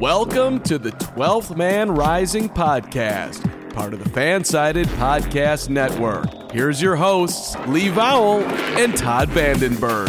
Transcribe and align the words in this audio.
Welcome 0.00 0.60
to 0.60 0.78
the 0.78 0.92
12th 0.92 1.54
Man 1.58 1.90
Rising 1.90 2.48
podcast, 2.48 3.74
part 3.74 3.92
of 3.92 4.02
the 4.02 4.08
Fansided 4.08 4.86
Podcast 4.96 5.68
Network. 5.68 6.52
Here's 6.52 6.80
your 6.80 6.96
hosts, 6.96 7.54
Lee 7.66 7.90
Vowell 7.90 8.40
and 8.78 8.96
Todd 8.96 9.28
Vandenberg. 9.28 10.08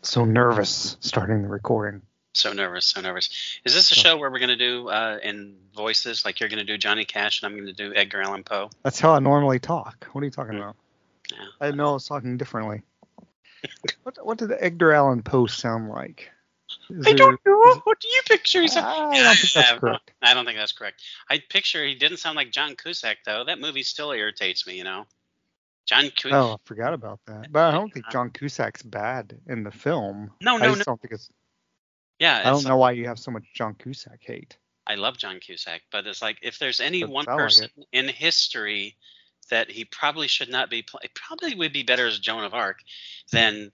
So 0.00 0.24
nervous 0.24 0.96
starting 1.00 1.42
the 1.42 1.48
recording. 1.48 2.00
So 2.32 2.54
nervous, 2.54 2.86
so 2.86 3.02
nervous. 3.02 3.28
Is 3.66 3.74
this 3.74 3.92
a 3.92 3.94
show 3.94 4.16
where 4.16 4.30
we're 4.30 4.38
going 4.38 4.48
to 4.48 4.56
do 4.56 4.88
uh, 4.88 5.18
in 5.22 5.54
voices, 5.76 6.24
like 6.24 6.40
you're 6.40 6.48
going 6.48 6.60
to 6.60 6.64
do 6.64 6.78
Johnny 6.78 7.04
Cash 7.04 7.42
and 7.42 7.52
I'm 7.52 7.58
going 7.58 7.66
to 7.66 7.74
do 7.74 7.94
Edgar 7.94 8.22
Allan 8.22 8.42
Poe? 8.42 8.70
That's 8.84 8.98
how 8.98 9.12
I 9.12 9.18
normally 9.18 9.58
talk. 9.58 10.08
What 10.12 10.22
are 10.22 10.24
you 10.24 10.30
talking 10.30 10.56
about? 10.56 10.76
Yeah. 11.30 11.44
I 11.60 11.66
didn't 11.66 11.76
know 11.76 11.90
I 11.90 11.92
was 11.92 12.08
talking 12.08 12.38
differently. 12.38 12.84
What 14.02 14.16
what 14.24 14.38
did 14.38 14.50
Edgar 14.58 14.92
Allan 14.92 15.22
Poe 15.22 15.46
sound 15.46 15.88
like? 15.88 16.30
Is 16.90 17.06
I 17.06 17.12
don't 17.12 17.38
there- 17.44 17.52
know. 17.54 17.80
What 17.84 18.00
do 18.00 18.08
you 18.08 18.20
picture? 18.26 18.62
He's 18.62 18.76
I 18.76 18.80
don't 18.96 19.12
think 19.12 19.52
that's 19.52 19.72
correct. 19.80 20.10
I 20.22 20.34
don't 20.34 20.44
think 20.44 20.58
that's 20.58 20.72
correct. 20.72 21.02
I 21.30 21.40
picture 21.48 21.84
he 21.84 21.94
didn't 21.94 22.18
sound 22.18 22.36
like 22.36 22.50
John 22.50 22.76
Cusack 22.76 23.18
though. 23.24 23.44
That 23.44 23.60
movie 23.60 23.82
still 23.82 24.12
irritates 24.12 24.66
me. 24.66 24.76
You 24.78 24.84
know, 24.84 25.06
John 25.86 26.04
Cusack. 26.10 26.32
Oh, 26.32 26.52
I 26.54 26.56
forgot 26.64 26.94
about 26.94 27.20
that. 27.26 27.52
But 27.52 27.64
I 27.64 27.70
don't 27.72 27.92
think 27.92 28.08
John 28.10 28.30
Cusack's 28.30 28.82
bad 28.82 29.38
in 29.46 29.64
the 29.64 29.70
film. 29.70 30.30
No, 30.40 30.56
I 30.56 30.58
no, 30.58 30.66
just 30.74 30.78
no. 30.78 30.84
don't 30.84 31.00
think 31.00 31.12
it's. 31.12 31.30
yeah, 32.18 32.40
I 32.44 32.50
don't 32.50 32.64
know 32.64 32.76
why 32.76 32.92
you 32.92 33.06
have 33.08 33.18
so 33.18 33.30
much 33.30 33.44
John 33.54 33.74
Cusack 33.74 34.20
hate. 34.20 34.56
I 34.86 34.96
love 34.96 35.16
John 35.16 35.38
Cusack, 35.38 35.82
but 35.92 36.06
it's 36.06 36.22
like 36.22 36.38
if 36.42 36.58
there's 36.58 36.80
any 36.80 37.04
one 37.04 37.24
sound 37.24 37.36
like 37.38 37.46
person 37.46 37.68
in 37.92 38.08
history 38.08 38.96
that 39.52 39.70
he 39.70 39.84
probably 39.84 40.26
should 40.28 40.48
not 40.48 40.70
be 40.70 40.80
play, 40.82 41.02
probably 41.14 41.54
would 41.54 41.74
be 41.74 41.82
better 41.82 42.06
as 42.06 42.18
Joan 42.18 42.42
of 42.42 42.54
Arc 42.54 42.78
than, 43.32 43.70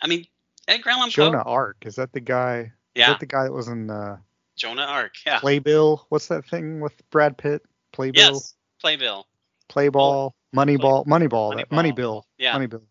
I 0.00 0.06
mean, 0.06 0.24
Edgar 0.66 0.90
Allan 0.90 1.10
Poe. 1.10 1.10
Jonah 1.10 1.42
Ark 1.42 1.76
is 1.84 1.96
that 1.96 2.12
the 2.12 2.20
guy? 2.20 2.60
Is 2.60 2.70
Yeah, 2.94 3.10
that 3.10 3.20
the 3.20 3.26
guy 3.26 3.44
that 3.44 3.52
was 3.52 3.68
in 3.68 3.90
uh, 3.90 4.16
Jonah 4.56 4.82
Arc. 4.82 5.12
Yeah. 5.26 5.40
Playbill? 5.40 6.06
What's 6.08 6.28
that 6.28 6.46
thing 6.46 6.80
with 6.80 6.94
Brad 7.10 7.36
Pitt? 7.36 7.62
Playbill, 7.92 8.32
Yes. 8.32 8.54
Playbill. 8.80 9.26
Playball, 9.68 10.32
Moneyball, 10.56 11.06
Moneyball, 11.06 11.56
that 11.56 11.68
Moneyball. 11.68 11.94
Moneybill, 11.94 12.22
Yeah. 12.38 12.52
Moneybill. 12.54 12.82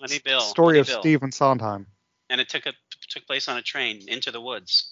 Money 0.00 0.20
Bill. 0.22 0.40
Story 0.42 0.78
Money 0.78 0.80
of. 0.80 1.00
Stephen 1.00 1.32
Sondheim. 1.32 1.86
and 2.30 2.40
it 2.42 2.48
took 2.50 2.66
a 2.66 2.74
took 3.08 3.26
place 3.26 3.48
on 3.48 3.56
a 3.56 3.62
train 3.62 4.02
into 4.08 4.30
the 4.30 4.40
woods. 4.40 4.90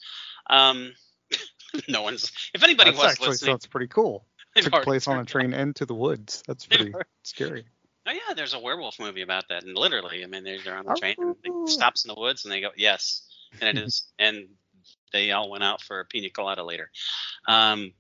Um, 0.49 0.95
no 1.89 2.01
one's. 2.03 2.33
If 2.55 2.65
anybody 2.65 2.91
That 2.91 2.97
was 2.97 3.13
actually 3.13 3.29
listening, 3.29 3.53
sounds 3.53 3.67
pretty 3.67 3.89
cool. 3.89 4.25
Took 4.57 4.83
place 4.83 5.07
on 5.09 5.19
a 5.19 5.25
train 5.25 5.53
into 5.53 5.87
the 5.87 5.95
woods. 5.95 6.43
That's 6.47 6.67
pretty 6.67 6.93
scary. 7.23 7.65
Oh 8.09 8.13
yeah, 8.13 8.35
there's 8.35 8.55
a 8.55 8.59
werewolf 8.61 9.01
movie 9.01 9.23
about 9.23 9.49
that, 9.49 9.65
and 9.65 9.77
literally, 9.77 10.23
I 10.23 10.27
mean, 10.29 10.45
they're, 10.45 10.59
they're 10.65 10.77
on 10.77 10.85
the 10.85 10.93
Oh. 10.93 10.95
train 10.95 11.17
and 11.19 11.35
it 11.43 11.69
stops 11.69 12.05
in 12.05 12.09
the 12.15 12.21
woods, 12.21 12.45
and 12.45 12.53
they 12.53 12.61
go, 12.61 12.71
yes, 12.77 13.27
and 13.61 13.77
it 13.77 13.83
is, 13.83 14.05
and 14.19 14.47
they 15.13 15.33
all 15.33 15.51
went 15.51 15.65
out 15.65 15.83
for 15.83 16.01
a 16.01 16.05
pina 16.05 16.31
colada 16.31 16.63
later. 16.63 16.91
Um, 17.49 17.93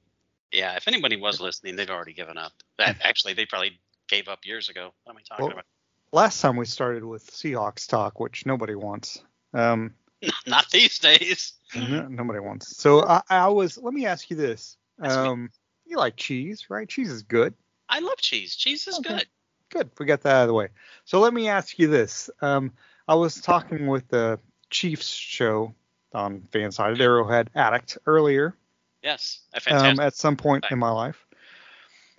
yeah, 0.53 0.77
if 0.77 0.87
anybody 0.87 1.17
was 1.17 1.41
listening, 1.41 1.75
they've 1.75 1.91
already 1.91 2.13
given 2.13 2.39
up. 2.39 2.53
That 2.79 2.97
actually, 3.03 3.35
they 3.35 3.47
probably 3.47 3.81
gave 4.09 4.29
up 4.29 4.41
years 4.45 4.69
ago. 4.69 4.93
What 5.05 5.13
am 5.15 5.19
I 5.19 5.23
talking 5.29 5.47
Well, 5.47 5.53
about? 5.55 5.65
Last 6.13 6.41
time 6.41 6.57
we 6.57 6.67
started 6.67 7.05
with 7.05 7.27
Seahawks 7.33 7.89
talk, 7.89 8.21
which 8.21 8.47
nobody 8.47 8.77
wants. 8.77 9.23
Um, 9.53 9.95
Not 10.47 10.71
these 10.71 11.01
days. 11.01 11.55
n- 11.75 12.15
nobody 12.15 12.39
wants. 12.39 12.77
So 12.77 13.05
I, 13.05 13.23
I 13.29 13.49
was. 13.49 13.77
Let 13.77 13.93
me 13.93 14.07
ask 14.07 14.31
you 14.31 14.37
this. 14.37 14.77
Um, 15.01 15.51
you 15.87 15.97
like 15.97 16.17
cheese, 16.17 16.69
right? 16.69 16.89
Cheese 16.89 17.11
is 17.11 17.23
good. 17.23 17.55
I 17.89 18.01
love 18.01 18.19
cheese. 18.19 18.57
Cheese 18.57 18.87
is 18.87 18.99
Okay. 18.99 19.15
good. 19.15 19.27
Good. 19.71 19.91
We 19.99 20.07
got 20.07 20.23
that 20.23 20.35
out 20.35 20.43
of 20.43 20.49
the 20.49 20.55
way. 20.55 20.69
So 21.05 21.21
let 21.21 21.35
me 21.35 21.49
ask 21.49 21.79
you 21.79 21.89
this. 21.89 22.31
Um, 22.41 22.73
I 23.09 23.15
was 23.15 23.41
talking 23.41 23.87
with 23.87 24.09
the 24.09 24.39
Chiefs 24.71 25.09
show 25.09 25.75
on 26.13 26.41
Fansided 26.53 27.01
Arrowhead 27.01 27.51
Addict 27.55 27.99
earlier. 28.07 28.57
Yes, 29.03 29.41
um, 29.69 30.01
at 30.01 30.15
some 30.15 30.37
point 30.37 30.65
in 30.71 30.79
my 30.79 30.91
life. 30.91 31.27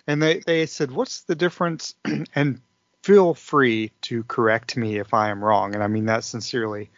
And 0.08 0.22
they, 0.22 0.40
they 0.40 0.66
said, 0.66 0.92
What's 0.92 1.22
the 1.24 1.36
difference? 1.36 1.96
and 2.36 2.62
feel 3.04 3.34
free 3.34 3.92
to 4.04 4.24
correct 4.24 4.78
me 4.78 4.98
if 4.98 5.14
I 5.14 5.30
am 5.30 5.44
wrong. 5.44 5.74
And 5.74 5.84
I 5.84 5.88
mean 5.88 6.06
that 6.06 6.24
sincerely. 6.24 6.90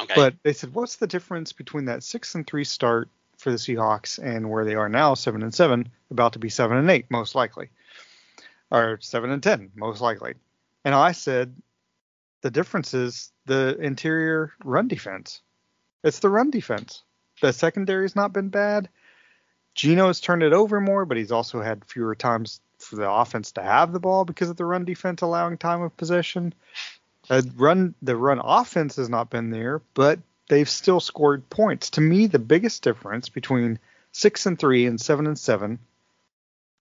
okay. 0.00 0.14
But 0.14 0.34
they 0.42 0.54
said, 0.54 0.74
What's 0.74 0.96
the 0.96 1.06
difference 1.06 1.52
between 1.52 1.86
that 1.86 2.02
six 2.02 2.34
and 2.34 2.46
three 2.46 2.64
start 2.64 3.08
for 3.44 3.50
the 3.50 3.58
Seahawks 3.58 4.18
and 4.18 4.50
where 4.50 4.64
they 4.64 4.74
are 4.74 4.88
now, 4.88 5.12
seven 5.12 5.42
and 5.42 5.54
seven, 5.54 5.90
about 6.10 6.32
to 6.32 6.38
be 6.38 6.48
seven 6.48 6.78
and 6.78 6.90
eight, 6.90 7.10
most 7.10 7.34
likely. 7.34 7.68
Or 8.70 8.98
seven 9.02 9.30
and 9.30 9.42
ten, 9.42 9.70
most 9.76 10.00
likely. 10.00 10.34
And 10.84 10.94
I 10.94 11.12
said, 11.12 11.54
the 12.40 12.50
difference 12.50 12.94
is 12.94 13.30
the 13.44 13.76
interior 13.78 14.52
run 14.64 14.88
defense. 14.88 15.42
It's 16.02 16.20
the 16.20 16.30
run 16.30 16.50
defense. 16.50 17.02
The 17.42 17.52
secondary's 17.52 18.16
not 18.16 18.32
been 18.32 18.48
bad. 18.48 18.88
Gino's 19.74 20.20
turned 20.20 20.42
it 20.42 20.54
over 20.54 20.80
more, 20.80 21.04
but 21.04 21.18
he's 21.18 21.32
also 21.32 21.60
had 21.60 21.84
fewer 21.84 22.14
times 22.14 22.62
for 22.78 22.96
the 22.96 23.10
offense 23.10 23.52
to 23.52 23.62
have 23.62 23.92
the 23.92 24.00
ball 24.00 24.24
because 24.24 24.48
of 24.48 24.56
the 24.56 24.64
run 24.64 24.86
defense 24.86 25.20
allowing 25.20 25.58
time 25.58 25.82
of 25.82 25.96
possession. 25.98 26.54
Uh, 27.28 27.42
run 27.56 27.94
the 28.00 28.16
run 28.16 28.40
offense 28.42 28.96
has 28.96 29.10
not 29.10 29.28
been 29.28 29.50
there, 29.50 29.82
but 29.92 30.18
they've 30.48 30.68
still 30.68 31.00
scored 31.00 31.48
points. 31.50 31.90
To 31.90 32.00
me, 32.00 32.26
the 32.26 32.38
biggest 32.38 32.82
difference 32.82 33.28
between 33.28 33.78
six 34.12 34.46
and 34.46 34.58
three 34.58 34.86
and 34.86 34.98
seven 35.00 35.26
and 35.26 35.38
seven, 35.38 35.78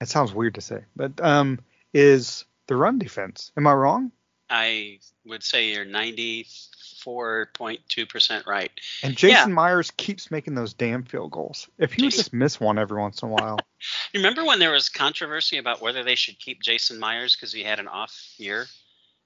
it 0.02 0.10
sounds 0.10 0.34
weird 0.34 0.56
to 0.56 0.62
say, 0.62 0.84
but 0.96 1.20
um, 1.22 1.60
is 1.94 2.46
the 2.68 2.76
run 2.76 2.98
defense. 3.00 3.52
Am 3.58 3.68
I 3.68 3.74
wrong? 3.74 4.12
I 4.50 5.00
would 5.26 5.44
say 5.44 5.74
you're 5.74 5.86
94.2% 5.86 8.46
right. 8.46 8.72
And 9.02 9.16
Jason 9.16 9.50
Yeah. 9.50 9.56
Myers 9.56 9.92
keeps 9.92 10.30
making 10.30 10.56
those 10.56 10.74
damn 10.74 11.04
field 11.04 11.32
goals. 11.32 11.70
If 11.78 11.94
he 11.94 12.04
would 12.04 12.12
just 12.12 12.34
miss 12.34 12.60
one 12.60 12.78
every 12.78 13.00
once 13.00 13.22
in 13.22 13.30
a 13.30 13.32
while. 13.32 13.58
You 14.14 14.22
remember 14.22 14.46
when 14.46 14.60
there 14.60 14.72
was 14.72 14.88
controversy 14.88 15.58
about 15.58 15.82
whether 15.82 16.06
they 16.06 16.16
should 16.16 16.40
keep 16.40 16.62
Jason 16.62 17.00
Myers 17.00 17.36
because 17.36 17.52
he 17.52 17.64
had 17.64 17.80
an 17.80 17.90
off 17.90 18.18
year? 18.38 18.68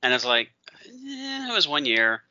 And 0.01 0.15
it's 0.15 0.25
like, 0.25 0.49
eh, 0.83 1.47
it 1.47 1.53
was 1.53 1.67
one 1.67 1.85
year. 1.85 2.23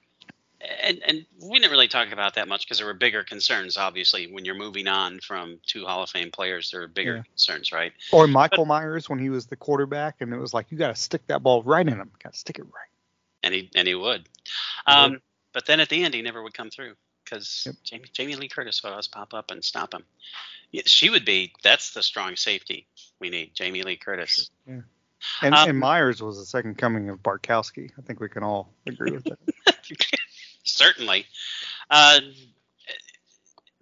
And, 0.83 1.01
and 1.07 1.27
we 1.41 1.59
didn't 1.59 1.71
really 1.71 1.89
talk 1.89 2.13
about 2.13 2.35
that 2.35 2.49
much 2.49 2.67
because 2.67 2.79
there 2.79 2.87
were 2.87 2.95
bigger 2.95 3.23
concerns, 3.23 3.77
obviously. 3.77 4.33
When 4.33 4.45
you're 4.45 4.55
moving 4.55 4.89
on 4.89 5.21
from 5.21 5.59
two 5.67 5.85
Hall 5.85 6.03
of 6.03 6.11
Fame 6.11 6.31
players, 6.31 6.71
there 6.71 6.83
are 6.83 6.89
bigger 6.89 7.17
Yeah. 7.17 7.23
concerns, 7.23 7.73
right? 7.73 7.93
Or 8.13 8.27
Michael 8.27 8.65
Myers 8.65 9.09
when 9.09 9.19
he 9.19 9.31
was 9.31 9.47
the 9.47 9.57
quarterback, 9.57 10.17
and 10.21 10.33
it 10.33 10.39
was 10.39 10.55
like 10.55 10.71
you 10.71 10.79
got 10.79 10.89
to 10.89 11.01
stick 11.01 11.27
that 11.27 11.43
ball 11.43 11.63
right 11.63 11.87
in 11.87 11.95
him. 11.95 12.11
Got 12.23 12.33
to 12.33 12.39
stick 12.39 12.59
it 12.59 12.65
right. 12.65 12.91
And 13.43 13.55
he 13.55 13.71
and 13.75 13.87
he 13.87 13.95
would. 13.95 14.29
Um, 14.87 15.21
but 15.53 15.67
then 15.67 15.81
at 15.81 15.89
the 15.89 16.03
end, 16.03 16.15
he 16.15 16.23
never 16.23 16.43
would 16.43 16.55
come 16.55 16.71
through 16.71 16.95
because 17.25 17.65
Yep. 17.67 17.75
Jamie, 17.85 18.09
Jamie 18.13 18.37
Lee 18.37 18.49
Curtis 18.49 18.83
would 18.83 18.91
always 18.91 19.09
pop 19.09 19.35
up 19.35 19.51
and 19.51 19.65
stop 19.65 19.95
him. 19.95 20.05
She 20.85 21.11
would 21.11 21.25
be. 21.25 21.53
That's 21.63 21.93
the 21.93 22.03
strong 22.03 22.37
safety 22.37 22.87
we 23.21 23.31
need, 23.31 23.55
Jamie 23.55 23.83
Lee 23.83 23.97
Curtis. 23.97 24.51
Yeah. 24.67 24.81
And, 25.43 25.55
Um, 25.55 25.71
and 25.71 25.79
Myers 25.79 26.23
was 26.23 26.39
the 26.39 26.45
second 26.45 26.77
coming 26.77 27.09
of 27.09 27.23
Bartkowski. 27.23 27.91
I 27.99 28.03
think 28.03 28.21
we 28.21 28.29
can 28.29 28.43
all 28.43 28.73
agree 28.87 29.13
with 29.13 29.25
that. 29.25 29.39
Certainly. 30.67 31.27
Uh, 31.91 32.21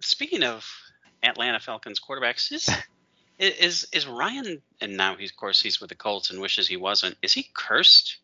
speaking 0.01 0.43
of 0.43 0.65
Atlanta 1.23 1.59
Falcons 1.59 1.99
quarterbacks, 1.99 2.51
is 2.51 2.69
is 3.39 3.87
is 3.91 4.07
Ryan? 4.07 4.61
And 4.81 4.95
now 4.97 5.15
he's 5.15 5.31
of 5.31 5.37
course 5.37 5.61
he's 5.61 5.79
with 5.81 5.89
the 5.89 5.95
Colts 5.95 6.29
and 6.29 6.39
wishes 6.39 6.67
he 6.67 6.77
wasn't. 6.77 7.17
Is 7.21 7.33
he 7.33 7.47
cursed? 7.53 8.17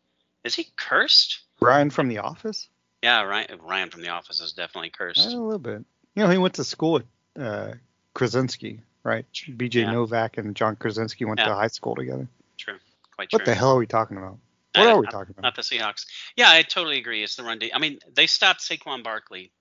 Is 0.44 0.56
he 0.56 0.68
cursed? 0.76 1.40
Ryan 1.60 1.90
from 1.90 2.08
The 2.08 2.20
Office? 2.20 2.68
Yeah, 3.04 3.24
Ryan. 3.24 3.60
Ryan 3.62 3.90
from 3.90 4.02
The 4.02 4.10
Office 4.10 4.42
is 4.42 4.54
definitely 4.54 4.90
cursed. 4.90 5.28
a 5.28 5.30
little 5.38 5.60
bit. 5.60 5.84
You 6.16 6.24
know, 6.24 6.30
he 6.30 6.38
went 6.38 6.56
to 6.56 6.64
school 6.64 6.94
with 6.94 7.04
uh, 7.40 7.74
Krasinski, 8.14 8.82
right? 9.04 9.26
B.J. 9.58 9.82
Yeah. 9.82 9.92
Novak 9.92 10.38
and 10.38 10.56
John 10.56 10.76
Krasinski 10.76 11.26
went 11.26 11.40
Yeah. 11.40 11.50
to 11.50 11.56
high 11.56 11.68
school 11.68 11.96
together. 11.96 12.28
True. 12.58 12.78
Quite 13.16 13.30
true. 13.30 13.38
What 13.38 13.46
the 13.46 13.56
hell 13.56 13.72
are 13.72 13.78
we 13.78 13.88
talking 13.88 14.18
about? 14.18 14.38
What 14.76 14.84
don't 14.84 14.98
are 14.98 15.02
we 15.02 15.08
talking 15.08 15.32
about? 15.38 15.44
Not 15.44 15.56
the 15.56 15.62
Seahawks. 15.64 16.06
Yeah, 16.36 16.50
I 16.50 16.62
totally 16.64 16.98
agree. 16.98 17.24
It's 17.24 17.36
the 17.36 17.44
run. 17.44 17.60
D- 17.60 17.72
I 17.74 17.80
mean, 17.80 18.00
they 18.14 18.28
stopped 18.28 18.62
Saquon 18.62 19.04
Barkley, 19.04 19.52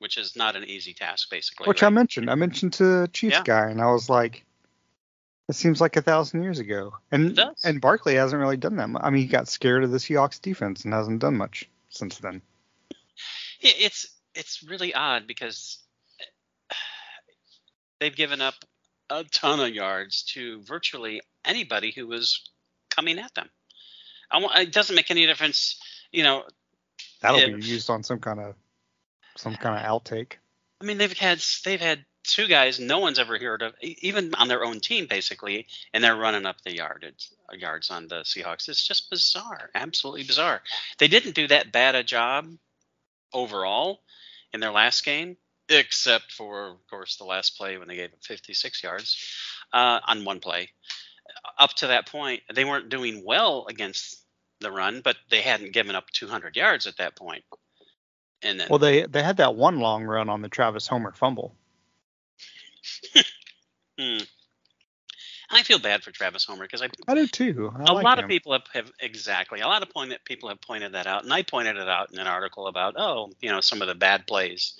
which 0.00 0.18
is 0.18 0.36
not 0.36 0.54
an 0.56 0.64
easy 0.64 0.92
task, 0.94 1.30
basically. 1.30 1.66
Which 1.66 1.82
I 1.82 1.88
mentioned. 1.88 2.28
I 2.30 2.34
mentioned 2.34 2.74
to 2.74 2.84
the 3.02 3.08
Chiefs 3.12 3.36
Yeah. 3.36 3.42
guy, 3.44 3.70
and 3.70 3.80
I 3.80 3.90
was 3.90 4.08
like, 4.10 4.44
"It 5.48 5.54
seems 5.54 5.80
like 5.80 5.96
a 5.96 6.02
thousand 6.02 6.42
years 6.42 6.58
ago." 6.58 6.92
And 7.10 7.40
and 7.64 7.80
Barkley 7.80 8.16
hasn't 8.16 8.38
really 8.40 8.56
done 8.58 8.76
that. 8.76 8.88
Much. 8.88 9.02
I 9.02 9.10
mean, 9.10 9.22
he 9.22 9.28
got 9.28 9.48
scared 9.48 9.82
of 9.84 9.90
the 9.92 9.98
Seahawks 9.98 10.40
defense 10.40 10.84
and 10.84 10.92
hasn't 10.92 11.20
done 11.20 11.36
much. 11.36 11.68
since 11.92 12.18
then. 12.18 12.40
It- 13.60 13.76
It's 13.80 14.06
it's 14.34 14.62
really 14.62 14.94
odd 14.94 15.26
because 15.26 15.78
uh, 16.70 16.74
they've 17.98 18.14
given 18.14 18.40
up 18.40 18.54
a 19.10 19.24
ton 19.24 19.58
of 19.58 19.74
yards 19.74 20.22
to 20.34 20.62
virtually 20.62 21.20
anybody 21.44 21.90
who 21.90 22.06
was 22.06 22.48
coming 22.90 23.18
at 23.18 23.34
them. 23.34 23.50
I 24.30 24.38
want, 24.38 24.58
it 24.58 24.72
doesn't 24.72 24.94
make 24.94 25.10
any 25.10 25.26
difference, 25.26 25.80
you 26.12 26.22
know. 26.22 26.44
That'll 27.20 27.40
Yeah. 27.40 27.56
be 27.56 27.66
used 27.66 27.90
on 27.90 28.02
some 28.02 28.18
kind 28.18 28.40
of 28.40 28.54
some 29.36 29.54
kind 29.56 29.78
of 29.78 29.84
outtake. 29.84 30.34
I 30.80 30.84
mean, 30.84 30.98
they've 30.98 31.16
had 31.16 31.42
they've 31.64 31.80
had 31.80 32.04
two 32.22 32.46
guys 32.46 32.78
no 32.78 32.98
one's 32.98 33.18
ever 33.18 33.38
heard 33.38 33.62
of, 33.62 33.74
even 33.80 34.34
on 34.34 34.48
their 34.48 34.64
own 34.64 34.80
team, 34.80 35.06
basically, 35.06 35.66
and 35.92 36.02
they're 36.02 36.16
running 36.16 36.46
up 36.46 36.60
the 36.62 36.74
yardage 36.74 37.30
yards 37.52 37.90
on 37.90 38.08
the 38.08 38.20
Seahawks. 38.22 38.68
It's 38.68 38.86
just 38.86 39.10
bizarre, 39.10 39.70
absolutely 39.74 40.24
bizarre. 40.24 40.62
They 40.98 41.08
didn't 41.08 41.34
do 41.34 41.48
that 41.48 41.72
bad 41.72 41.94
a 41.94 42.02
job 42.02 42.46
overall 43.32 44.02
in 44.52 44.60
their 44.60 44.70
last 44.70 45.04
game, 45.04 45.36
except 45.68 46.32
for, 46.32 46.68
of 46.68 46.86
course, 46.88 47.16
the 47.16 47.24
last 47.24 47.56
play 47.56 47.78
when 47.78 47.88
they 47.88 47.96
gave 47.96 48.12
up 48.12 48.22
56 48.22 48.82
yards 48.82 49.16
uh, 49.72 50.00
on 50.06 50.24
one 50.24 50.40
play. 50.40 50.70
Up 51.58 51.74
to 51.74 51.88
that 51.88 52.06
point, 52.06 52.42
they 52.52 52.64
weren't 52.64 52.88
doing 52.88 53.24
well 53.24 53.66
against 53.68 54.22
the 54.60 54.70
run, 54.70 55.00
but 55.02 55.16
they 55.30 55.40
hadn't 55.40 55.72
given 55.72 55.94
up 55.94 56.10
200 56.10 56.56
yards 56.56 56.86
at 56.86 56.96
that 56.98 57.16
point. 57.16 57.44
And 58.42 58.60
then, 58.60 58.68
Well, 58.70 58.78
they 58.78 59.04
they 59.06 59.22
had 59.22 59.36
that 59.38 59.54
one 59.54 59.80
long 59.80 60.04
run 60.04 60.28
on 60.28 60.40
the 60.42 60.48
Travis 60.48 60.86
Homer 60.86 61.12
fumble. 61.12 61.54
Hmm. 63.98 64.16
I 65.50 65.62
feel 65.62 65.78
bad 65.78 66.02
for 66.02 66.10
Travis 66.10 66.44
Homer 66.44 66.64
because 66.64 66.80
I 66.80 66.88
I 67.08 67.14
do 67.14 67.26
too. 67.26 67.70
I 67.76 67.84
a 67.84 67.92
like 67.92 68.04
lot 68.04 68.18
him. 68.18 68.24
of 68.24 68.30
people 68.30 68.52
have, 68.52 68.62
have 68.72 68.90
exactly 69.00 69.60
a 69.60 69.66
lot 69.66 69.82
of 69.82 69.90
point 69.90 70.10
that 70.10 70.24
people 70.24 70.48
have 70.48 70.60
pointed 70.60 70.92
that 70.92 71.06
out, 71.06 71.24
and 71.24 71.32
I 71.32 71.42
pointed 71.42 71.76
it 71.76 71.88
out 71.88 72.10
in 72.12 72.18
an 72.18 72.26
article 72.26 72.66
about 72.68 72.94
oh 72.96 73.32
you 73.40 73.50
know 73.50 73.60
some 73.60 73.82
of 73.82 73.88
the 73.88 73.94
bad 73.94 74.26
plays 74.26 74.74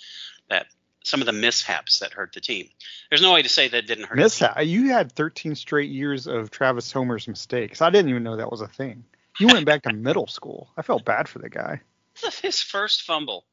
that 0.49 0.69
some 1.03 1.21
of 1.21 1.27
the 1.27 1.33
mishaps 1.33 2.01
that 2.01 2.13
hurt 2.13 2.33
the 2.33 2.41
team. 2.41 2.69
There's 3.09 3.23
no 3.23 3.33
way 3.33 3.43
to 3.43 3.49
say 3.49 3.69
that 3.69 3.87
didn't 3.87 4.05
hurt. 4.05 4.17
team. 4.57 4.69
you 4.69 4.91
had 4.91 5.13
13 5.13 5.55
straight 5.55 5.91
years 5.91 6.27
of 6.27 6.51
Travis 6.51 6.93
Homer's 6.93 7.27
mistakes. 7.27 7.81
I 7.81 7.91
didn't 7.91 8.11
even 8.11 8.23
know 8.23 8.37
that 8.37 8.51
was 8.51 8.61
a 8.61 8.69
thing. 8.69 9.05
You 9.39 9.47
went 9.47 9.65
back 9.65 9.83
to 9.85 9.93
middle 9.93 10.27
school. 10.27 10.69
I 10.77 10.83
felt 10.83 11.05
bad 11.05 11.29
for 11.29 11.39
the 11.39 11.49
guy. 11.49 11.81
his 12.43 12.61
first 12.61 13.03
fumble, 13.03 13.45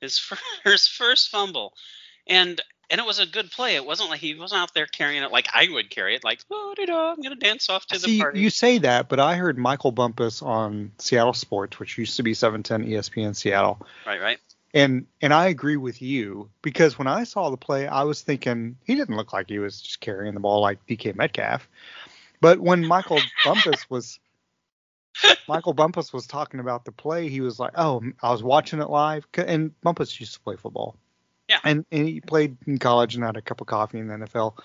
his 0.00 0.18
first 0.18 0.92
first 0.92 1.28
fumble, 1.28 1.74
and 2.26 2.60
and 2.90 3.00
it 3.00 3.06
was 3.06 3.18
a 3.18 3.26
good 3.26 3.50
play. 3.50 3.76
It 3.76 3.86
wasn't 3.86 4.10
like 4.10 4.20
he 4.20 4.34
wasn't 4.34 4.62
out 4.62 4.74
there 4.74 4.86
carrying 4.86 5.22
it 5.22 5.30
like 5.30 5.48
I 5.54 5.68
would 5.70 5.90
carry 5.90 6.14
it, 6.14 6.24
like 6.24 6.40
oh, 6.50 6.74
I'm 6.78 7.22
gonna 7.22 7.36
dance 7.36 7.70
off 7.70 7.86
to 7.86 7.98
the 7.98 8.18
party. 8.18 8.40
you 8.40 8.50
say 8.50 8.78
that, 8.78 9.08
but 9.08 9.20
I 9.20 9.36
heard 9.36 9.58
Michael 9.58 9.92
Bumpus 9.92 10.42
on 10.42 10.92
Seattle 10.98 11.32
Sports, 11.32 11.78
which 11.78 11.96
used 11.98 12.16
to 12.16 12.22
be 12.22 12.34
710 12.34 12.90
ESPN 12.90 13.36
Seattle, 13.36 13.86
right, 14.06 14.20
right. 14.20 14.38
And 14.74 15.06
and 15.20 15.34
I 15.34 15.48
agree 15.48 15.76
with 15.76 16.00
you 16.00 16.50
because 16.62 16.98
when 16.98 17.06
I 17.06 17.24
saw 17.24 17.50
the 17.50 17.56
play, 17.56 17.86
I 17.86 18.04
was 18.04 18.22
thinking 18.22 18.76
he 18.84 18.94
didn't 18.94 19.16
look 19.16 19.32
like 19.32 19.48
he 19.48 19.58
was 19.58 19.80
just 19.80 20.00
carrying 20.00 20.34
the 20.34 20.40
ball 20.40 20.60
like 20.60 20.84
DK 20.86 21.14
Metcalf. 21.14 21.68
But 22.40 22.60
when 22.60 22.86
Michael 22.86 23.20
Bumpus 23.44 23.86
was 23.90 24.18
Michael 25.46 25.74
Bumpus 25.74 26.12
was 26.12 26.26
talking 26.26 26.60
about 26.60 26.84
the 26.84 26.92
play, 26.92 27.28
he 27.28 27.40
was 27.40 27.58
like, 27.58 27.72
"Oh, 27.76 28.02
I 28.22 28.30
was 28.30 28.42
watching 28.42 28.80
it 28.80 28.88
live." 28.88 29.26
And 29.34 29.78
Bumpus 29.82 30.18
used 30.18 30.34
to 30.34 30.40
play 30.40 30.56
football. 30.56 30.96
Yeah. 31.48 31.58
And 31.64 31.84
and 31.92 32.08
he 32.08 32.20
played 32.20 32.56
in 32.66 32.78
college 32.78 33.14
and 33.14 33.24
had 33.24 33.36
a 33.36 33.42
cup 33.42 33.60
of 33.60 33.66
coffee 33.66 33.98
in 33.98 34.08
the 34.08 34.14
NFL, 34.14 34.58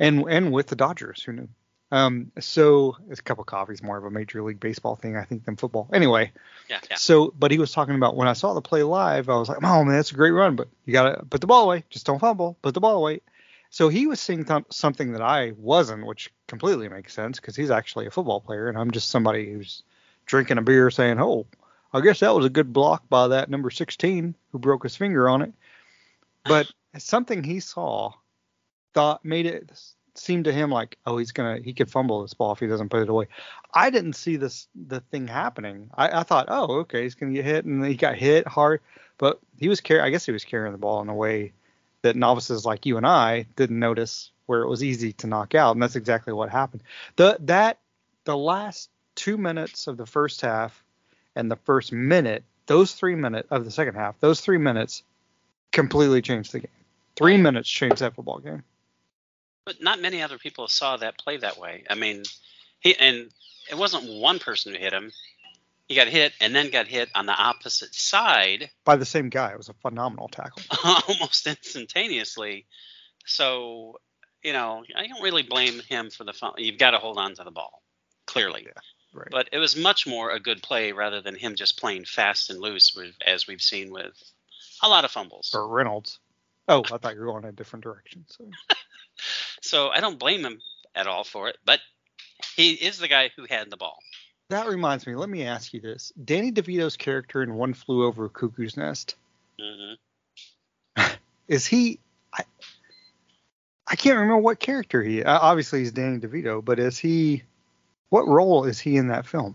and 0.00 0.24
and 0.28 0.52
with 0.52 0.66
the 0.66 0.76
Dodgers. 0.76 1.22
Who 1.22 1.32
knew? 1.32 1.48
Um, 1.92 2.32
so 2.40 2.96
it's 3.10 3.20
a 3.20 3.22
cup 3.22 3.38
of 3.38 3.44
coffee 3.44 3.74
is 3.74 3.82
more 3.82 3.98
of 3.98 4.04
a 4.04 4.10
major 4.10 4.42
league 4.42 4.58
baseball 4.58 4.96
thing, 4.96 5.14
I 5.14 5.24
think, 5.24 5.44
than 5.44 5.56
football. 5.56 5.90
Anyway, 5.92 6.32
Yeah, 6.70 6.80
yeah. 6.90 6.96
so, 6.96 7.34
but 7.38 7.50
he 7.50 7.58
was 7.58 7.70
talking 7.70 7.94
about 7.94 8.16
when 8.16 8.28
I 8.28 8.32
saw 8.32 8.54
the 8.54 8.62
play 8.62 8.82
live, 8.82 9.28
I 9.28 9.36
was 9.36 9.50
like, 9.50 9.58
oh 9.62 9.84
man, 9.84 9.96
that's 9.96 10.10
a 10.10 10.14
great 10.14 10.30
run, 10.30 10.56
but 10.56 10.68
you 10.86 10.94
gotta 10.94 11.22
put 11.26 11.42
the 11.42 11.46
ball 11.46 11.64
away, 11.64 11.84
just 11.90 12.06
don't 12.06 12.18
fumble, 12.18 12.56
put 12.62 12.72
the 12.72 12.80
ball 12.80 12.96
away. 12.96 13.20
So 13.68 13.90
he 13.90 14.06
was 14.06 14.20
seeing 14.20 14.46
th- 14.46 14.64
something 14.70 15.12
that 15.12 15.20
I 15.20 15.52
wasn't, 15.58 16.06
which 16.06 16.32
completely 16.46 16.88
makes 16.88 17.12
sense 17.12 17.38
because 17.38 17.56
he's 17.56 17.70
actually 17.70 18.06
a 18.06 18.10
football 18.10 18.40
player, 18.40 18.70
and 18.70 18.78
I'm 18.78 18.90
just 18.90 19.10
somebody 19.10 19.52
who's 19.52 19.82
drinking 20.24 20.56
a 20.56 20.62
beer 20.62 20.90
saying, 20.90 21.20
oh, 21.20 21.46
I 21.92 22.00
guess 22.00 22.20
that 22.20 22.34
was 22.34 22.46
a 22.46 22.50
good 22.50 22.72
block 22.72 23.06
by 23.10 23.28
that 23.28 23.50
number 23.50 23.68
16 23.68 24.34
who 24.50 24.58
broke 24.58 24.84
his 24.84 24.96
finger 24.96 25.28
on 25.28 25.42
it. 25.42 25.52
But 26.44 26.72
something 26.96 27.44
he 27.44 27.60
saw 27.60 28.14
thought 28.94 29.26
made 29.26 29.44
it 29.44 29.70
seem 30.14 30.44
to 30.44 30.52
him 30.52 30.70
like, 30.70 30.98
oh, 31.06 31.18
he's 31.18 31.32
gonna 31.32 31.58
he 31.62 31.72
could 31.72 31.90
fumble 31.90 32.22
this 32.22 32.34
ball 32.34 32.52
if 32.52 32.60
he 32.60 32.66
doesn't 32.66 32.88
put 32.88 33.02
it 33.02 33.08
away. 33.08 33.26
I 33.72 33.90
didn't 33.90 34.14
see 34.14 34.36
this 34.36 34.68
the 34.74 35.00
thing 35.00 35.26
happening. 35.26 35.90
I, 35.94 36.20
I 36.20 36.22
thought, 36.22 36.46
oh, 36.48 36.80
okay, 36.80 37.02
he's 37.02 37.14
gonna 37.14 37.32
get 37.32 37.44
hit, 37.44 37.64
and 37.64 37.84
he 37.84 37.94
got 37.94 38.16
hit 38.16 38.46
hard, 38.46 38.80
but 39.18 39.40
he 39.58 39.68
was 39.68 39.80
carry. 39.80 40.00
I 40.00 40.10
guess 40.10 40.26
he 40.26 40.32
was 40.32 40.44
carrying 40.44 40.72
the 40.72 40.78
ball 40.78 41.00
in 41.02 41.08
a 41.08 41.14
way 41.14 41.52
that 42.02 42.16
novices 42.16 42.64
like 42.64 42.84
you 42.84 42.96
and 42.96 43.06
I 43.06 43.46
didn't 43.56 43.78
notice, 43.78 44.30
where 44.46 44.62
it 44.62 44.68
was 44.68 44.82
easy 44.82 45.12
to 45.14 45.26
knock 45.26 45.54
out, 45.54 45.74
and 45.74 45.82
that's 45.82 45.96
exactly 45.96 46.32
what 46.32 46.50
happened. 46.50 46.82
The 47.16 47.36
that 47.40 47.78
the 48.24 48.36
last 48.36 48.90
two 49.14 49.36
minutes 49.36 49.86
of 49.86 49.96
the 49.96 50.06
first 50.06 50.40
half 50.40 50.82
and 51.34 51.50
the 51.50 51.56
first 51.56 51.92
minute, 51.92 52.44
those 52.66 52.92
three 52.92 53.14
minutes 53.14 53.48
of 53.50 53.64
the 53.64 53.70
second 53.70 53.94
half, 53.94 54.18
those 54.20 54.40
three 54.40 54.58
minutes 54.58 55.02
completely 55.70 56.22
changed 56.22 56.52
the 56.52 56.60
game. 56.60 56.68
Three 57.16 57.36
minutes 57.36 57.68
changed 57.68 57.98
that 57.98 58.14
football 58.14 58.38
game. 58.38 58.62
But 59.64 59.80
not 59.80 60.00
many 60.00 60.22
other 60.22 60.38
people 60.38 60.68
saw 60.68 60.96
that 60.96 61.18
play 61.18 61.36
that 61.36 61.58
way. 61.58 61.84
I 61.88 61.94
mean, 61.94 62.24
he 62.80 62.96
and 62.96 63.30
it 63.70 63.76
wasn't 63.76 64.20
one 64.20 64.38
person 64.38 64.72
who 64.72 64.80
hit 64.80 64.92
him. 64.92 65.12
He 65.88 65.94
got 65.94 66.08
hit 66.08 66.32
and 66.40 66.54
then 66.54 66.70
got 66.70 66.86
hit 66.86 67.10
on 67.14 67.26
the 67.26 67.34
opposite 67.34 67.94
side 67.94 68.70
By 68.84 68.96
the 68.96 69.04
same 69.04 69.28
guy. 69.28 69.52
It 69.52 69.58
was 69.58 69.68
a 69.68 69.74
phenomenal 69.74 70.28
tackle. 70.28 70.62
almost 71.08 71.46
instantaneously. 71.46 72.66
So, 73.26 74.00
you 74.42 74.52
know, 74.52 74.84
I 74.96 75.06
don't 75.06 75.22
really 75.22 75.42
blame 75.42 75.80
him 75.80 76.10
for 76.10 76.24
the 76.24 76.32
fun. 76.32 76.54
You've 76.56 76.78
got 76.78 76.92
to 76.92 76.98
hold 76.98 77.18
on 77.18 77.34
to 77.34 77.44
the 77.44 77.50
ball, 77.50 77.82
clearly. 78.26 78.62
Yeah, 78.66 78.80
Right. 79.12 79.28
But 79.30 79.48
it 79.52 79.58
was 79.58 79.76
much 79.76 80.06
more 80.06 80.30
a 80.30 80.40
good 80.40 80.62
play 80.62 80.92
rather 80.92 81.20
than 81.20 81.34
him 81.34 81.54
just 81.54 81.78
playing 81.78 82.06
fast 82.06 82.50
and 82.50 82.60
loose, 82.60 82.94
with, 82.96 83.14
as 83.26 83.46
we've 83.46 83.60
seen 83.60 83.90
with 83.90 84.14
a 84.82 84.88
lot 84.88 85.04
of 85.04 85.10
fumbles. 85.10 85.50
For 85.52 85.66
Reynolds. 85.68 86.18
Oh, 86.68 86.82
I 86.90 86.96
thought 86.96 87.14
you 87.14 87.20
were 87.20 87.26
going 87.26 87.44
in 87.44 87.50
a 87.50 87.52
different 87.52 87.82
direction. 87.82 88.24
So. 88.28 88.48
So 89.60 89.88
I 89.88 90.00
don't 90.00 90.18
blame 90.18 90.44
him 90.44 90.60
at 90.94 91.06
all 91.06 91.24
for 91.24 91.48
it. 91.48 91.56
But 91.64 91.80
he 92.56 92.72
is 92.72 92.98
the 92.98 93.08
guy 93.08 93.30
who 93.36 93.46
had 93.48 93.70
the 93.70 93.76
ball. 93.76 93.98
That 94.50 94.68
reminds 94.68 95.06
me. 95.06 95.14
Let 95.14 95.28
me 95.28 95.44
ask 95.44 95.72
you 95.72 95.80
this: 95.80 96.12
Danny 96.24 96.52
DeVito's 96.52 96.96
character 96.96 97.42
in 97.42 97.54
One 97.54 97.74
Flew 97.74 98.04
Over 98.04 98.26
a 98.26 98.30
Cuckoo's 98.30 98.76
Nest 98.76 99.16
hmm 99.60 99.94
is 101.48 101.66
he? 101.66 101.98
I, 102.32 102.44
I 103.86 103.96
can't 103.96 104.16
remember 104.16 104.38
what 104.38 104.58
character 104.60 105.02
he. 105.02 105.22
Obviously, 105.24 105.80
he's 105.80 105.92
Danny 105.92 106.18
DeVito, 106.18 106.64
but 106.64 106.78
is 106.78 106.98
he? 106.98 107.42
What 108.10 108.28
role 108.28 108.64
is 108.64 108.78
he 108.78 108.96
in 108.96 109.08
that 109.08 109.26
film? 109.26 109.54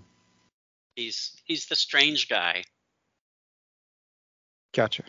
He's 0.95 1.33
he's 1.45 1.67
the 1.67 1.75
strange 1.75 2.27
guy. 2.27 2.63
Gotcha. 4.73 5.03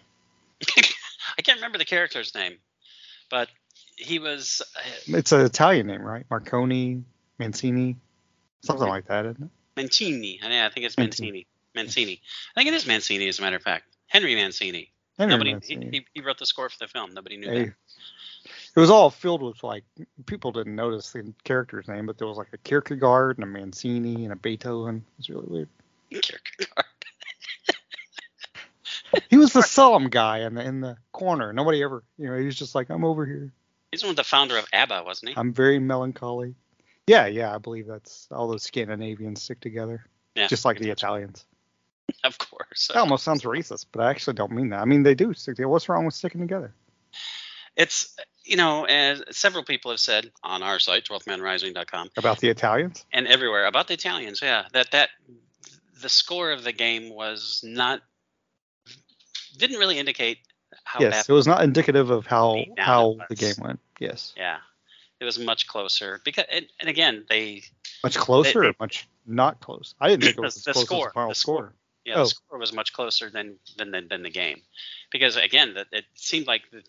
I 0.77 1.43
can't 1.43 1.59
remember 1.59 1.79
the 1.79 1.85
character's 1.85 2.35
name, 2.35 2.59
but 3.31 3.49
he 3.99 4.19
was. 4.19 4.63
Uh, 4.77 5.17
It's 5.19 5.33
an 5.33 5.41
Italian 5.41 5.89
name, 5.89 6.03
right? 6.03 6.25
Marconi, 6.31 7.03
Mancini, 7.39 7.97
something 8.63 8.89
like 8.89 9.07
that, 9.09 9.27
isn't 9.27 9.43
it? 9.43 9.51
Mancini. 9.77 10.41
I, 10.43 10.67
I 10.67 10.71
think 10.71 10.87
it's 10.87 10.97
Mancini. 10.97 11.47
Mancini. 11.75 12.21
I 12.55 12.61
think 12.61 12.69
it 12.69 12.75
is 12.75 12.87
Mancini, 12.87 13.29
as 13.29 13.39
a 13.39 13.43
matter 13.43 13.57
of 13.57 13.63
fact. 13.63 13.85
Henry 14.07 14.35
Mancini. 14.35 14.91
Henry 15.19 15.35
Nobody. 15.35 15.53
Mancini. 15.53 15.89
He, 15.91 16.07
he, 16.15 16.21
wrote 16.21 16.39
the 16.39 16.47
score 16.47 16.69
for 16.69 16.79
the 16.79 16.89
film. 16.89 17.13
Nobody 17.13 17.37
knew 17.37 17.51
Hey, 17.51 17.73
it 18.75 18.81
was 18.81 18.91
all 18.91 19.11
filled 19.11 19.43
with 19.43 19.63
like 19.63 19.85
people 20.27 20.53
didn't 20.53 20.77
notice 20.77 21.13
the 21.13 21.33
character's 21.45 21.89
name, 21.89 22.07
but 22.07 22.19
there 22.19 22.29
was 22.29 22.39
like 22.39 22.53
a 22.53 22.59
Kierkegaard 22.59 23.39
and 23.39 23.45
a 23.45 23.47
Mancini 23.47 24.25
and 24.25 24.33
a 24.33 24.37
Beethoven. 24.37 24.97
It 24.97 25.19
was 25.19 25.31
really 25.31 25.47
weird. 25.49 25.69
Kierkegaard. 26.11 26.87
He 29.31 29.37
was 29.37 29.53
the 29.53 29.63
solemn 29.63 30.09
guy 30.09 30.41
in 30.41 30.55
the 30.55 30.63
in 30.63 30.81
the 30.81 30.97
corner. 31.13 31.53
Nobody 31.53 31.83
ever, 31.83 32.03
you 32.19 32.27
know, 32.29 32.37
he 32.37 32.45
was 32.45 32.57
just 32.57 32.75
like, 32.75 32.91
I'm 32.91 33.05
over 33.05 33.25
here. 33.25 33.53
He's 33.91 34.03
one 34.03 34.11
of 34.11 34.17
the 34.17 34.25
founder 34.25 34.57
of 34.59 34.67
ABBA, 34.73 35.03
wasn't 35.05 35.31
he? 35.31 35.37
I'm 35.37 35.53
very 35.53 35.79
melancholy. 35.79 36.55
Yeah, 37.07 37.27
yeah, 37.27 37.55
I 37.55 37.59
believe 37.59 37.87
that's 37.87 38.29
all 38.31 38.49
those 38.49 38.63
Scandinavians 38.63 39.43
stick 39.43 39.61
together, 39.61 40.05
yeah. 40.35 40.47
just 40.47 40.65
like 40.65 40.79
the 40.79 40.91
Italians. 40.91 41.45
Of 42.25 42.39
course. 42.39 42.89
That 42.89 42.97
almost 42.97 43.23
sounds 43.23 43.43
racist, 43.43 43.87
but 43.93 44.03
I 44.03 44.09
actually 44.11 44.33
don't 44.33 44.51
mean 44.53 44.71
that. 44.71 44.81
I 44.81 44.87
mean 44.87 45.03
they 45.03 45.15
do 45.15 45.35
stick 45.35 45.57
together. 45.57 45.69
What's 45.69 45.91
wrong 45.91 46.07
with 46.07 46.15
sticking 46.15 46.41
together? 46.41 46.73
It's 47.77 48.17
you 48.45 48.57
know, 48.57 48.85
as 48.87 49.23
several 49.31 49.63
people 49.63 49.91
have 49.91 50.01
said 50.01 50.33
on 50.43 50.63
our 50.63 50.79
site, 50.79 51.05
12thmanrising.com, 51.05 52.11
About 52.17 52.39
the 52.39 52.49
Italians? 52.49 53.05
and 53.13 53.29
everywhere 53.29 53.67
about 53.67 53.89
the 53.89 53.95
Italians, 53.95 54.41
yeah, 54.43 54.65
that 54.73 54.91
that 54.93 55.11
the 56.01 56.09
score 56.09 56.51
of 56.51 56.65
the 56.65 56.73
game 56.73 57.15
was 57.15 57.61
not 57.63 58.01
didn't 59.59 59.77
really 59.77 59.99
indicate 59.99 60.39
how 60.89 61.01
yes, 61.01 61.29
it 61.29 61.33
was 61.33 61.47
not 61.47 61.63
indicative 61.63 62.09
of 62.11 62.27
how 62.27 62.65
how 62.79 63.19
the 63.29 63.35
game 63.35 63.55
went. 63.61 63.79
Yes, 64.01 64.33
Yeah, 64.37 64.57
it 65.21 65.25
was 65.25 65.39
much 65.39 65.67
closer 65.69 66.21
because, 66.25 66.47
and, 66.51 66.67
and 66.81 66.89
again, 66.89 67.27
they 67.29 67.63
much 68.03 68.17
closer, 68.17 68.63
they- 68.63 68.69
or 68.69 68.75
much 68.81 69.07
not 69.27 69.61
close. 69.61 69.95
I 70.01 70.09
didn't 70.09 70.23
think 70.23 70.37
it 70.39 70.41
was 70.41 70.55
The- 70.55 70.59
as 70.61 70.65
the 70.65 70.73
close 70.73 70.87
score, 70.87 71.07
as 71.07 71.11
the 71.11 71.15
final 71.15 71.29
the 71.31 71.35
score. 71.35 71.57
score. 71.57 71.75
Yeah, 72.07 72.15
Oh. 72.15 72.23
the 72.25 72.31
score 72.31 72.59
was 72.59 72.73
much 72.73 72.93
closer 72.95 73.29
than 73.29 73.59
than 73.77 73.91
than, 73.91 74.09
than 74.09 74.23
the 74.23 74.31
game, 74.31 74.63
because 75.11 75.37
again, 75.37 75.75
that 75.75 75.89
it 75.93 76.07
seemed 76.15 76.47
like 76.47 76.63
the, 76.71 76.83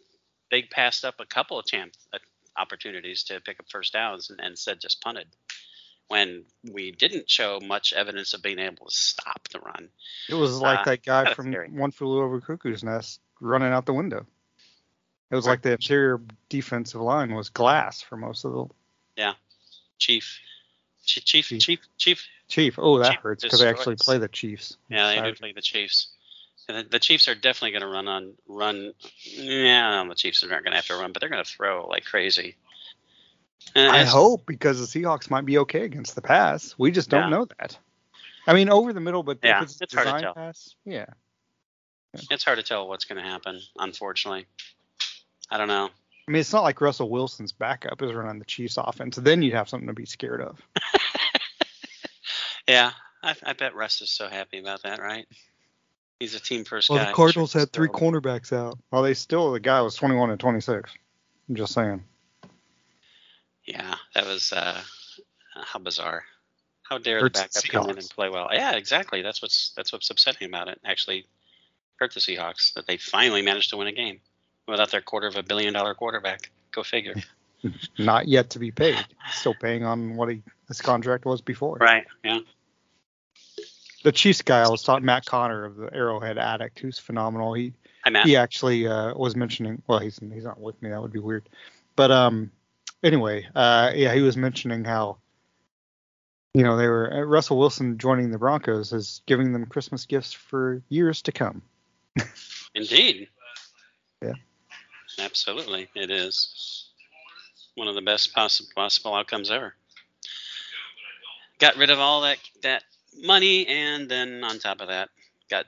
they 0.50 0.62
passed 0.64 1.04
up 1.04 1.16
a 1.20 1.26
couple 1.26 1.60
of 1.60 1.66
champ 1.66 1.94
uh, 2.14 2.20
opportunities 2.56 3.24
to 3.26 3.42
pick 3.42 3.60
up 3.60 3.66
first 3.70 3.92
downs 3.94 4.30
and, 4.30 4.40
and 4.40 4.52
instead 4.52 4.80
just 4.80 5.02
punted. 5.02 5.28
When 6.08 6.46
we 6.72 6.92
didn't 6.92 7.30
show 7.30 7.60
much 7.60 7.94
evidence 7.94 8.34
of 8.34 8.42
being 8.42 8.58
able 8.58 8.88
to 8.88 8.96
stop 8.96 9.48
the 9.50 9.60
run. 9.60 9.90
It 10.28 10.34
was 10.34 10.60
like 10.60 10.80
Uh, 10.80 10.84
that 10.86 11.04
guy 11.04 11.34
from 11.36 11.52
scary. 11.52 11.70
One 11.70 11.92
Flew 11.92 12.24
Over 12.24 12.42
Cuckoo's 12.42 12.84
Nest 12.84 13.20
running 13.40 13.72
out 13.72 13.86
the 13.86 13.94
window. 13.94 14.26
It 15.32 15.36
was 15.36 15.46
like 15.46 15.62
the 15.62 15.74
interior 15.74 16.20
defensive 16.50 17.02
line 17.02 17.34
was 17.36 17.50
glass 17.50 18.02
for 18.02 18.18
most 18.18 18.46
of 18.46 18.52
the 18.52 18.66
Chief, 20.00 20.40
Chief, 21.04 21.26
Chief, 21.26 21.46
Chief. 21.46 21.60
Chief, 21.62 21.80
Chief. 21.98 22.28
Chief. 22.48 22.80
Oh, 22.80 22.98
that 23.00 23.12
Chief 23.12 23.20
hurts 23.20 23.44
because 23.44 23.60
they 23.60 23.68
actually 23.68 23.98
play 23.98 24.18
the 24.18 24.30
Chiefs. 24.30 24.78
Yeah, 24.90 25.08
they 25.10 25.30
do 25.30 25.36
play 25.36 25.52
the 25.52 25.62
Chiefs. 25.62 26.08
And 26.70 26.78
the, 26.78 26.90
the 26.90 27.00
Chiefs 27.00 27.28
are 27.28 27.36
definitely 27.36 27.72
going 27.72 27.82
to 27.82 27.88
run 27.88 28.08
on 28.08 28.34
run. 28.48 28.94
Yeah, 29.24 30.06
the 30.08 30.16
Chiefs 30.16 30.44
are 30.44 30.48
not 30.48 30.64
going 30.64 30.72
to 30.72 30.78
have 30.78 30.86
to 30.86 30.96
run, 30.96 31.12
but 31.12 31.20
they're 31.20 31.30
going 31.30 31.44
to 31.44 31.50
throw 31.50 31.86
like 31.88 32.06
crazy. 32.06 32.56
And 33.76 33.92
I 33.92 34.04
hope 34.06 34.46
because 34.46 34.80
the 34.80 35.00
Seahawks 35.00 35.30
might 35.30 35.46
be 35.46 35.58
okay 35.60 35.84
against 35.84 36.16
the 36.16 36.22
pass. 36.22 36.76
We 36.78 36.92
just 36.92 37.10
don't 37.10 37.24
Yeah. 37.24 37.30
know 37.30 37.48
that. 37.60 37.78
I 38.48 38.54
mean, 38.54 38.70
over 38.70 38.94
the 38.94 39.02
middle, 39.02 39.22
but 39.22 39.40
Yeah, 39.44 39.58
if 39.58 39.64
it's, 39.64 39.82
it's 39.82 39.94
hard 39.94 40.08
to 40.08 40.22
tell. 40.22 40.34
pass, 40.34 40.76
yeah. 40.86 41.08
It's 42.14 42.44
hard 42.44 42.58
to 42.58 42.64
tell 42.64 42.88
what's 42.88 43.06
going 43.06 43.24
to 43.24 43.30
happen. 43.30 43.60
Unfortunately, 43.78 44.46
I 45.50 45.58
don't 45.58 45.68
know. 45.68 45.90
I 46.28 46.32
mean, 46.32 46.40
it's 46.42 46.54
not 46.54 46.64
like 46.64 46.80
Russell 46.80 47.10
Wilson's 47.10 47.52
backup 47.52 48.02
is 48.02 48.14
running 48.14 48.38
the 48.38 48.46
Chiefs 48.46 48.78
offense. 48.78 49.16
Then 49.16 49.42
you'd 49.42 49.56
have 49.56 49.68
something 49.68 49.88
to 49.88 49.94
be 49.94 50.06
scared 50.06 50.42
of. 50.42 50.62
Yeah, 52.70 52.92
I, 53.24 53.36
I 53.44 53.54
bet 53.54 53.74
Russ 53.74 54.00
is 54.02 54.12
so 54.12 54.28
happy 54.30 54.60
about 54.60 54.84
that, 54.84 55.00
right? 55.00 55.26
He's 56.20 56.36
a 56.36 56.40
team 56.40 56.66
first 56.66 56.90
Well, 56.90 57.00
guy. 57.00 57.08
the 57.10 57.16
Cardinals 57.16 57.52
sure 57.52 57.62
had 57.62 57.74
three 57.74 57.88
cornerbacks 57.88 58.54
out. 58.54 58.78
Well, 58.92 59.02
they 59.02 59.16
still 59.16 59.52
the 59.52 59.60
guy 59.60 59.82
was 59.82 59.96
21 59.96 60.30
and 60.30 60.40
26. 60.40 60.92
I'm 61.50 61.56
just 61.56 61.74
saying. 61.74 62.04
Yeah, 63.66 63.96
that 64.14 64.26
was 64.28 64.54
uh, 64.54 64.80
how 65.56 65.80
bizarre. 65.80 66.26
How 66.84 67.00
dare 67.00 67.22
Hurts 67.22 67.42
the 67.42 67.48
the 67.48 67.68
backup 67.68 67.82
come 67.82 67.90
in 67.90 67.98
and 67.98 68.10
play 68.10 68.30
well? 68.30 68.50
Yeah, 68.52 68.74
exactly. 68.74 69.24
That's 69.24 69.42
what's 69.42 69.72
that's 69.76 69.92
what's 69.92 70.10
upsetting 70.12 70.48
about 70.48 70.68
it. 70.68 70.80
Actually, 70.86 71.26
hurt 72.00 72.14
the 72.14 72.20
Seahawks 72.20 72.74
that 72.74 72.88
they 72.88 72.98
finally 72.98 73.42
managed 73.42 73.72
to 73.72 73.78
win 73.78 73.88
a 73.88 73.92
game 73.92 74.20
without 74.68 74.92
their 74.92 75.02
quarter 75.02 75.28
of 75.28 75.36
a 75.36 75.44
billion 75.44 75.74
dollar 75.74 75.94
quarterback. 75.94 76.52
Go 76.72 76.84
figure. 76.84 77.16
Not 77.98 78.28
yet 78.28 78.52
to 78.52 78.60
be 78.60 78.72
paid. 78.72 78.98
Still 79.32 79.54
paying 79.54 79.84
on 79.84 80.16
what 80.16 80.30
he, 80.30 80.44
his 80.68 80.82
contract 80.82 81.26
was 81.26 81.42
before. 81.42 81.78
right. 81.80 82.06
Yeah. 82.24 82.40
The 84.04 84.14
Chiefs 84.14 84.42
guy, 84.42 84.62
I 84.62 84.70
was 84.70 84.82
talking 84.82 85.06
Matt 85.06 85.26
Connor 85.26 85.66
of 85.66 85.76
the 85.76 85.94
Arrowhead 85.94 86.38
Addict, 86.38 86.80
who's 86.80 86.98
phenomenal. 86.98 87.54
He 87.54 87.74
Hi 88.06 88.12
Matt. 88.12 88.26
he 88.26 88.38
actually 88.38 88.88
uh, 88.88 89.14
was 89.14 89.36
mentioning. 89.36 89.82
Well, 89.88 90.00
he's 90.00 90.18
he's 90.34 90.46
not 90.46 90.58
with 90.58 90.82
me. 90.82 90.90
That 90.90 91.02
would 91.02 91.12
be 91.12 91.20
weird. 91.20 91.50
But 91.98 92.10
um, 92.10 92.50
anyway, 93.04 93.46
uh, 93.54 93.92
yeah, 93.94 94.14
he 94.14 94.22
was 94.22 94.38
mentioning 94.38 94.86
how. 94.86 95.18
You 96.54 96.64
know, 96.64 96.78
they 96.78 96.88
were 96.88 97.14
uh, 97.14 97.22
Russell 97.24 97.60
Wilson 97.60 97.98
joining 97.98 98.32
the 98.32 98.40
Broncos 98.40 98.92
is 98.94 99.22
giving 99.26 99.52
them 99.52 99.66
Christmas 99.66 100.06
gifts 100.06 100.32
for 100.34 100.82
years 100.90 101.22
to 101.24 101.32
come. 101.32 101.62
Indeed. 102.76 103.28
Yeah. 104.22 104.34
Absolutely, 105.20 105.90
it 105.96 106.10
is 106.12 106.90
one 107.76 107.88
of 107.88 107.96
the 107.96 108.02
best 108.02 108.34
possible 108.34 108.70
possible 108.76 109.14
outcomes 109.16 109.50
ever. 109.52 109.74
Got 111.60 111.76
rid 111.76 111.90
of 111.90 112.00
all 112.00 112.22
that 112.22 112.38
that 112.64 112.84
money, 113.22 113.68
and 113.68 114.10
then 114.10 114.44
on 114.44 114.60
top 114.60 114.82
of 114.82 114.88
that, 114.88 115.10
got 115.50 115.66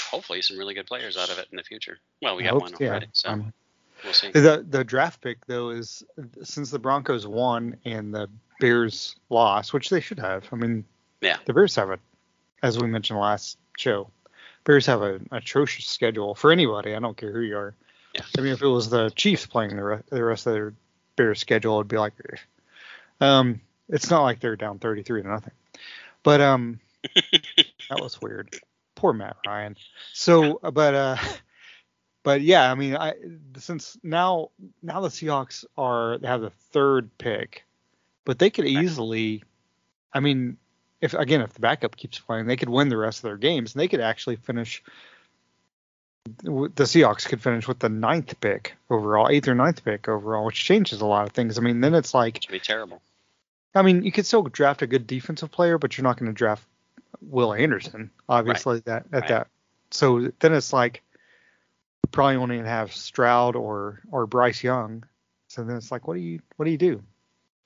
hopefully 0.00 0.42
some 0.42 0.58
really 0.58 0.74
good 0.74 0.86
players 0.86 1.16
out 1.16 1.30
of 1.30 1.38
it 1.38 1.46
in 1.52 1.56
the 1.56 1.62
future. 1.62 1.98
Well, 2.20 2.36
we 2.36 2.42
got 2.42 2.52
hope- 2.54 2.62
one 2.62 2.72
yeah, 2.80 2.88
already, 2.88 3.08
so 3.12 3.28
um, 3.30 3.52
we'll 4.02 4.12
see. 4.12 4.30
The 4.32 4.64
the 4.68 4.82
draft 4.82 5.20
pick 5.20 5.46
though 5.46 5.70
is 5.70 6.02
since 6.42 6.70
the 6.70 6.78
Broncos 6.80 7.26
won 7.26 7.76
and 7.84 8.12
the 8.12 8.28
Bears 8.58 9.14
lost, 9.28 9.72
which 9.72 9.88
they 9.88 10.00
should 10.00 10.18
have. 10.18 10.46
I 10.52 10.56
mean, 10.56 10.84
Yeah. 11.20 11.36
the 11.46 11.54
Bears 11.54 11.74
have 11.76 11.90
a, 11.90 11.98
as 12.62 12.78
we 12.78 12.88
mentioned 12.88 13.18
last 13.20 13.56
show, 13.78 14.10
Bears 14.64 14.86
have 14.86 15.02
an 15.02 15.28
atrocious 15.32 15.86
schedule 15.86 16.34
for 16.34 16.52
anybody. 16.52 16.94
I 16.94 17.00
don't 17.00 17.16
care 17.16 17.32
who 17.32 17.40
you 17.40 17.56
are. 17.56 17.74
Yeah. 18.14 18.22
I 18.36 18.40
mean, 18.40 18.52
if 18.52 18.62
it 18.62 18.66
was 18.66 18.90
the 18.90 19.10
Chiefs 19.10 19.46
playing 19.46 19.76
the 19.76 19.82
rest, 19.84 20.10
the 20.10 20.24
rest 20.24 20.46
of 20.46 20.52
their 20.52 20.74
Bears 21.16 21.40
schedule, 21.40 21.76
it'd 21.76 21.88
be 21.88 21.98
like, 21.98 22.12
eh. 22.32 22.36
um, 23.20 23.60
it's 23.88 24.10
not 24.10 24.22
like 24.22 24.40
they're 24.40 24.56
down 24.56 24.78
33 24.78 25.22
to 25.22 25.28
nothing. 25.28 25.52
But 26.22 26.40
um, 26.40 26.80
that 27.14 28.00
was 28.00 28.20
weird. 28.20 28.54
Poor 28.94 29.12
Matt 29.12 29.36
Ryan. 29.46 29.76
So, 30.12 30.60
but 30.62 30.94
uh, 30.94 31.16
but 32.22 32.42
yeah, 32.42 32.70
I 32.70 32.74
mean, 32.74 32.96
I 32.96 33.14
since 33.56 33.96
now 34.02 34.50
now 34.82 35.00
the 35.00 35.08
Seahawks 35.08 35.64
are 35.78 36.18
they 36.18 36.28
have 36.28 36.42
the 36.42 36.50
third 36.50 37.16
pick, 37.18 37.64
but 38.24 38.38
they 38.38 38.50
could 38.50 38.66
easily, 38.66 39.42
I 40.12 40.20
mean, 40.20 40.58
if 41.00 41.14
again 41.14 41.40
if 41.40 41.54
the 41.54 41.60
backup 41.60 41.96
keeps 41.96 42.18
playing, 42.18 42.46
they 42.46 42.56
could 42.56 42.68
win 42.68 42.88
the 42.88 42.96
rest 42.96 43.18
of 43.18 43.22
their 43.22 43.36
games 43.36 43.74
and 43.74 43.80
they 43.80 43.88
could 43.88 44.00
actually 44.00 44.36
finish. 44.36 44.82
The 46.42 46.84
Seahawks 46.84 47.26
could 47.26 47.40
finish 47.40 47.66
with 47.66 47.78
the 47.78 47.88
ninth 47.88 48.38
pick 48.40 48.74
overall, 48.90 49.28
eighth 49.30 49.48
or 49.48 49.54
ninth 49.54 49.84
pick 49.84 50.06
overall, 50.08 50.44
which 50.44 50.62
changes 50.62 51.00
a 51.00 51.06
lot 51.06 51.26
of 51.26 51.32
things. 51.32 51.58
I 51.58 51.62
mean, 51.62 51.80
then 51.80 51.94
it's 51.94 52.12
like, 52.12 52.42
Should 52.42 52.52
be 52.52 52.60
terrible. 52.60 53.00
I 53.74 53.82
mean, 53.82 54.02
you 54.02 54.12
could 54.12 54.26
still 54.26 54.42
draft 54.42 54.82
a 54.82 54.86
good 54.86 55.06
defensive 55.06 55.50
player, 55.50 55.78
but 55.78 55.96
you're 55.96 56.04
not 56.04 56.18
going 56.18 56.30
to 56.30 56.36
draft 56.36 56.62
Will 57.22 57.54
Anderson, 57.54 58.10
obviously 58.28 58.80
that 58.80 59.06
at 59.12 59.22
Right. 59.22 59.28
that. 59.28 59.46
So 59.90 60.30
then 60.40 60.54
it's 60.54 60.72
like 60.72 61.02
probably 62.12 62.36
only 62.36 62.58
have 62.58 62.94
Stroud 62.94 63.56
or 63.56 64.00
or 64.10 64.26
Bryce 64.26 64.62
Young. 64.62 65.04
So 65.48 65.64
then 65.64 65.76
it's 65.76 65.90
like, 65.90 66.06
what 66.06 66.14
do 66.14 66.20
you 66.20 66.40
what 66.56 66.66
do 66.66 66.70
you 66.70 66.78
do? 66.78 67.02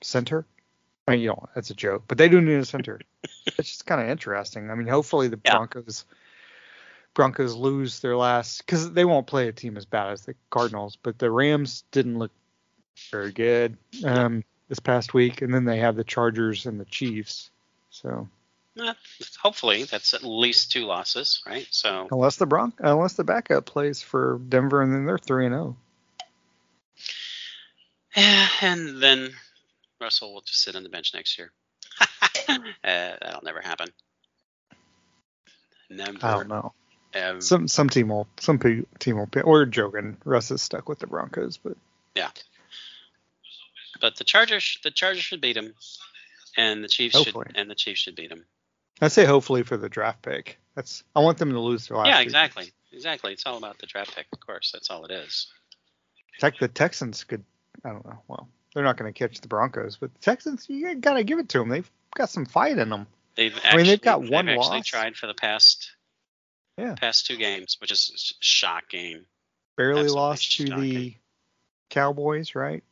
Center? 0.01 0.45
I 1.07 1.11
mean, 1.11 1.21
you 1.21 1.27
know, 1.29 1.47
that's 1.53 1.69
a 1.69 1.75
joke, 1.75 2.03
but 2.07 2.17
they 2.17 2.29
do 2.29 2.41
need 2.41 2.55
a 2.55 2.65
center. 2.65 2.99
it's 3.45 3.69
just 3.69 3.85
kind 3.85 4.01
of 4.01 4.09
interesting. 4.09 4.69
I 4.71 4.75
mean, 4.75 4.87
hopefully 4.87 5.27
the 5.27 5.39
Yeah. 5.45 5.53
Broncos 5.53 6.05
Broncos 7.13 7.55
lose 7.55 8.01
their 8.01 8.17
last 8.17 8.57
because 8.65 8.91
they 8.91 9.05
won't 9.05 9.27
play 9.27 9.47
a 9.47 9.53
team 9.53 9.77
as 9.77 9.85
bad 9.85 10.11
as 10.11 10.25
the 10.25 10.35
Cardinals, 10.49 10.97
but 11.01 11.17
the 11.17 11.31
Rams 11.31 11.83
didn't 11.91 12.19
look 12.19 12.31
very 13.09 13.31
good 13.31 13.77
um, 14.03 14.43
this 14.67 14.79
past 14.79 15.13
week, 15.13 15.41
and 15.41 15.53
then 15.53 15.63
they 15.63 15.79
have 15.79 15.95
the 15.95 16.03
Chargers 16.03 16.65
and 16.65 16.77
the 16.79 16.85
Chiefs. 16.85 17.51
So 17.89 18.27
Eh, 18.77 18.93
hopefully, 19.41 19.83
that's 19.83 20.13
at 20.13 20.23
least 20.23 20.71
two 20.71 20.85
losses, 20.85 21.41
right? 21.45 21.67
So 21.69 22.07
unless 22.11 22.35
the 22.35 22.45
Bronc 22.45 22.75
unless 22.79 23.13
the 23.13 23.23
backup 23.23 23.65
plays 23.65 24.01
for 24.01 24.39
Denver, 24.49 24.81
and 24.81 24.93
then 24.93 25.05
they're 25.05 25.17
three 25.17 25.45
and 25.45 25.55
oh. 25.55 25.75
zero. 28.15 28.47
and 28.61 29.01
then 29.01 29.33
Russell 29.99 30.33
will 30.33 30.41
just 30.41 30.61
sit 30.61 30.75
on 30.75 30.83
the 30.83 30.89
bench 30.89 31.13
next 31.13 31.37
year. 31.37 31.51
uh, 32.49 32.57
that'll 32.83 33.43
never 33.43 33.61
happen. 33.61 33.87
Never. 35.89 36.17
I 36.21 36.31
don't 36.31 36.47
know. 36.47 36.73
ever. 37.13 37.41
Some 37.41 37.67
some 37.67 37.89
team 37.89 38.09
will 38.09 38.27
some 38.39 38.59
team 38.59 39.17
will. 39.17 39.27
Pick. 39.27 39.45
We're 39.45 39.65
joking. 39.65 40.17
Russ 40.25 40.51
is 40.51 40.61
stuck 40.61 40.89
with 40.89 40.99
the 40.99 41.07
Broncos, 41.07 41.57
but 41.57 41.77
yeah. 42.15 42.29
But 44.01 44.17
the 44.17 44.23
Chargers, 44.23 44.77
the 44.83 44.91
Chargers 44.91 45.23
should 45.23 45.41
beat 45.41 45.55
him, 45.55 45.73
and 46.57 46.83
the 46.83 46.87
Chiefs 46.87 47.15
Hopefully. 47.15 47.45
should, 47.47 47.57
and 47.57 47.69
the 47.69 47.75
Chiefs 47.75 48.01
should 48.01 48.15
beat 48.15 48.31
him. 48.31 48.45
I 49.01 49.07
say 49.09 49.25
hopefully 49.25 49.63
for 49.63 49.77
the 49.77 49.89
draft 49.89 50.21
pick. 50.21 50.59
That's 50.75 51.03
I 51.15 51.19
want 51.21 51.37
them 51.37 51.51
to 51.51 51.59
lose 51.59 51.87
their 51.87 51.97
last. 51.97 52.07
yeah, 52.07 52.19
exactly, 52.19 52.65
picks. 52.65 52.75
exactly. 52.91 53.33
It's 53.33 53.45
all 53.45 53.57
about 53.57 53.77
the 53.79 53.85
draft 53.85 54.15
pick, 54.15 54.25
of 54.33 54.39
course. 54.39 54.71
That's 54.73 54.89
all 54.89 55.05
it 55.05 55.11
is. 55.11 55.47
Heck, 56.41 56.59
the 56.59 56.67
Texans 56.67 57.23
could. 57.23 57.43
I 57.85 57.89
don't 57.89 58.05
know. 58.05 58.19
Well, 58.27 58.49
they're 58.75 58.83
not 58.83 58.97
going 58.97 59.11
to 59.11 59.17
catch 59.17 59.41
the 59.41 59.47
Broncos, 59.47 59.95
but 59.97 60.13
the 60.13 60.19
Texans, 60.19 60.65
you 60.69 60.93
got 60.95 61.13
to 61.13 61.23
give 61.23 61.39
it 61.39 61.49
to 61.49 61.59
them. 61.59 61.69
They've 61.69 61.89
got 62.15 62.29
some 62.29 62.45
fight 62.45 62.77
in 62.77 62.89
them. 62.89 63.07
They've 63.35 63.57
I 63.63 63.77
mean, 63.77 63.85
they've 63.87 63.93
actually- 63.95 63.97
got 63.97 64.19
one 64.31 64.45
they've 64.45 64.57
actually 64.57 64.77
loss. 64.77 64.85
tried 64.87 65.15
for 65.15 65.25
the 65.27 65.33
past 65.33 65.91
Yeah. 66.77 66.93
past 66.95 67.25
two 67.25 67.37
games, 67.37 67.77
which 67.81 67.91
is 67.91 68.35
shocking. 68.41 69.25
Barely 69.77 70.01
Absolutely 70.01 70.15
lost 70.21 70.51
to 70.57 70.65
the. 70.81 71.15
Cowboys, 71.89 72.55
right? 72.55 72.83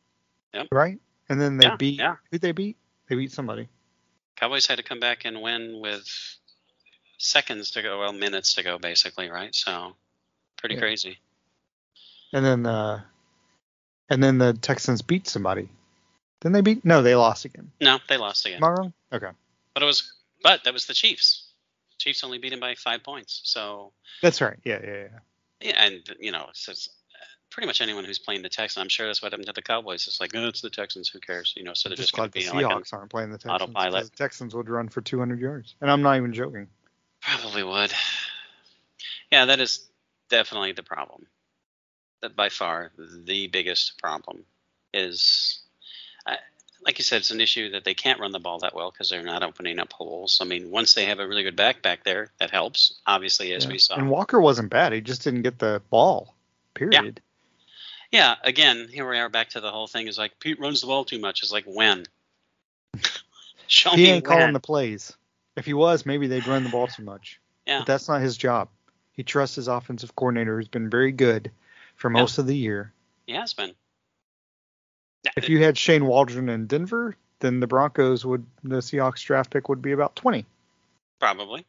Yep. 0.54 0.68
Right, 0.70 0.98
and 1.28 1.40
then 1.40 1.56
they 1.58 1.66
Yeah, 1.66 1.76
beat. 1.76 1.98
yeah. 1.98 2.16
Who 2.30 2.38
they 2.38 2.52
beat? 2.52 2.76
They 3.08 3.16
beat 3.16 3.32
somebody. 3.32 3.68
Cowboys 4.36 4.66
had 4.66 4.76
to 4.78 4.82
come 4.84 5.00
back 5.00 5.24
and 5.24 5.42
win 5.42 5.80
with 5.80 6.06
seconds 7.18 7.72
to 7.72 7.82
go, 7.82 7.98
well, 8.00 8.12
minutes 8.12 8.54
to 8.54 8.62
go, 8.62 8.78
basically, 8.78 9.28
right? 9.30 9.54
So 9.54 9.96
pretty 10.56 10.76
Yeah. 10.76 10.80
crazy. 10.82 11.18
And 12.32 12.44
then 12.44 12.66
uh 12.66 13.02
and 14.10 14.22
then 14.22 14.38
the 14.38 14.52
Texans 14.54 15.02
beat 15.02 15.26
somebody. 15.28 15.68
Then 16.40 16.52
they 16.52 16.60
beat 16.60 16.84
no, 16.84 17.02
they 17.02 17.14
lost 17.14 17.44
again. 17.44 17.70
No, 17.80 17.98
they 18.08 18.16
lost 18.16 18.44
again. 18.46 18.58
Am 18.58 18.64
I 18.64 18.68
wrong? 18.70 18.92
Okay. 19.12 19.30
But 19.72 19.82
it 19.82 19.86
was, 19.86 20.12
but 20.42 20.64
that 20.64 20.72
was 20.72 20.86
the 20.86 20.94
Chiefs. 20.94 21.48
Chiefs 21.98 22.22
only 22.24 22.38
beat 22.38 22.52
him 22.52 22.60
by 22.60 22.74
five 22.74 23.02
points. 23.02 23.40
So 23.44 23.92
That's 24.20 24.40
right. 24.40 24.58
Yeah, 24.64 24.78
yeah, 24.84 24.92
yeah. 24.92 25.08
yeah, 25.60 25.84
and 25.84 26.02
you 26.20 26.32
know, 26.32 26.46
it's, 26.50 26.68
it's 26.68 26.88
uh, 26.88 27.24
pretty 27.50 27.66
much 27.66 27.80
anyone 27.80 28.04
who's 28.04 28.18
playing 28.18 28.42
the 28.42 28.48
Texans. 28.50 28.82
I'm 28.82 28.88
sure 28.90 29.06
that's 29.06 29.22
what 29.22 29.32
happened 29.32 29.46
to 29.46 29.52
the 29.54 29.62
Cowboys. 29.62 30.06
It's 30.06 30.20
like, 30.20 30.32
oh, 30.34 30.46
it's 30.48 30.60
the 30.60 30.70
Texans. 30.70 31.08
Who 31.08 31.18
cares? 31.20 31.54
You 31.56 31.64
know, 31.64 31.72
so 31.72 31.88
they're 31.88 31.96
Just 31.96 32.10
just 32.10 32.16
going 32.16 32.30
to 32.30 32.32
the 32.38 32.44
be 32.44 32.50
like, 32.50 32.66
Seahawks 32.66 32.92
aren't 32.92 33.10
playing 33.10 33.30
the 33.30 33.38
Texans. 33.38 33.52
autopilot. 33.62 34.04
The 34.10 34.16
Texans 34.16 34.54
would 34.54 34.68
run 34.68 34.88
for 34.88 35.00
200 35.00 35.40
yards, 35.40 35.74
and 35.80 35.90
I'm 35.90 36.02
not 36.02 36.16
even 36.18 36.32
joking. 36.34 36.66
probably 37.22 37.62
would. 37.62 37.92
Yeah, 39.32 39.46
that 39.46 39.60
is 39.60 39.88
definitely 40.28 40.72
the 40.72 40.82
problem. 40.82 41.26
By 42.28 42.48
far 42.48 42.90
the 42.96 43.46
biggest 43.48 43.98
problem 44.00 44.44
is, 44.92 45.60
uh, 46.26 46.36
like 46.84 46.98
you 46.98 47.04
said, 47.04 47.18
it's 47.18 47.30
an 47.30 47.40
issue 47.40 47.70
that 47.70 47.84
they 47.84 47.94
can't 47.94 48.20
run 48.20 48.32
the 48.32 48.38
ball 48.38 48.58
that 48.60 48.74
well 48.74 48.90
because 48.90 49.10
they're 49.10 49.22
not 49.22 49.42
opening 49.42 49.78
up 49.78 49.92
holes. 49.92 50.38
I 50.40 50.44
mean, 50.44 50.70
once 50.70 50.94
they 50.94 51.06
have 51.06 51.18
a 51.18 51.26
really 51.26 51.42
good 51.42 51.56
back 51.56 51.82
back 51.82 52.04
there, 52.04 52.30
that 52.40 52.50
helps. 52.50 53.00
Obviously, 53.06 53.52
as 53.52 53.64
Yeah. 53.64 53.70
we 53.72 53.78
saw. 53.78 53.96
And 53.96 54.10
Walker 54.10 54.40
wasn't 54.40 54.70
bad. 54.70 54.92
He 54.92 55.00
just 55.00 55.22
didn't 55.22 55.42
get 55.42 55.58
the 55.58 55.82
ball. 55.90 56.34
Period. 56.74 57.20
Yeah, 58.10 58.20
yeah 58.20 58.34
again, 58.42 58.88
here 58.90 59.08
we 59.08 59.18
are 59.18 59.28
back 59.28 59.50
to 59.50 59.60
the 59.60 59.70
whole 59.70 59.86
thing. 59.86 60.08
Is 60.08 60.18
like 60.18 60.38
Pete 60.40 60.60
runs 60.60 60.80
the 60.80 60.86
ball 60.86 61.04
too 61.04 61.18
much. 61.18 61.42
Is 61.42 61.52
like 61.52 61.64
when. 61.64 62.04
Show 63.66 63.90
He 63.90 64.06
ain't 64.06 64.26
when. 64.26 64.38
calling 64.38 64.52
the 64.52 64.60
plays. 64.60 65.12
If 65.56 65.66
he 65.66 65.74
was, 65.74 66.04
maybe 66.04 66.26
they'd 66.26 66.46
run 66.46 66.64
the 66.64 66.70
ball 66.70 66.86
too 66.88 67.04
much. 67.04 67.40
Yeah. 67.66 67.78
But 67.80 67.86
that's 67.86 68.08
not 68.08 68.20
his 68.20 68.36
job. 68.36 68.68
He 69.12 69.22
trusts 69.22 69.56
his 69.56 69.68
offensive 69.68 70.16
coordinator, 70.16 70.56
who's 70.56 70.68
been 70.68 70.90
very 70.90 71.12
good 71.12 71.50
for 72.04 72.10
Yeah. 72.10 72.20
most 72.20 72.36
of 72.36 72.46
the 72.46 72.54
year. 72.54 72.92
He 73.26 73.32
has 73.32 73.54
been. 73.54 73.74
If 75.38 75.48
you 75.48 75.64
had 75.64 75.78
Shane 75.78 76.04
Waldron 76.04 76.50
in 76.50 76.66
Denver, 76.66 77.16
then 77.40 77.60
the 77.60 77.66
Broncos 77.66 78.26
would 78.26 78.44
the 78.62 78.76
Seahawks 78.76 79.24
draft 79.24 79.50
pick 79.50 79.70
would 79.70 79.80
be 79.80 79.92
about 79.92 80.14
20. 80.14 80.44
Probably. 81.18 81.64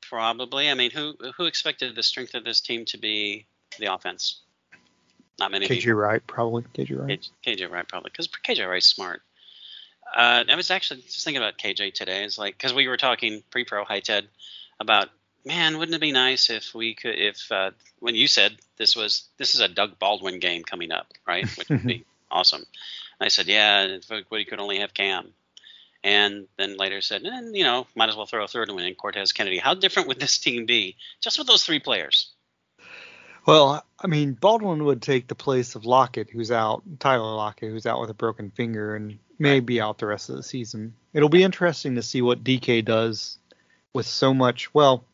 Probably. 0.00 0.70
I 0.70 0.74
mean, 0.74 0.92
who 0.92 1.16
who 1.36 1.46
expected 1.46 1.96
the 1.96 2.04
strength 2.04 2.34
of 2.34 2.44
this 2.44 2.60
team 2.60 2.84
to 2.84 2.96
be 2.98 3.46
the 3.80 3.92
offense? 3.92 4.42
Not 5.40 5.50
many 5.50 5.66
KJ 5.66 5.80
people. 5.80 5.94
Wright, 5.94 6.24
probably. 6.28 6.62
KJ 6.62 6.96
Wright. 6.96 7.28
KJ 7.44 7.68
Wright 7.68 7.88
probably 7.88 8.12
because 8.12 8.28
KJ 8.28 8.68
Wright's 8.68 8.86
smart. 8.86 9.22
Uh, 10.14 10.44
I 10.48 10.54
was 10.54 10.70
actually 10.70 11.00
just 11.00 11.24
thinking 11.24 11.42
about 11.42 11.58
KJ 11.58 11.94
today. 11.94 12.22
It's 12.22 12.38
like 12.38 12.56
because 12.56 12.72
we 12.72 12.86
were 12.86 12.96
talking 12.96 13.42
pre-pro 13.50 13.84
high 13.84 13.98
Ted 13.98 14.28
about 14.78 15.08
man, 15.44 15.78
wouldn't 15.78 15.94
it 15.94 16.00
be 16.00 16.12
nice 16.12 16.50
if 16.50 16.74
we 16.74 16.94
could 16.94 17.18
if 17.18 17.50
uh, 17.50 17.70
when 18.00 18.14
you 18.14 18.26
said 18.26 18.56
this 18.76 18.96
was 18.96 19.28
this 19.38 19.54
is 19.54 19.60
a 19.60 19.68
Doug 19.68 19.98
Baldwin 19.98 20.38
game 20.38 20.62
coming 20.62 20.92
up, 20.92 21.08
right? 21.26 21.46
Which 21.56 21.68
would 21.68 21.86
be 21.86 22.04
awesome. 22.30 22.64
And 23.20 23.26
I 23.26 23.28
said, 23.28 23.46
yeah, 23.46 23.84
if 23.84 24.10
we 24.30 24.44
could 24.44 24.60
only 24.60 24.80
have 24.80 24.94
Cam. 24.94 25.32
And 26.02 26.48
then 26.58 26.76
later 26.76 27.00
said, 27.00 27.24
eh, 27.24 27.40
you 27.52 27.64
know, 27.64 27.86
might 27.94 28.10
as 28.10 28.16
well 28.16 28.26
throw 28.26 28.44
a 28.44 28.48
third 28.48 28.70
one 28.70 28.82
in 28.82 28.94
Cortez 28.94 29.32
Kennedy. 29.32 29.56
How 29.56 29.72
different 29.72 30.08
would 30.08 30.20
this 30.20 30.38
team 30.38 30.66
be 30.66 30.96
just 31.20 31.38
with 31.38 31.46
those 31.46 31.64
three 31.64 31.78
players? 31.78 32.30
Well, 33.46 33.84
I 33.98 34.06
mean, 34.06 34.34
Baldwin 34.34 34.84
would 34.84 35.00
take 35.00 35.28
the 35.28 35.34
place 35.34 35.74
of 35.74 35.86
Lockett, 35.86 36.30
who's 36.30 36.50
out, 36.50 36.82
Tyler 36.98 37.34
Lockett, 37.34 37.70
who's 37.70 37.86
out 37.86 38.00
with 38.00 38.10
a 38.10 38.14
broken 38.14 38.50
finger 38.50 38.96
and 38.96 39.18
may 39.38 39.60
be 39.60 39.80
out 39.80 39.98
the 39.98 40.06
rest 40.06 40.28
of 40.30 40.36
the 40.36 40.42
season. 40.42 40.94
It'll 41.12 41.28
be 41.28 41.42
interesting 41.42 41.94
to 41.94 42.02
see 42.02 42.22
what 42.22 42.44
DK 42.44 42.84
does 42.84 43.38
with 43.94 44.06
so 44.06 44.34
much. 44.34 44.72
Well, 44.74 45.04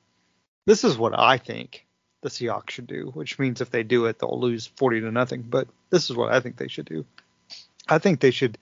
this 0.67 0.85
is 0.85 0.99
what 0.99 1.19
I 1.19 1.39
think 1.39 1.87
the 2.23 2.29
Seahawks 2.29 2.71
should 2.71 2.87
do, 2.87 3.11
which 3.15 3.39
means 3.39 3.61
if 3.61 3.71
they 3.71 3.83
do 3.83 4.07
it, 4.07 4.19
they'll 4.19 4.39
lose 4.39 4.67
40 4.77 5.01
to 5.01 5.11
nothing. 5.11 5.43
But 5.43 5.69
this 5.91 6.11
is 6.11 6.17
what 6.17 6.33
I 6.33 6.41
think 6.41 6.57
they 6.57 6.69
should 6.69 6.87
do. 6.87 7.05
I 7.89 7.99
think 7.99 8.21
they 8.21 8.31
should 8.31 8.59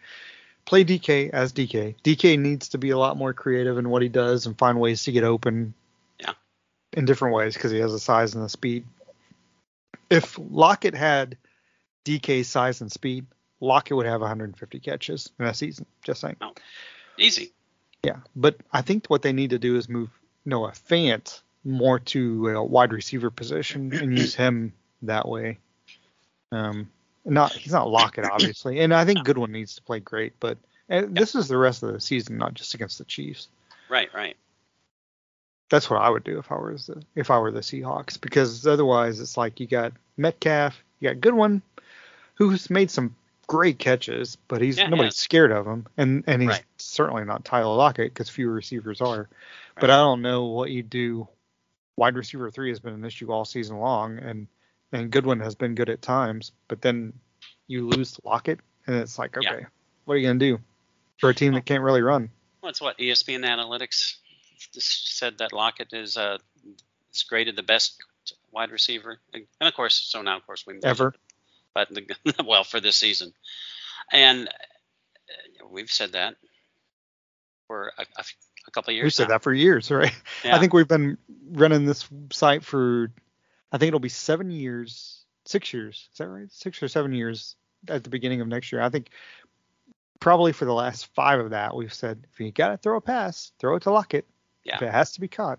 play 0.65 0.85
DK 0.85 1.31
as 1.31 1.53
DK. 1.53 1.97
DK 2.03 2.39
needs 2.39 2.69
to 2.71 2.79
be 2.79 2.91
a 2.91 2.99
lot 2.99 3.17
more 3.17 3.33
creative 3.33 3.79
in 3.79 3.89
what 3.89 4.03
he 4.03 4.09
does 4.09 4.47
and 4.47 4.57
find 4.57 4.79
ways 4.81 5.05
to 5.05 5.13
get 5.13 5.25
open. 5.25 5.75
Yeah. 6.21 6.33
In 6.93 7.05
different 7.05 7.35
ways 7.35 7.55
because 7.55 7.73
he 7.73 7.79
has 7.79 7.93
the 7.93 7.99
size 7.99 8.35
and 8.35 8.45
the 8.45 8.49
speed. 8.49 8.85
If 10.11 10.39
Lockett 10.39 10.95
had 10.95 11.37
DK's 12.05 12.49
size 12.49 12.81
and 12.81 12.91
speed, 12.91 13.27
Lockett 13.61 13.97
would 13.97 14.07
have 14.07 14.21
150 14.21 14.81
catches 14.81 15.31
in 15.39 15.47
a 15.47 15.53
season. 15.53 15.87
Just 16.03 16.21
saying. 16.21 16.37
Oh, 16.41 16.55
easy. 17.19 17.53
Yeah, 18.05 18.19
but 18.37 18.57
I 18.73 18.83
think 18.83 19.09
what 19.09 19.23
they 19.23 19.33
need 19.33 19.51
to 19.51 19.59
do 19.59 19.77
is 19.77 19.89
move 19.89 20.11
Noah 20.45 20.73
Fant 20.73 21.41
more 21.65 21.99
to 21.99 22.49
a 22.49 22.65
wide 22.65 22.93
receiver 22.93 23.31
position 23.31 23.93
and 23.95 24.17
use 24.17 24.35
him 24.35 24.73
that 25.03 25.29
way. 25.29 25.59
Um, 26.53 26.91
not 27.25 27.53
he's 27.53 27.73
not 27.73 27.91
Lockett 27.91 28.25
obviously, 28.25 28.81
and 28.81 28.95
I 28.95 29.05
think 29.05 29.25
Goodwin 29.25 29.53
needs 29.53 29.75
to 29.75 29.83
play 29.83 30.01
great, 30.01 30.33
but 30.41 30.57
and 30.89 31.17
this 31.17 31.35
is 31.35 31.49
the 31.49 31.59
rest 31.59 31.83
of 31.83 31.93
the 31.93 32.01
season, 32.01 32.39
not 32.39 32.55
just 32.55 32.75
against 32.75 32.99
the 32.99 33.05
Chiefs. 33.05 33.49
Right, 33.91 34.09
right. 34.15 34.37
That's 35.71 35.91
what 35.91 36.01
I 36.01 36.09
would 36.09 36.25
do 36.25 36.39
if 36.39 36.51
I 36.51 36.55
was 36.57 36.87
the 36.87 37.03
if 37.15 37.31
I 37.31 37.39
were 37.39 37.51
the 37.51 37.61
Seahawks, 37.61 38.19
because 38.19 38.67
otherwise 38.67 39.21
it's 39.21 39.37
like 39.37 39.61
you 39.61 39.67
got 39.67 39.93
Metcalf, 40.17 40.83
you 41.01 41.11
got 41.11 41.21
Goodwin, 41.21 41.61
who's 42.37 42.71
made 42.71 42.91
some 42.91 43.15
great 43.47 43.79
catches, 43.79 44.37
but 44.49 44.63
he's 44.63 44.79
Yeah, 44.79 44.89
nobody's 44.89 45.15
has. 45.15 45.19
scared 45.19 45.53
of 45.53 45.67
him, 45.67 45.87
and 45.99 46.25
and 46.27 46.41
he's 46.41 46.51
Right. 46.51 46.65
certainly 46.79 47.25
not 47.25 47.45
Tyler 47.45 47.77
Lockett 47.77 48.15
because 48.15 48.31
few 48.31 48.49
receivers 48.51 49.03
are. 49.03 49.29
But 49.79 49.91
I 49.91 49.97
don't 49.97 50.23
know 50.23 50.47
what 50.47 50.71
you 50.71 50.83
do. 50.83 51.29
Wide 51.99 52.15
receiver 52.15 52.49
three 52.51 52.69
has 52.69 52.79
been 52.79 52.95
an 52.95 53.05
issue 53.05 53.33
all 53.33 53.45
season 53.45 53.79
long, 53.79 54.19
and 54.19 54.47
and 54.93 55.11
Goodwin 55.11 55.41
has 55.41 55.55
been 55.57 55.75
good 55.75 55.91
at 55.91 56.01
times, 56.01 56.53
but 56.69 56.81
then 56.81 57.13
you 57.67 57.89
lose 57.89 58.19
Lockett, 58.25 58.61
and 58.87 58.97
it's 58.97 59.19
like, 59.19 59.37
Yeah. 59.41 59.53
okay, 59.53 59.67
what 60.05 60.15
are 60.15 60.17
you 60.17 60.29
gonna 60.29 60.39
do 60.39 60.61
for 61.19 61.31
a 61.31 61.35
team 61.35 61.55
that 61.55 61.67
can't 61.67 61.83
really 61.83 62.01
run? 62.01 62.31
Well, 62.63 62.71
it's 62.71 62.81
what 62.81 62.97
ESPN 62.99 63.45
Analytics 63.45 64.15
said 64.79 65.39
that 65.39 65.53
Lockett 65.53 65.93
is 65.93 66.17
uh 66.17 66.39
is 67.13 67.25
graded 67.25 67.57
the 67.57 67.63
best 67.65 68.03
wide 68.53 68.71
receiver, 68.71 69.19
and 69.35 69.47
of 69.61 69.75
course, 69.75 69.95
so 69.95 70.23
now 70.23 70.37
of 70.37 70.47
course 70.47 70.65
we 70.67 70.79
Ever. 70.85 71.15
but 71.75 71.89
the, 71.91 72.07
well 72.47 72.63
for 72.65 72.81
this 72.81 72.97
season, 72.97 73.33
and 74.13 74.49
uh, 74.49 75.67
we've 75.69 75.91
said 75.91 76.13
that 76.13 76.37
for 77.67 77.93
a, 77.99 78.03
a, 78.17 78.25
a 78.69 78.71
couple 78.71 78.91
of 78.91 78.97
years. 78.97 79.05
We've 79.05 79.15
said 79.15 79.29
now. 79.29 79.35
that 79.35 79.43
for 79.43 79.53
years, 79.53 79.91
right? 79.91 80.15
Yeah. 80.45 80.57
I 80.57 80.61
think 80.61 80.73
we've 80.73 80.89
been 80.89 81.19
running 81.51 81.85
this 81.85 82.09
site 82.31 82.65
for, 82.65 83.11
I 83.73 83.79
think 83.79 83.89
it'll 83.89 84.01
be 84.01 84.09
seven 84.09 84.51
years, 84.51 85.25
six 85.45 85.73
years. 85.73 86.09
Is 86.13 86.19
that 86.19 86.29
right? 86.29 86.51
Six 86.53 86.83
or 86.83 86.89
seven 86.89 87.13
years 87.13 87.57
at 87.89 88.05
the 88.05 88.11
beginning 88.11 88.41
of 88.41 88.49
next 88.49 88.73
year. 88.73 88.81
I 88.81 88.89
think 88.89 89.11
probably 90.21 90.53
for 90.53 90.65
the 90.65 90.75
last 90.75 91.07
five 91.15 91.41
of 91.41 91.51
that, 91.51 91.75
we've 91.75 91.95
said 91.95 92.27
if 92.33 92.41
you 92.41 92.53
got 92.53 92.69
to 92.69 92.77
throw 92.77 92.97
a 92.97 93.01
pass, 93.01 93.53
throw 93.59 93.77
it 93.77 93.83
to 93.83 93.91
Lockett. 93.91 94.27
Yeah. 94.65 94.77
If 94.77 94.83
it 94.83 94.93
has 94.93 95.13
to 95.13 95.21
be 95.21 95.29
caught. 95.29 95.59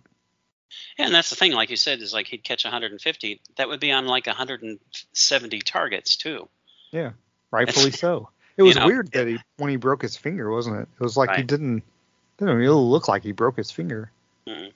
Yeah, 0.97 1.05
and 1.05 1.15
that's 1.15 1.31
the 1.31 1.35
thing. 1.35 1.53
Like 1.53 1.71
you 1.71 1.77
said, 1.77 1.99
is 1.99 2.13
like 2.13 2.27
he'd 2.27 2.43
catch 2.43 2.63
150. 2.63 3.41
That 3.55 3.67
would 3.67 3.79
be 3.79 3.91
on 3.91 4.05
like 4.05 4.27
170 4.27 5.59
targets 5.61 6.15
too. 6.15 6.47
Yeah, 6.91 7.11
rightfully 7.51 7.91
so. 7.91 8.29
It 8.57 8.63
was 8.63 8.75
know, 8.75 8.85
weird 8.85 9.11
that 9.13 9.27
he 9.27 9.39
when 9.57 9.69
he 9.69 9.77
broke 9.77 10.01
his 10.01 10.17
finger, 10.17 10.51
wasn't 10.51 10.81
it? 10.81 10.89
It 10.99 11.03
was 11.03 11.15
like 11.15 11.35
he 11.35 11.43
didn't 11.43 11.83
didn't 12.39 12.55
really 12.55 12.73
look 12.73 13.07
like 13.07 13.23
he 13.23 13.31
broke 13.31 13.57
his 13.57 13.71
finger. 13.71 14.11
Mm. 14.47 14.71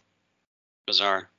Bizarre, 0.86 1.30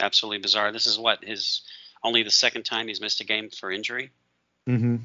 absolutely 0.00 0.38
bizarre. 0.38 0.72
This 0.72 0.86
is 0.86 0.98
what 0.98 1.24
his 1.24 1.62
only 2.04 2.22
the 2.22 2.30
second 2.30 2.64
time 2.64 2.88
he's 2.88 3.00
missed 3.00 3.20
a 3.20 3.24
game 3.24 3.50
for 3.50 3.70
injury. 3.70 4.10
Mm-hmm. 4.68 4.96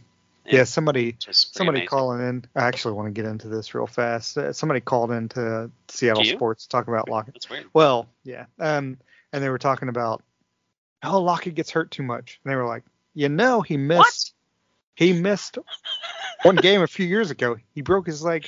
Yeah. 0.45 0.55
Yeah, 0.59 0.63
somebody 0.63 1.17
somebody 1.19 1.79
amazing. 1.79 1.89
calling 1.89 2.21
in. 2.21 2.45
I 2.55 2.67
actually 2.67 2.93
want 2.93 3.07
to 3.07 3.11
get 3.11 3.29
into 3.29 3.49
this 3.49 3.75
real 3.75 3.87
fast. 3.87 4.37
Uh, 4.37 4.53
somebody 4.53 4.79
called 4.79 5.11
into 5.11 5.69
Seattle 5.89 6.23
To? 6.23 6.29
Sports 6.29 6.63
to 6.63 6.69
talk 6.69 6.87
about 6.87 7.09
Lockett. 7.09 7.33
That's 7.33 7.49
weird. 7.49 7.65
Well, 7.73 8.07
yeah. 8.23 8.45
Um, 8.57 8.97
and 9.33 9.43
they 9.43 9.49
were 9.49 9.57
talking 9.57 9.89
about 9.89 10.23
oh 11.03 11.21
Lockett 11.21 11.55
gets 11.55 11.69
hurt 11.69 11.91
too 11.91 12.03
much, 12.03 12.39
and 12.43 12.51
they 12.51 12.55
were 12.55 12.65
like, 12.65 12.83
you 13.13 13.27
know, 13.27 13.61
he 13.61 13.75
missed 13.75 14.33
he 14.95 15.11
missed 15.11 15.57
one 16.43 16.55
game 16.55 16.81
a 16.81 16.87
few 16.87 17.05
years 17.05 17.29
ago. 17.29 17.57
He 17.75 17.81
broke 17.81 18.07
his 18.07 18.23
leg 18.23 18.47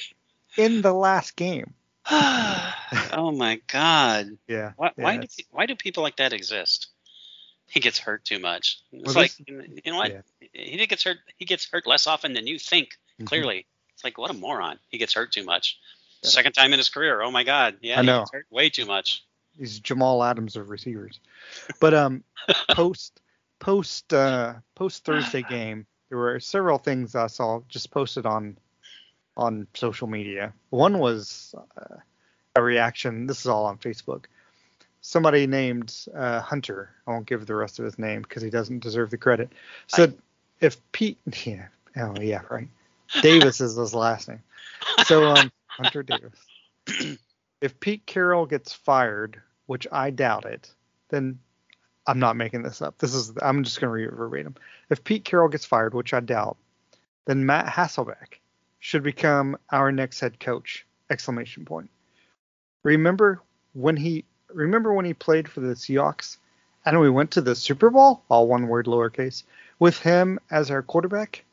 in 0.58 0.82
the 0.82 0.94
last 0.94 1.36
game. 1.36 1.74
oh 3.14 3.32
my 3.36 3.62
God! 3.68 4.38
Yeah. 4.48 4.72
Why, 4.78 4.92
yeah, 4.98 5.04
why 5.04 5.18
do 5.18 5.28
why 5.52 5.66
do 5.66 5.76
people 5.76 6.04
like 6.04 6.18
that 6.18 6.34
exist? 6.34 6.88
He 7.68 7.80
gets 7.80 8.00
hurt 8.00 8.26
too 8.26 8.40
much. 8.40 8.80
It's 8.92 9.14
Well, 9.14 9.24
like 9.24 9.36
this- 9.38 9.46
you 9.48 9.92
know 9.92 9.98
what? 9.98 10.12
yeah. 10.12 10.48
He 10.54 10.86
gets 10.88 11.04
hurt. 11.04 11.18
He 11.38 11.46
gets 11.46 11.70
hurt 11.70 11.86
less 11.86 12.08
often 12.08 12.34
than 12.34 12.48
you 12.48 12.58
think. 12.58 12.98
Mhm. 13.22 13.28
Clearly, 13.28 13.66
it's 13.94 14.04
like 14.04 14.18
what 14.18 14.32
a 14.32 14.34
moron. 14.34 14.80
He 14.90 14.98
gets 14.98 15.14
hurt 15.14 15.32
too 15.32 15.44
much. 15.44 15.78
Yeah. 16.24 16.30
Second 16.30 16.54
time 16.54 16.74
in 16.74 16.80
his 16.80 16.90
career. 16.90 17.22
Oh 17.22 17.32
my 17.32 17.44
God! 17.44 17.78
Yeah, 17.82 18.00
I 18.00 18.02
he 18.02 18.08
know. 18.08 18.20
gets 18.22 18.32
hurt 18.32 18.48
way 18.50 18.70
too 18.70 18.86
much. 18.86 19.24
He's 19.58 19.80
Jamal 19.80 20.24
Adams 20.24 20.56
of 20.56 20.70
receivers. 20.70 21.20
But 21.80 21.94
um, 21.94 22.24
post 22.72 23.22
post 23.60 24.14
uh, 24.14 24.56
post 24.74 25.04
Thursday 25.06 25.44
game, 25.44 25.86
there 26.10 26.18
were 26.18 26.40
several 26.40 26.80
things 26.80 27.14
I 27.14 27.28
saw 27.28 27.62
just 27.68 27.92
posted 27.92 28.26
on 28.26 28.58
on 29.40 29.68
social 29.74 30.08
media. 30.08 30.54
One 30.70 31.00
was 31.00 31.56
uh, 31.78 31.96
a 32.56 32.62
reaction. 32.62 33.26
This 33.26 33.40
is 33.40 33.48
all 33.48 33.66
on 33.66 33.78
Facebook. 33.78 34.26
Somebody 35.02 35.48
named 35.48 35.96
uh, 36.14 36.42
Hunter. 36.42 36.92
I 37.08 37.12
won't 37.12 37.26
give 37.26 37.46
the 37.46 37.56
rest 37.56 37.80
of 37.80 37.86
his 37.86 37.98
name 37.98 38.22
because 38.22 38.44
he 38.44 38.50
doesn't 38.50 38.80
deserve 38.80 39.10
the 39.10 39.18
credit. 39.18 39.54
Said 39.88 40.18
if 40.60 40.78
Pete, 40.92 41.18
yeah, 41.46 41.68
oh 41.98 42.16
yeah, 42.20 42.42
right. 42.50 42.68
Davis 43.22 43.62
is 43.62 43.76
his 43.76 43.96
last 43.96 44.28
name. 44.28 44.44
So 45.06 45.26
um, 45.30 45.52
Hunter 45.68 46.04
Davis. 46.04 46.38
if 47.62 47.80
Pete 47.80 48.06
Carroll 48.06 48.46
gets 48.46 48.74
fired, 48.74 49.42
which 49.68 49.88
I 49.90 50.10
doubt 50.10 50.46
it, 50.46 50.72
then 51.08 51.40
I'm 52.06 52.20
not 52.20 52.36
making 52.36 52.64
this 52.64 52.82
up. 52.82 52.98
This 52.98 53.14
is 53.14 53.32
I'm 53.42 53.64
just 53.64 53.80
going 53.80 53.88
to 53.88 53.94
read 53.94 54.12
verbatim. 54.12 54.56
If 54.90 55.04
Pete 55.06 55.24
Carroll 55.24 55.48
gets 55.48 55.66
fired, 55.66 55.94
which 55.94 56.14
I 56.14 56.20
doubt, 56.20 56.58
then 57.26 57.46
Matt 57.46 57.68
Hasselbeck 57.68 58.40
should 58.80 59.04
become 59.04 59.58
our 59.72 59.92
next 59.92 60.20
head 60.20 60.40
coach! 60.40 60.86
Exclamation 61.10 61.66
point. 61.66 61.90
Remember 62.84 63.42
when 63.74 63.98
he 63.98 64.26
remember 64.54 64.94
when 64.94 65.06
he 65.06 65.14
played 65.14 65.48
for 65.48 65.60
the 65.60 65.76
Seahawks 65.76 66.38
and 66.86 67.00
we 67.00 67.10
went 67.10 67.32
to 67.32 67.42
the 67.42 67.56
Super 67.56 67.90
Bowl, 67.90 68.24
all 68.30 68.48
one 68.48 68.68
word 68.68 68.86
lowercase, 68.86 69.44
with 69.80 70.00
him 70.00 70.40
as 70.50 70.72
our 70.72 70.82
quarterback, 70.82 71.44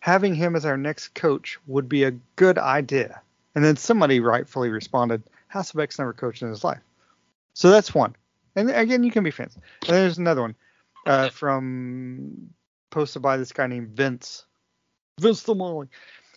having 0.00 0.34
him 0.34 0.56
as 0.56 0.66
our 0.66 0.76
next 0.76 1.14
coach 1.14 1.58
would 1.66 1.88
be 1.88 2.04
a 2.04 2.12
good 2.36 2.58
idea. 2.58 3.20
And 3.54 3.64
then 3.64 3.76
somebody 3.76 4.20
rightfully 4.20 4.68
responded, 4.68 5.22
Hasselbeck's 5.52 5.98
never 5.98 6.12
coached 6.12 6.42
in 6.42 6.48
his 6.48 6.64
life. 6.64 6.82
So 7.54 7.70
that's 7.70 7.94
one. 7.94 8.14
And 8.54 8.70
again, 8.70 9.02
you 9.02 9.10
can 9.10 9.24
be 9.24 9.30
fans. 9.30 9.54
And 9.54 9.96
there's 9.96 10.18
another 10.18 10.42
one 10.42 10.54
uh, 11.06 11.30
from 11.30 12.50
posted 12.90 13.22
by 13.22 13.36
this 13.36 13.52
guy 13.52 13.66
named 13.66 13.90
Vince. 13.90 14.44
Vince 15.18 15.42
the 15.42 15.54
Molly. 15.54 15.88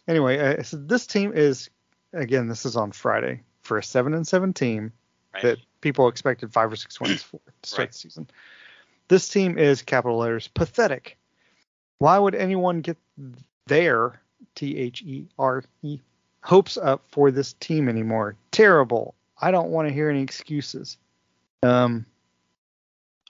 Anyway, 0.10 0.40
uh, 0.40 0.64
so 0.64 0.76
this 0.76 1.06
team 1.06 1.32
is 1.34 1.70
again, 2.14 2.48
this 2.48 2.66
is 2.66 2.76
on 2.76 2.92
Friday 2.92 3.42
for 3.62 3.78
a 3.78 3.84
seven 3.84 4.14
and 4.16 4.28
seven 4.28 4.52
team 4.54 4.92
Right. 5.36 5.44
that 5.44 5.58
people 5.82 6.08
expected 6.08 6.52
five 6.52 6.72
or 6.72 6.76
six 6.76 7.00
wins 7.00 7.22
for 7.22 7.40
to 7.62 7.70
start 7.70 7.80
Right. 7.80 7.92
the 7.92 7.98
season. 7.98 8.28
This 9.10 9.30
team 9.30 9.60
is 9.60 9.84
capital 9.84 10.18
letters 10.18 10.48
pathetic. 10.48 11.18
Why 12.00 12.18
would 12.18 12.34
anyone 12.34 12.82
get 12.82 12.98
their 13.68 14.20
T 14.56 14.76
H 14.78 15.04
E 15.04 15.28
R 15.38 15.64
E 15.84 16.00
hopes 16.44 16.78
up 16.78 17.04
for 17.12 17.30
this 17.30 17.54
team 17.54 17.88
anymore? 17.88 18.36
Terrible. 18.50 19.14
I 19.40 19.52
don't 19.52 19.70
want 19.70 19.88
to 19.88 19.94
hear 19.94 20.10
any 20.10 20.24
excuses. 20.24 20.98
Um, 21.62 22.08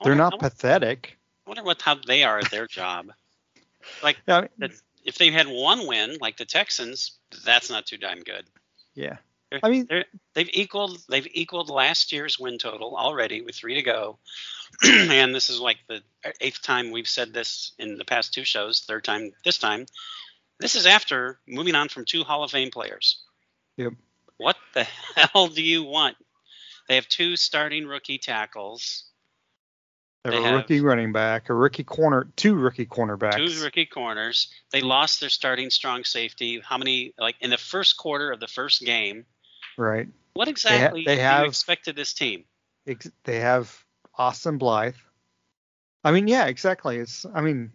they're 0.02 0.12
wonder- 0.12 0.22
not 0.22 0.32
I 0.32 0.36
wonder- 0.36 0.48
pathetic. 0.50 1.18
I 1.46 1.50
wonder 1.50 1.62
what 1.62 1.82
how 1.82 1.96
they 1.96 2.24
are 2.24 2.38
at 2.38 2.50
their 2.50 2.66
job. 2.66 3.12
Like 4.02 4.18
Yeah, 4.28 4.36
I 4.38 4.40
mean, 4.58 4.72
if 5.04 5.16
they 5.18 5.30
had 5.30 5.46
one 5.48 5.86
win, 5.86 6.16
like 6.20 6.36
the 6.36 6.44
Texans, 6.44 7.18
that's 7.44 7.70
not 7.70 7.86
too 7.86 7.96
darn 7.96 8.20
good. 8.20 8.44
yeah. 8.94 9.16
They're, 9.50 9.60
I 9.64 9.68
mean- 9.70 9.88
they've 10.34 10.50
equaled 10.52 10.98
they've 11.08 11.26
equaled 11.32 11.70
last 11.70 12.12
year's 12.12 12.38
win 12.38 12.56
total 12.58 12.96
already 12.96 13.42
with 13.42 13.56
three 13.56 13.74
to 13.74 13.82
go, 13.82 14.18
and 14.84 15.34
this 15.34 15.50
is 15.50 15.58
like 15.58 15.78
the 15.88 16.02
eighth 16.40 16.62
time 16.62 16.92
we've 16.92 17.08
said 17.08 17.32
this 17.34 17.72
in 17.76 17.96
the 17.98 18.04
past 18.04 18.32
two 18.32 18.44
shows. 18.44 18.78
Third 18.86 19.02
time 19.02 19.32
this 19.44 19.58
time. 19.58 19.86
This 20.60 20.76
is 20.76 20.86
after 20.86 21.40
moving 21.48 21.74
on 21.74 21.88
from 21.88 22.04
two 22.04 22.22
Hall 22.22 22.44
of 22.44 22.52
Fame 22.52 22.70
players. 22.70 23.22
Yep. 23.76 23.94
What 24.36 24.56
the 24.72 24.84
hell 25.16 25.48
do 25.48 25.62
you 25.64 25.82
want? 25.82 26.16
They 26.88 26.94
have 26.94 27.08
two 27.08 27.34
starting 27.34 27.86
rookie 27.86 28.18
tackles, 28.18 29.09
They 30.24 30.30
They 30.32 30.42
have 30.42 30.52
a 30.52 30.56
rookie 30.58 30.80
running 30.80 31.12
back, 31.12 31.48
a 31.48 31.54
rookie 31.54 31.84
corner, 31.84 32.28
two 32.36 32.54
rookie 32.54 32.84
cornerbacks. 32.84 33.36
two 33.36 33.62
rookie 33.64 33.86
corners. 33.86 34.52
They 34.70 34.82
lost 34.82 35.20
their 35.20 35.30
starting 35.30 35.70
strong 35.70 36.04
safety. 36.04 36.60
How 36.62 36.76
many? 36.76 37.14
Like 37.18 37.36
in 37.40 37.48
the 37.50 37.56
first 37.56 37.96
quarter 37.96 38.30
of 38.30 38.38
the 38.40 38.46
first 38.48 38.82
game. 38.84 39.24
right. 39.78 40.08
What 40.34 40.46
exactly 40.48 41.04
they 41.04 41.16
do 41.16 41.20
have- 41.22 41.42
you 41.44 41.48
expect 41.48 41.88
of 41.88 41.96
this 41.96 42.12
team? 42.12 42.44
Ex- 42.86 43.10
they 43.24 43.40
have 43.40 43.84
Austin 44.16 44.58
Blythe. 44.58 44.94
I 46.04 46.12
mean, 46.12 46.28
yeah, 46.28 46.46
exactly. 46.46 46.98
It's, 46.98 47.26
I 47.34 47.40
mean, 47.40 47.72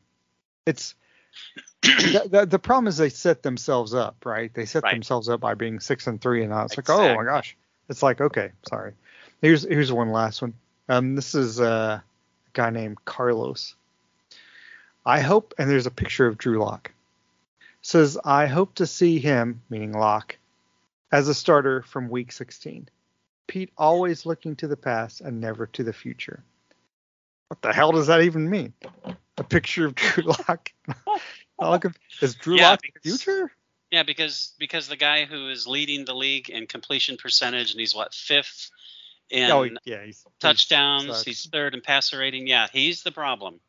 it's 0.65 0.95
the, 1.81 2.27
the, 2.29 2.45
the 2.45 2.59
problem 2.59 2.87
is 2.87 2.97
they 2.97 3.09
set 3.09 3.43
themselves 3.43 3.93
up, 3.93 4.25
right? 4.25 4.51
They 4.53 4.65
set 4.65 4.83
Right. 4.83 4.93
themselves 4.93 5.29
up 5.29 5.41
by 5.41 5.53
being 5.55 5.79
six 5.79 6.07
and 6.07 6.19
three, 6.21 6.41
and 6.41 6.51
now 6.51 6.63
it's 6.63 6.77
like, 6.77 6.89
oh 6.89 7.15
my 7.15 7.23
gosh, 7.25 7.57
it's 7.89 8.01
like, 8.01 8.21
okay, 8.21 8.51
sorry. 8.69 8.93
Here's 9.41 9.63
here's 9.63 9.91
one 9.91 10.11
last 10.11 10.41
one. 10.41 10.53
Um, 10.89 11.15
this 11.15 11.35
is 11.35 11.59
uh, 11.59 11.99
guy 12.55 12.71
named 12.71 13.05
Carlos. 13.05 13.75
I 15.05 15.19
hope, 15.19 15.53
and 15.59 15.69
there's 15.69 15.85
a 15.85 15.91
picture 15.91 16.25
of 16.25 16.39
Drew 16.39 16.57
Lock. 16.57 16.91
Says 17.83 18.17
I 18.23 18.47
hope 18.47 18.73
to 18.75 18.87
see 18.87 19.19
him, 19.19 19.61
meaning 19.69 19.91
Lock, 19.91 20.37
as 21.11 21.27
a 21.27 21.35
starter 21.35 21.83
from 21.83 22.09
Week 22.09 22.31
16. 22.31 22.89
Pete 23.45 23.71
always 23.77 24.25
looking 24.25 24.55
to 24.55 24.67
the 24.67 24.75
past 24.75 25.21
and 25.21 25.39
never 25.39 25.67
to 25.67 25.83
the 25.83 25.93
future. 25.93 26.43
What 27.49 27.61
the 27.61 27.71
hell 27.71 27.91
does 27.91 28.07
that 28.07 28.23
even 28.23 28.49
mean? 28.49 28.73
A 29.37 29.43
picture 29.43 29.85
of 29.85 29.93
Drew 29.95 30.23
Lock. 30.23 30.71
is 32.21 32.33
Drew 32.33 32.57
Yeah, 32.57 32.71
Lock 32.71 32.81
the 32.81 33.09
future? 33.09 33.51
Yeah, 33.91 34.01
because 34.01 34.53
because 34.57 34.87
the 34.87 34.97
guy 34.97 35.25
who 35.25 35.49
is 35.49 35.67
leading 35.67 36.05
the 36.05 36.15
league 36.15 36.49
in 36.49 36.65
completion 36.65 37.17
percentage 37.17 37.71
and 37.71 37.79
he's 37.79 37.93
what 37.93 38.15
fifth 38.15 38.71
in 39.29 39.51
oh, 39.51 39.63
yeah, 39.85 40.05
he's 40.05 40.23
he's 40.23 40.25
touchdowns. 40.39 41.07
sucks. 41.07 41.23
He's 41.23 41.49
third 41.49 41.73
in 41.73 41.81
passer 41.81 42.19
rating. 42.19 42.47
Yeah, 42.47 42.67
he's 42.71 43.03
the 43.03 43.11
problem. 43.11 43.59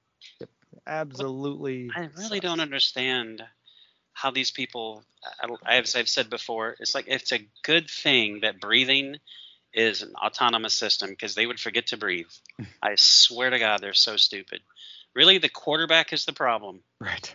Yep. 0.41 0.51
absolutely. 0.87 1.91
I 1.95 2.01
really 2.01 2.29
sucks. 2.29 2.41
don't 2.41 2.61
understand 2.61 3.43
how 4.13 4.31
these 4.31 4.51
people. 4.51 5.05
I, 5.43 5.77
I've, 5.79 5.87
I've 5.95 6.09
said 6.09 6.31
before, 6.31 6.77
it's 6.81 6.95
like 6.95 7.07
it's 7.09 7.33
a 7.33 7.47
good 7.63 7.91
thing 7.91 8.41
that 8.41 8.61
breathing 8.61 9.17
is 9.73 10.03
an 10.03 10.15
autonomous 10.15 10.75
system 10.75 11.11
because 11.11 11.35
they 11.35 11.47
would 11.47 11.61
forget 11.61 11.89
to 11.89 11.97
breathe. 11.97 12.31
I 12.83 12.95
swear 12.97 13.51
to 13.51 13.59
God, 13.59 13.81
they're 13.81 13.95
so 13.95 14.17
stupid. 14.17 14.61
Really, 15.15 15.39
the 15.39 15.49
quarterback 15.49 16.13
is 16.13 16.25
the 16.25 16.33
problem. 16.33 16.81
Right. 17.01 17.35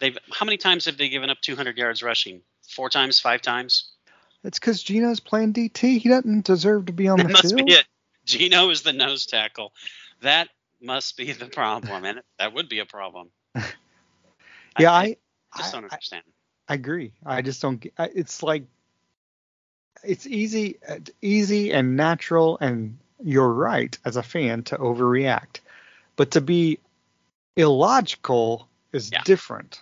They've 0.00 0.16
how 0.32 0.46
many 0.46 0.56
times 0.56 0.86
have 0.86 0.96
they 0.96 1.08
given 1.08 1.30
up 1.30 1.40
200 1.40 1.76
yards 1.76 2.02
rushing? 2.02 2.42
Four 2.68 2.88
times, 2.88 3.20
five 3.20 3.42
times. 3.42 3.89
It's 4.42 4.58
because 4.58 4.82
Gino's 4.82 5.20
playing 5.20 5.52
DT. 5.52 5.98
He 5.98 6.08
doesn't 6.08 6.44
deserve 6.44 6.86
to 6.86 6.92
be 6.92 7.08
on 7.08 7.18
the 7.18 7.28
That 7.28 7.32
must 7.34 7.54
field. 7.54 7.66
be 7.66 7.72
it. 7.74 7.86
Gino 8.24 8.70
is 8.70 8.82
the 8.82 8.92
nose 8.92 9.26
tackle. 9.26 9.72
That 10.22 10.48
must 10.80 11.16
be 11.16 11.32
the 11.32 11.46
problem, 11.46 12.04
and 12.04 12.20
that 12.38 12.52
would 12.54 12.68
be 12.68 12.78
a 12.78 12.86
problem. 12.86 13.30
Yeah, 14.78 14.92
I, 14.92 15.16
just 15.56 15.72
I, 15.72 15.76
don't 15.76 15.84
understand. 15.84 16.22
I 16.68 16.74
agree. 16.74 17.12
I 17.26 17.42
just 17.42 17.60
don't. 17.60 17.84
I, 17.98 18.08
It's 18.14 18.42
like 18.42 18.64
it's 20.02 20.26
easy, 20.26 20.78
it's 20.88 21.10
easy 21.20 21.72
and 21.72 21.96
natural, 21.96 22.56
and 22.60 22.96
you're 23.22 23.52
right 23.52 23.98
as 24.04 24.16
a 24.16 24.22
fan 24.22 24.62
to 24.64 24.78
overreact, 24.78 25.60
but 26.16 26.30
to 26.30 26.40
be 26.40 26.78
illogical 27.56 28.68
is 28.92 29.10
Yeah. 29.10 29.22
different. 29.24 29.80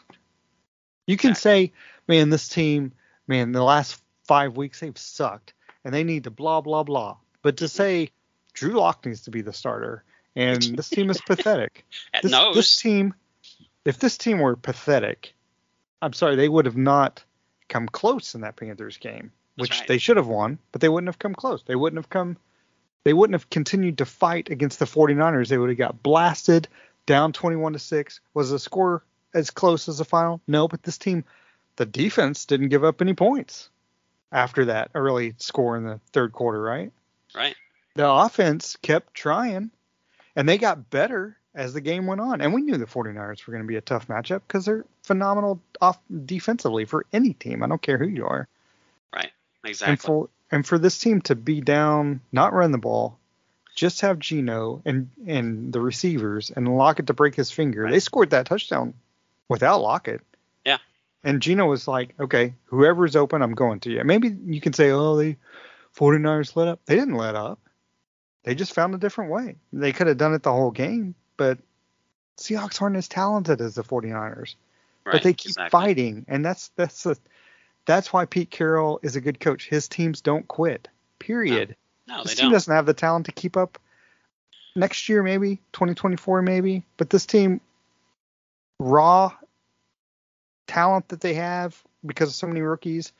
You 1.06 1.16
can 1.16 1.30
Exactly. 1.30 1.66
say, 1.68 1.72
"Man, 2.08 2.30
this 2.30 2.48
team, 2.48 2.92
man, 3.26 3.52
the 3.52 3.62
last 3.62 4.02
five 4.28 4.56
weeks 4.56 4.80
they've 4.80 4.96
sucked, 4.96 5.54
and 5.84 5.92
they 5.92 6.04
need 6.04 6.24
to 6.24 6.30
blah 6.30 6.60
blah 6.60 6.84
blah." 6.84 7.16
But 7.42 7.56
to 7.58 7.68
say 7.68 8.10
Drew 8.52 8.72
Lock 8.72 9.04
needs 9.06 9.22
to 9.22 9.30
be 9.30 9.40
the 9.42 9.52
starter, 9.52 10.04
and 10.36 10.62
this 10.76 10.90
team 10.90 11.10
is 11.10 11.20
pathetic. 11.20 11.84
At 12.14 12.22
this, 12.24 12.32
nose, 12.32 12.54
this 12.54 12.76
team, 12.76 13.14
if 13.84 13.98
this 13.98 14.18
team 14.18 14.38
were 14.38 14.56
pathetic, 14.56 15.34
I'm 16.02 16.12
sorry, 16.12 16.36
they 16.36 16.48
would 16.48 16.66
have 16.66 16.76
not 16.76 17.24
come 17.68 17.88
close 17.88 18.34
in 18.34 18.40
that 18.42 18.56
Panthers 18.56 18.96
game, 18.96 19.32
That's 19.56 19.68
which 19.68 19.78
right. 19.80 19.88
they 19.88 19.98
should 19.98 20.16
have 20.16 20.26
won, 20.26 20.58
but 20.72 20.80
they 20.80 20.88
wouldn't 20.88 21.08
have 21.08 21.18
come 21.18 21.34
close. 21.34 21.62
They 21.62 21.76
wouldn't 21.76 21.98
have 21.98 22.10
come, 22.10 22.36
they 23.04 23.12
wouldn't 23.12 23.34
have 23.34 23.50
continued 23.50 23.98
to 23.98 24.04
fight 24.06 24.50
against 24.50 24.78
the 24.78 24.84
49ers. 24.86 25.48
They 25.48 25.58
would 25.58 25.70
have 25.70 25.78
got 25.78 26.02
blasted 26.02 26.68
down 27.06 27.32
21 27.32 27.74
to 27.74 27.78
6. 27.78 28.20
Was 28.34 28.50
the 28.50 28.58
score 28.58 29.04
as 29.34 29.50
close 29.50 29.88
as 29.88 29.98
the 29.98 30.04
final? 30.04 30.40
No, 30.46 30.68
but 30.68 30.82
this 30.82 30.98
team, 30.98 31.24
the 31.76 31.86
defense 31.86 32.44
didn't 32.44 32.68
give 32.68 32.84
up 32.84 33.00
any 33.00 33.14
points 33.14 33.70
after 34.32 34.66
that 34.66 34.90
early 34.94 35.34
score 35.38 35.76
in 35.76 35.84
the 35.84 36.00
third 36.12 36.32
quarter, 36.32 36.60
right? 36.60 36.92
right? 37.34 37.54
the 37.98 38.08
offense 38.08 38.76
kept 38.80 39.12
trying 39.12 39.70
and 40.36 40.48
they 40.48 40.56
got 40.56 40.88
better 40.88 41.36
as 41.52 41.72
the 41.72 41.80
game 41.80 42.06
went 42.06 42.20
on. 42.20 42.40
And 42.40 42.54
we 42.54 42.62
knew 42.62 42.76
the 42.76 42.86
49ers 42.86 43.44
were 43.44 43.52
going 43.52 43.64
to 43.64 43.68
be 43.68 43.76
a 43.76 43.80
tough 43.80 44.06
matchup 44.06 44.42
because 44.46 44.64
they're 44.64 44.84
phenomenal 45.02 45.60
off 45.80 45.98
defensively 46.24 46.84
for 46.84 47.06
any 47.12 47.32
team. 47.32 47.62
I 47.62 47.66
don't 47.66 47.82
care 47.82 47.98
who 47.98 48.06
you 48.06 48.24
are. 48.24 48.46
Right. 49.12 49.32
And 49.64 49.70
Exactly. 49.70 50.06
for 50.06 50.28
and 50.50 50.64
for 50.64 50.78
this 50.78 50.98
team 50.98 51.20
to 51.22 51.34
be 51.34 51.60
down, 51.60 52.20
not 52.30 52.52
run 52.52 52.70
the 52.70 52.78
ball, 52.78 53.18
just 53.74 54.02
have 54.02 54.20
Gino 54.20 54.80
and 54.84 55.10
and 55.26 55.72
the 55.72 55.80
receivers 55.80 56.50
and 56.54 56.76
Lockett 56.76 57.08
to 57.08 57.14
break 57.14 57.34
his 57.34 57.50
finger. 57.50 57.82
Right. 57.82 57.90
They 57.90 58.00
scored 58.00 58.30
that 58.30 58.46
touchdown 58.46 58.94
without 59.48 59.80
Lockett. 59.80 60.20
And 61.28 61.42
Gino 61.42 61.66
was 61.66 61.86
like, 61.86 62.14
okay, 62.18 62.54
whoever's 62.64 63.16
open, 63.16 63.42
I'm 63.42 63.54
going 63.54 63.80
to 63.80 63.90
you. 63.90 64.02
Maybe 64.04 64.34
you 64.46 64.60
can 64.60 64.72
say, 64.72 64.90
oh, 64.90 65.16
the 65.16 65.36
49ers 65.96 66.56
let 66.56 66.68
up. 66.68 66.80
They 66.86 66.94
didn't 66.94 67.16
let 67.16 67.34
up. 67.34 67.58
They 68.44 68.54
just 68.54 68.72
found 68.72 68.94
a 68.94 68.98
different 68.98 69.30
way. 69.30 69.56
They 69.72 69.92
could 69.92 70.06
have 70.06 70.16
done 70.16 70.34
it 70.34 70.42
the 70.42 70.52
whole 70.52 70.70
game, 70.70 71.14
but 71.36 71.58
Seahawks 72.38 72.80
aren't 72.80 72.96
as 72.96 73.08
talented 73.08 73.60
as 73.60 73.74
the 73.74 73.84
49ers 73.84 74.54
right. 75.08 75.12
but 75.12 75.22
they 75.22 75.32
keep 75.32 75.50
exactly. 75.50 75.70
fighting, 75.70 76.24
and 76.28 76.44
that's 76.44 76.68
that's 76.76 77.02
the 77.02 77.18
that's 77.86 78.12
why 78.12 78.26
Pete 78.26 78.50
Carroll 78.50 79.00
is 79.02 79.16
a 79.16 79.20
good 79.20 79.40
coach. 79.40 79.68
His 79.68 79.88
teams 79.88 80.20
don't 80.20 80.46
quit. 80.46 80.88
Period. 81.18 81.74
No, 82.06 82.22
this 82.22 82.32
they 82.32 82.36
team 82.36 82.46
don't. 82.46 82.52
doesn't 82.52 82.74
have 82.74 82.86
the 82.86 82.94
talent 82.94 83.26
to 83.26 83.32
keep 83.32 83.56
up. 83.56 83.78
Next 84.76 85.08
year, 85.08 85.22
maybe 85.22 85.56
2024, 85.72 86.42
maybe, 86.42 86.84
but 86.98 87.10
this 87.10 87.26
team, 87.26 87.60
raw 88.78 89.32
talent 90.68 91.08
that 91.08 91.20
they 91.20 91.34
have 91.34 91.82
because 92.06 92.28
of 92.28 92.34
so 92.36 92.46
many 92.46 92.60
rookies, 92.60 93.12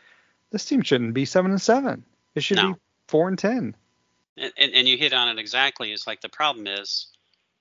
this 0.51 0.65
team 0.65 0.83
shouldn't 0.83 1.15
be 1.15 1.25
seven 1.25 1.51
and 1.51 1.61
seven. 1.61 2.05
It 2.35 2.43
should 2.45 2.59
No. 2.59 2.75
be 2.75 2.81
four 3.09 3.29
and 3.29 3.39
ten. 3.39 3.75
And, 4.37 4.53
and, 4.57 4.73
and 4.73 4.89
you 4.89 4.97
hit 4.97 5.13
on 5.13 5.29
it 5.29 5.41
exactly. 5.41 5.93
It's 5.93 6.07
like 6.07 6.21
the 6.21 6.29
problem 6.29 6.67
is, 6.69 7.09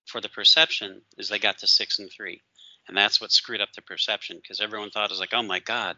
for 0.06 0.22
the 0.22 0.30
perception, 0.30 1.02
is 1.18 1.30
they 1.30 1.40
got 1.40 1.58
to 1.60 1.68
six 1.68 1.98
and 1.98 2.12
three, 2.12 2.42
and 2.88 2.96
that's 2.96 3.20
what 3.20 3.32
screwed 3.32 3.62
up 3.62 3.74
the 3.74 3.82
perception 3.82 4.38
because 4.40 4.62
everyone 4.62 4.92
thought 4.92 5.06
it 5.06 5.12
was 5.12 5.20
like, 5.20 5.34
oh 5.34 5.42
my 5.42 5.60
god, 5.60 5.98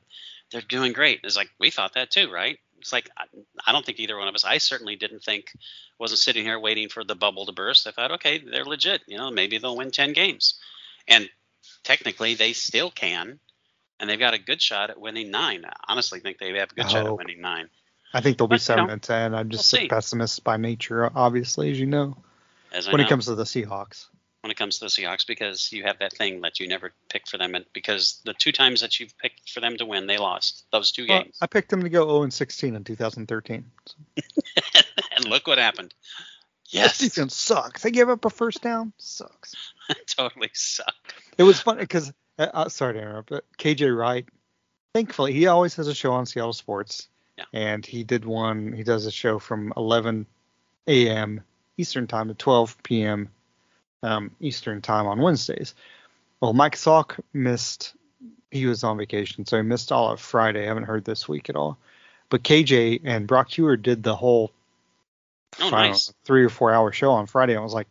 they're 0.52 0.62
doing 0.62 0.93
great. 0.93 1.19
It's 1.23 1.36
like 1.36 1.49
we 1.60 1.69
thought 1.69 1.95
that 1.95 2.12
too, 2.12 2.32
right? 2.32 2.58
it's 2.80 2.93
like 2.93 3.10
I, 3.17 3.25
I 3.65 3.71
don't 3.71 3.86
think 3.86 3.99
either 3.99 4.17
one 4.17 4.28
of 4.28 4.36
us. 4.36 4.45
I 4.45 4.58
certainly 4.58 4.95
didn't 4.95 5.23
think 5.23 5.52
wasn't 5.99 6.19
sitting 6.19 6.43
here 6.43 6.60
waiting 6.60 6.89
for 6.89 7.04
the 7.04 7.15
bubble 7.15 7.45
to 7.45 7.52
burst. 7.52 7.88
I 7.88 7.91
thought, 7.91 8.13
okay, 8.13 8.39
they're 8.39 8.65
legit. 8.65 9.02
You 9.08 9.17
know, 9.17 9.32
maybe 9.32 9.58
they'll 9.58 9.78
win 9.78 9.91
ten 9.91 10.13
games, 10.13 10.60
and 11.08 11.30
technically 11.84 12.36
they 12.36 12.54
still 12.54 12.89
can, 12.91 13.39
and 14.00 14.10
they've 14.10 14.20
got 14.20 14.34
a 14.34 14.40
good 14.40 14.62
shot 14.62 14.90
at 14.90 15.00
winning 15.00 15.32
nine. 15.32 15.66
I 15.66 15.74
honestly 15.88 16.20
think 16.20 16.38
they 16.38 16.58
have 16.58 16.72
a 16.72 16.76
good 16.76 16.90
shot 16.90 17.06
at 17.06 17.12
Oh. 17.12 17.16
winning 17.16 17.42
nine. 17.42 17.70
I 18.14 18.22
think 18.22 18.38
they'll 18.38 18.48
be 18.48 18.54
But, 18.54 18.62
you 18.62 18.66
seven 18.66 18.88
know, 18.88 18.94
and 18.94 19.04
ten. 19.04 19.36
I'm 19.36 19.50
just 19.50 19.72
we'll 19.72 19.80
a 19.80 19.84
see. 19.84 19.88
pessimist 19.90 20.44
by 20.44 20.58
nature, 20.58 21.12
obviously, 21.14 21.72
as 21.72 21.80
you 21.80 21.86
know. 21.86 22.18
As 22.72 22.88
I 22.88 22.92
When 22.92 23.02
know, 23.02 23.06
it 23.06 23.10
comes 23.10 23.26
to 23.26 23.36
the 23.36 23.44
Seahawks, 23.44 24.08
when 24.42 24.52
it 24.52 24.58
comes 24.58 24.80
to 24.80 24.86
the 24.86 24.90
Seahawks, 24.90 25.28
because 25.28 25.72
you 25.72 25.84
have 25.84 26.00
that 26.00 26.14
thing 26.14 26.42
that 26.42 26.60
you 26.60 26.68
never 26.68 26.94
pick 27.10 27.28
for 27.28 27.38
them, 27.38 27.56
and 27.56 27.66
because 27.74 28.22
the 28.26 28.34
two 28.34 28.52
times 28.52 28.82
that 28.82 29.00
you've 29.00 29.18
picked 29.18 29.50
for 29.52 29.60
them 29.60 29.78
to 29.78 29.86
win, 29.86 30.08
they 30.08 30.18
lost 30.18 30.66
those 30.72 30.92
two 30.92 31.06
well, 31.08 31.24
games, 31.24 31.38
I 31.42 31.48
picked 31.48 31.70
them 31.70 31.84
to 31.84 31.90
go 31.90 32.08
0 32.08 32.24
and 32.24 32.34
16 32.34 32.76
in 32.76 32.84
2013. 32.84 33.66
and 35.16 35.26
look 35.26 35.48
what 35.48 35.58
happened. 35.58 35.94
Yes, 36.70 37.00
defense 37.00 37.36
sucks. 37.36 37.82
They 37.82 37.92
gave 37.92 38.10
up 38.10 38.24
a 38.26 38.30
first 38.30 38.62
down. 38.62 38.94
Sucks. 38.98 39.56
totally 40.08 40.52
sucked. 40.54 41.14
It 41.38 41.44
was 41.44 41.60
funny 41.60 41.82
because 41.82 42.14
uh, 42.39 42.47
uh, 42.54 42.69
sorry 42.69 42.93
to 42.93 42.99
interrupt, 43.02 43.30
but 43.30 43.45
KJ 43.58 43.95
Wright, 43.95 44.25
thankfully, 44.93 45.34
he 45.34 45.47
always 45.47 45.75
has 45.75 45.88
a 45.88 45.93
show 45.93 46.13
on 46.13 46.25
Seattle 46.25 46.54
Sports, 46.54 47.08
Yeah. 47.38 47.45
and 47.54 47.86
he 47.86 48.04
did 48.04 48.25
one. 48.25 48.73
He 48.73 48.84
does 48.84 49.06
a 49.06 49.12
show 49.12 49.38
from 49.39 49.73
11 49.78 50.25
a.m. 50.88 51.41
Eastern 51.78 52.08
time 52.08 52.28
to 52.30 52.34
12 52.34 52.82
p.m. 52.84 53.30
Um, 54.02 54.32
Eastern 54.39 54.82
time 54.82 55.06
on 55.08 55.19
Wednesdays. 55.21 55.75
Well, 56.41 56.54
Mike 56.54 56.75
Salk 56.75 57.19
missed. 57.34 57.93
He 58.52 58.65
was 58.65 58.84
on 58.84 58.97
vacation, 58.97 59.45
so 59.45 59.58
he 59.58 59.63
missed 59.63 59.91
all 59.91 60.12
of 60.12 60.19
Friday. 60.19 60.63
I 60.63 60.67
haven't 60.67 60.86
heard 60.86 61.06
this 61.06 61.28
week 61.28 61.49
at 61.49 61.56
all. 61.56 61.78
But 62.30 62.43
KJ 62.43 63.02
and 63.04 63.28
Brock 63.28 63.49
Huard 63.52 63.82
did 63.84 64.02
the 64.04 64.15
whole 64.15 64.52
Oh, 65.60 65.69
know, 65.69 65.78
nice. 65.78 66.13
three 66.25 66.43
or 66.45 66.49
four 66.49 66.71
hour 66.71 66.91
show 66.91 67.12
on 67.12 67.25
Friday. 67.28 67.58
I 67.58 67.60
was 67.62 67.73
like, 67.73 67.88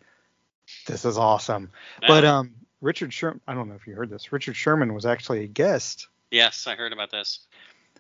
this 0.87 1.05
is 1.05 1.19
awesome. 1.19 1.71
But 2.07 2.25
um, 2.25 2.55
Richard 2.81 3.13
Sherman, 3.13 3.41
I 3.47 3.55
don't 3.55 3.69
know 3.69 3.75
if 3.75 3.87
you 3.87 3.95
heard 3.95 4.11
this. 4.11 4.33
Richard 4.33 4.57
Sherman 4.57 4.95
was 4.95 5.07
actually 5.07 5.45
a 5.45 5.49
guest. 5.49 6.09
yes, 6.31 6.67
I 6.67 6.75
heard 6.75 6.93
about 6.93 7.11
this. 7.11 7.41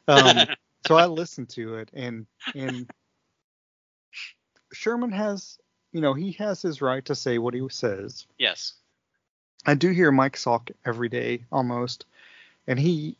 Um, 0.06 0.46
so 0.86 0.96
I 0.96 1.06
listened 1.06 1.48
to 1.50 1.76
it, 1.76 1.90
and 1.92 2.26
and 2.54 2.88
Sherman 4.72 5.10
has, 5.12 5.58
you 5.92 6.00
know, 6.00 6.14
he 6.14 6.32
has 6.32 6.62
his 6.62 6.80
right 6.80 7.04
to 7.06 7.14
say 7.14 7.38
what 7.38 7.54
he 7.54 7.66
says. 7.70 8.26
yes. 8.38 8.74
I 9.66 9.74
do 9.74 9.90
hear 9.90 10.12
Mike 10.12 10.36
Salk 10.36 10.70
every 10.86 11.08
day 11.08 11.44
almost, 11.50 12.06
and 12.66 12.78
he 12.78 13.16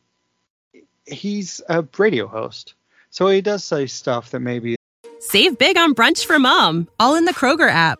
he's 1.05 1.61
a 1.67 1.85
radio 1.97 2.27
host, 2.27 2.73
so 3.09 3.27
he 3.27 3.41
does 3.41 3.63
say 3.63 3.87
stuff 3.87 4.31
that 4.31 4.39
maybe 4.39 4.75
Save 5.19 5.57
big 5.57 5.77
on 5.77 5.93
brunch 5.93 6.25
for 6.25 6.39
mom, 6.39 6.87
all 6.99 7.15
in 7.15 7.25
the 7.25 7.33
Kroger 7.33 7.69
app. 7.69 7.99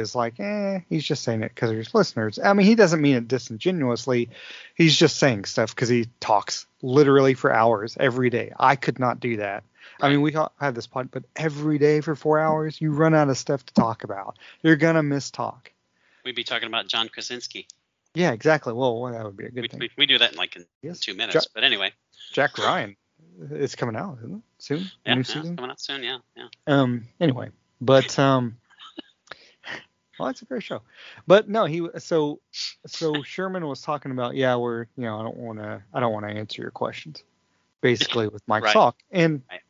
Is 0.00 0.14
like, 0.14 0.40
eh, 0.40 0.80
he's 0.88 1.04
just 1.04 1.22
saying 1.22 1.42
it 1.42 1.52
because 1.54 1.70
there's 1.70 1.94
listeners. 1.94 2.38
I 2.42 2.52
mean, 2.54 2.66
he 2.66 2.74
doesn't 2.74 3.00
mean 3.00 3.16
it 3.16 3.28
disingenuously. 3.28 4.30
He's 4.74 4.96
just 4.96 5.16
saying 5.18 5.44
stuff 5.44 5.74
because 5.74 5.88
he 5.88 6.08
talks 6.18 6.66
literally 6.82 7.34
for 7.34 7.52
hours 7.52 7.96
every 8.00 8.30
day. 8.30 8.52
I 8.58 8.74
could 8.76 8.98
not 8.98 9.20
do 9.20 9.36
that. 9.36 9.62
I 10.00 10.08
mean, 10.08 10.22
we 10.22 10.32
ha- 10.32 10.48
have 10.58 10.74
this 10.74 10.86
pod, 10.86 11.10
but 11.10 11.24
every 11.36 11.78
day 11.78 12.00
for 12.00 12.16
four 12.16 12.38
hours, 12.40 12.80
you 12.80 12.90
run 12.90 13.14
out 13.14 13.28
of 13.28 13.36
stuff 13.36 13.64
to 13.66 13.74
talk 13.74 14.02
about. 14.02 14.38
You're 14.62 14.76
gonna 14.76 15.02
miss 15.02 15.30
talk. 15.30 15.70
We'd 16.24 16.34
be 16.34 16.44
talking 16.44 16.68
about 16.68 16.88
John 16.88 17.08
Krasinski. 17.08 17.66
Yeah, 18.14 18.32
exactly. 18.32 18.72
Well, 18.72 19.02
that 19.12 19.24
would 19.24 19.36
be 19.36 19.44
a 19.44 19.50
good 19.50 19.62
We, 19.62 19.68
thing. 19.68 19.78
we, 19.80 19.90
we 19.98 20.06
do 20.06 20.18
that 20.18 20.32
in 20.32 20.38
like 20.38 20.56
in 20.56 20.64
Yes. 20.82 21.00
two 21.00 21.14
minutes. 21.14 21.34
Ja- 21.34 21.40
but 21.54 21.64
anyway, 21.64 21.92
Jack 22.32 22.56
Ryan 22.58 22.96
is 23.52 23.74
coming 23.74 23.94
out, 23.96 24.18
isn't 24.18 24.36
it? 24.36 24.42
Soon. 24.58 24.90
yeah, 25.04 25.14
New 25.14 25.20
yeah, 25.20 25.24
season. 25.24 25.56
coming 25.56 25.70
out 25.70 25.80
soon. 25.80 26.02
Yeah, 26.02 26.18
yeah. 26.36 26.46
Um. 26.66 27.06
Anyway, 27.20 27.50
but 27.80 28.18
um. 28.18 28.56
Well, 30.20 30.26
that's 30.26 30.42
a 30.42 30.44
great 30.44 30.62
show, 30.62 30.82
but 31.26 31.48
no, 31.48 31.64
he 31.64 31.88
so 31.96 32.40
so 32.86 33.22
Sherman 33.22 33.66
was 33.66 33.80
talking 33.80 34.12
about 34.12 34.36
yeah, 34.36 34.54
we're 34.54 34.82
you 34.98 35.04
know 35.04 35.18
I 35.18 35.22
don't 35.22 35.38
want 35.38 35.60
to 35.60 35.82
I 35.94 36.00
don't 36.00 36.12
want 36.12 36.28
to 36.28 36.32
answer 36.32 36.60
your 36.60 36.70
questions, 36.70 37.24
basically 37.80 38.28
with 38.28 38.42
Mike 38.46 38.64
Right. 38.64 38.76
Salk, 38.76 38.96
and 39.10 39.40
Right. 39.50 39.62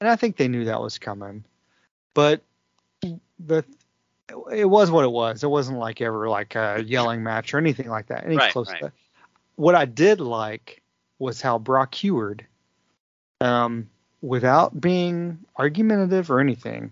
and 0.00 0.10
I 0.10 0.16
think 0.16 0.36
they 0.36 0.48
knew 0.48 0.64
that 0.64 0.80
was 0.80 0.98
coming, 0.98 1.44
but 2.14 2.42
the 3.38 3.64
it 4.50 4.68
was 4.68 4.90
what 4.90 5.04
it 5.04 5.12
was. 5.12 5.44
It 5.44 5.50
wasn't 5.50 5.78
like 5.78 6.00
ever 6.00 6.28
like 6.28 6.56
a 6.56 6.82
yelling 6.84 7.22
match 7.22 7.54
or 7.54 7.58
anything 7.58 7.88
like 7.88 8.08
that. 8.08 8.24
Any 8.24 8.38
Right, 8.38 8.52
close 8.52 8.70
right. 8.70 8.78
to 8.78 8.84
that. 8.86 8.92
What 9.54 9.76
I 9.76 9.84
did 9.84 10.20
like 10.20 10.82
was 11.20 11.40
how 11.40 11.60
Brock 11.60 11.94
Huard, 11.94 12.44
um, 13.40 13.88
without 14.20 14.80
being 14.80 15.38
argumentative 15.56 16.28
or 16.28 16.40
anything, 16.40 16.90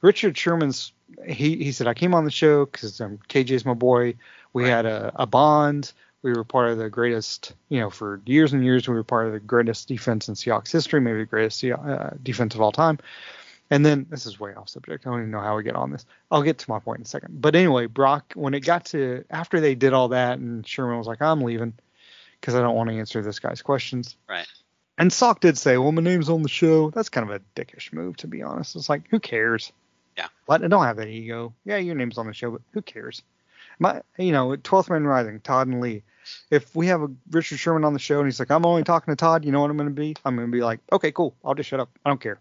Richard 0.00 0.38
Sherman's 0.38 0.92
he 1.26 1.56
he 1.62 1.72
said 1.72 1.86
I 1.86 1.94
came 1.94 2.14
on 2.14 2.24
the 2.24 2.30
show 2.30 2.66
because 2.66 3.00
um, 3.00 3.18
KJ's 3.28 3.64
my 3.64 3.74
boy. 3.74 4.14
We 4.52 4.64
Right. 4.64 4.70
had 4.70 4.86
a, 4.86 5.12
a 5.16 5.26
bond. 5.26 5.92
We 6.22 6.32
were 6.32 6.44
part 6.44 6.70
of 6.70 6.78
the 6.78 6.88
greatest, 6.88 7.54
you 7.68 7.80
know, 7.80 7.90
for 7.90 8.20
years 8.26 8.52
and 8.52 8.64
years 8.64 8.86
we 8.86 8.94
were 8.94 9.02
part 9.02 9.26
of 9.26 9.32
the 9.32 9.40
greatest 9.40 9.88
defense 9.88 10.28
in 10.28 10.34
Seahawks 10.34 10.70
history, 10.70 11.00
maybe 11.00 11.18
the 11.18 11.24
greatest 11.26 11.64
uh, 11.64 12.10
defense 12.22 12.54
of 12.54 12.60
all 12.60 12.70
time. 12.70 12.98
And 13.70 13.84
then 13.84 14.06
this 14.10 14.26
is 14.26 14.38
way 14.38 14.54
off 14.54 14.68
subject. 14.68 15.06
I 15.06 15.10
don't 15.10 15.20
even 15.20 15.30
know 15.30 15.40
how 15.40 15.56
we 15.56 15.62
get 15.62 15.74
on 15.74 15.90
this. 15.90 16.04
I'll 16.30 16.42
get 16.42 16.58
to 16.58 16.70
my 16.70 16.78
point 16.78 16.98
in 16.98 17.04
a 17.04 17.08
second. 17.08 17.40
But 17.40 17.56
anyway, 17.56 17.86
Brock, 17.86 18.34
when 18.36 18.54
it 18.54 18.60
got 18.60 18.84
to 18.86 19.24
after 19.30 19.60
they 19.60 19.74
did 19.74 19.94
all 19.94 20.08
that, 20.08 20.38
and 20.38 20.66
Sherman 20.66 20.98
was 20.98 21.06
like, 21.06 21.22
"I'm 21.22 21.40
leaving 21.40 21.72
because 22.40 22.54
I 22.54 22.60
don't 22.60 22.76
want 22.76 22.90
to 22.90 22.96
answer 22.96 23.22
this 23.22 23.38
guy's 23.38 23.62
questions." 23.62 24.16
Right. 24.28 24.46
And 24.98 25.10
Salk 25.10 25.40
did 25.40 25.56
say, 25.56 25.78
"Well, 25.78 25.90
my 25.90 26.02
name's 26.02 26.28
on 26.28 26.42
the 26.42 26.50
show." 26.50 26.90
That's 26.90 27.08
kind 27.08 27.28
of 27.28 27.34
a 27.34 27.40
dickish 27.58 27.92
move, 27.94 28.18
to 28.18 28.26
be 28.26 28.42
honest. 28.42 28.76
It's 28.76 28.90
like, 28.90 29.08
who 29.08 29.18
cares? 29.18 29.72
Yeah. 30.16 30.28
I 30.48 30.58
don't 30.58 30.84
have 30.84 30.96
that 30.96 31.08
ego. 31.08 31.54
Yeah, 31.64 31.78
your 31.78 31.94
name's 31.94 32.18
on 32.18 32.26
the 32.26 32.32
show, 32.32 32.50
but 32.50 32.62
who 32.72 32.82
cares? 32.82 33.22
My, 33.78 34.02
you 34.18 34.32
know, 34.32 34.50
12th 34.56 34.90
Man 34.90 35.04
Rising, 35.06 35.40
Todd 35.40 35.66
and 35.68 35.80
Lee. 35.80 36.02
If 36.50 36.74
we 36.76 36.86
have 36.88 37.02
a 37.02 37.10
Richard 37.30 37.58
Sherman 37.58 37.84
on 37.84 37.94
the 37.94 37.98
show 37.98 38.18
and 38.18 38.26
he's 38.26 38.38
like, 38.38 38.50
"I'm 38.50 38.64
only 38.64 38.84
talking 38.84 39.10
to 39.10 39.16
Todd," 39.16 39.44
you 39.44 39.50
know 39.50 39.60
what 39.60 39.70
I'm 39.70 39.76
going 39.76 39.88
to 39.88 39.94
be? 39.94 40.14
I'm 40.24 40.36
going 40.36 40.46
to 40.46 40.52
be 40.52 40.62
like, 40.62 40.78
"Okay, 40.92 41.10
cool. 41.10 41.34
I'll 41.44 41.54
just 41.54 41.68
shut 41.68 41.80
up. 41.80 41.88
I 42.04 42.10
don't 42.10 42.20
care. 42.20 42.38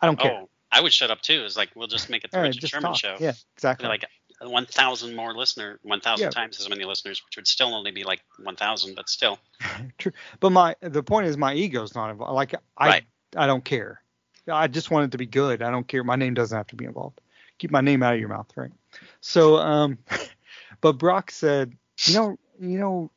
I 0.00 0.06
don't 0.06 0.18
care." 0.18 0.32
Oh, 0.32 0.48
I 0.70 0.80
would 0.80 0.92
shut 0.92 1.10
up 1.10 1.20
too. 1.20 1.42
It's 1.44 1.56
like 1.56 1.70
we'll 1.74 1.88
just 1.88 2.08
make 2.08 2.24
it 2.24 2.30
the 2.30 2.40
Richard 2.40 2.66
Sherman 2.70 2.92
talk. 2.92 2.96
show. 2.96 3.16
Yeah, 3.20 3.32
exactly. 3.54 3.86
Like 3.88 4.06
1,000 4.40 5.14
more 5.14 5.34
listener, 5.34 5.78
1,000 5.82 6.24
Yeah. 6.24 6.30
times 6.30 6.58
as 6.58 6.68
many 6.68 6.84
listeners, 6.84 7.22
which 7.24 7.36
would 7.36 7.46
still 7.46 7.74
only 7.74 7.90
be 7.90 8.04
like 8.04 8.22
1,000, 8.42 8.94
but 8.94 9.08
still. 9.08 9.38
True. 9.98 10.12
But 10.40 10.50
my 10.50 10.76
the 10.80 11.02
point 11.02 11.26
is 11.26 11.36
my 11.36 11.54
ego's 11.54 11.94
not 11.94 12.10
involved. 12.10 12.34
Like 12.34 12.54
I 12.76 12.86
Right. 12.88 13.04
I 13.36 13.46
don't 13.46 13.64
care. 13.64 14.01
I 14.50 14.66
just 14.66 14.90
want 14.90 15.06
it 15.06 15.10
to 15.12 15.18
be 15.18 15.26
good. 15.26 15.62
I 15.62 15.70
don't 15.70 15.86
care. 15.86 16.02
My 16.04 16.16
name 16.16 16.34
doesn't 16.34 16.56
have 16.56 16.66
to 16.68 16.76
be 16.76 16.84
involved. 16.84 17.20
Keep 17.58 17.70
my 17.70 17.80
name 17.80 18.02
out 18.02 18.14
of 18.14 18.20
your 18.20 18.28
mouth, 18.28 18.50
right? 18.56 18.72
So 19.20 19.56
um 19.58 19.98
but 20.80 20.92
Brock 20.98 21.30
said, 21.30 21.76
you 22.06 22.14
know, 22.14 22.38
you 22.60 22.78
know 22.78 23.10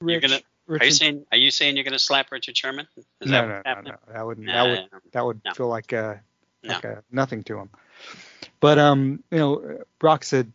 Rich, 0.00 0.22
gonna- 0.22 0.40
Are 0.68 0.84
you 0.84 0.90
saying? 0.92 1.26
Are 1.32 1.38
you 1.38 1.50
saying 1.50 1.76
you're 1.76 1.84
going 1.84 1.92
to 1.92 1.98
slap 1.98 2.30
Richard 2.30 2.56
Sherman? 2.56 2.86
Is 2.96 3.30
no, 3.30 3.48
that 3.48 3.64
no, 3.64 3.74
no, 3.74 3.80
no. 3.90 3.96
That 4.12 4.26
wouldn't 4.26 4.46
Nah, 4.46 4.52
that 4.52 4.70
would 4.70 5.02
that 5.12 5.24
would 5.24 5.40
no. 5.44 5.52
feel 5.54 5.68
like 5.68 5.92
uh 5.92 6.14
No. 6.62 6.78
a 6.84 7.02
nothing 7.10 7.42
to 7.44 7.58
him. 7.58 7.70
But 8.60 8.78
um, 8.78 9.22
you 9.30 9.38
know, 9.38 9.84
Brock 9.98 10.24
said, 10.24 10.52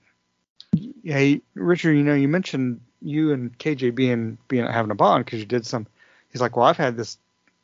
"Hey, 1.03 1.41
Richard, 1.55 1.93
you 1.93 2.03
know, 2.03 2.13
you 2.13 2.27
mentioned 2.27 2.81
you 3.01 3.33
and 3.33 3.57
KJ 3.57 3.95
being 3.95 4.37
being 4.47 4.65
having 4.65 4.91
a 4.91 4.95
bond 4.95 5.25
because 5.25 5.39
you 5.39 5.45
did 5.45 5.65
some." 5.65 5.87
He's 6.31 6.41
like, 6.41 6.55
"Well, 6.55 6.65
I've 6.65 6.77
had 6.77 6.95
this 6.97 7.17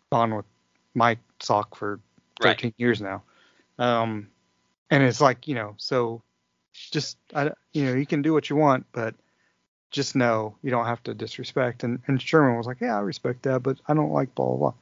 bond 0.09 0.35
with 0.35 0.45
Mike 0.95 1.19
Salk 1.39 1.75
for 1.75 1.99
Right. 2.39 2.57
13 2.57 2.73
years 2.77 3.01
now." 3.01 3.23
Um, 3.77 4.29
and 4.89 5.03
it's 5.03 5.21
like, 5.21 5.47
you 5.47 5.55
know, 5.55 5.75
so 5.77 6.21
just 6.91 7.17
I, 7.33 7.51
you 7.73 7.85
know, 7.85 7.93
you 7.93 8.05
can 8.05 8.21
do 8.21 8.33
what 8.33 8.49
you 8.49 8.55
want, 8.55 8.85
but 8.91 9.15
just 9.91 10.15
know 10.15 10.55
you 10.61 10.69
don't 10.69 10.85
have 10.85 11.01
to 11.03 11.13
disrespect. 11.13 11.83
And, 11.83 11.99
and 12.07 12.21
Sherman 12.21 12.57
was 12.57 12.67
like, 12.67 12.81
yeah, 12.81 12.95
I 12.95 13.01
respect 13.01 13.43
that, 13.43 13.63
but 13.63 13.79
I 13.87 13.93
don't 13.93 14.11
like 14.11 14.33
blah 14.35 14.45
blah 14.45 14.57
blah. 14.57 14.73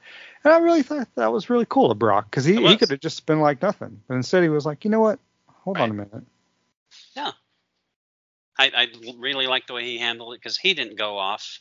And 0.44 0.54
I 0.54 0.60
really 0.60 0.84
thought 0.84 1.08
that 1.16 1.32
was 1.32 1.50
really 1.50 1.66
cool 1.68 1.92
of 1.92 2.00
Brock 2.00 2.30
because 2.30 2.46
he, 2.46 2.56
he 2.56 2.78
could 2.78 2.90
have 2.90 3.00
just 3.00 3.26
been 3.26 3.40
like 3.40 3.62
nothing, 3.62 4.02
but 4.08 4.16
instead 4.16 4.44
he 4.44 4.50
was 4.50 4.66
like, 4.66 4.86
you 4.86 4.92
know 4.92 5.00
what? 5.00 5.20
Hold 5.64 5.78
on 5.78 5.92
a 5.92 5.94
minute. 5.94 6.24
Yeah. 7.16 7.32
I, 8.60 8.72
I 8.74 8.88
really 9.18 9.46
like 9.48 9.68
the 9.68 9.74
way 9.74 9.84
he 9.84 9.98
handled 9.98 10.34
it 10.34 10.42
because 10.42 10.58
he 10.58 10.74
didn't 10.74 10.98
go 10.98 11.18
off 11.18 11.60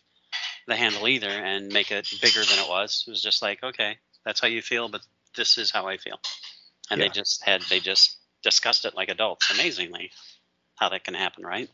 the 0.66 0.76
handle 0.76 1.06
either 1.06 1.28
and 1.28 1.72
make 1.72 1.90
it 1.90 2.08
bigger 2.22 2.42
than 2.44 2.58
it 2.58 2.68
was. 2.68 3.04
It 3.06 3.10
was 3.10 3.22
just 3.22 3.42
like, 3.42 3.62
okay, 3.62 3.98
that's 4.24 4.40
how 4.40 4.48
you 4.48 4.62
feel, 4.62 4.88
but 4.88 5.02
this 5.36 5.58
is 5.58 5.70
how 5.70 5.86
I 5.86 5.96
feel. 5.98 6.18
And 6.90 7.00
Yeah. 7.00 7.06
they 7.08 7.12
just 7.12 7.44
had 7.44 7.62
they 7.62 7.80
just 7.80 8.16
discussed 8.42 8.84
it 8.84 8.94
like 8.94 9.08
adults. 9.08 9.50
Amazingly, 9.50 10.10
how 10.76 10.88
that 10.88 11.04
can 11.04 11.14
happen, 11.14 11.44
right? 11.44 11.70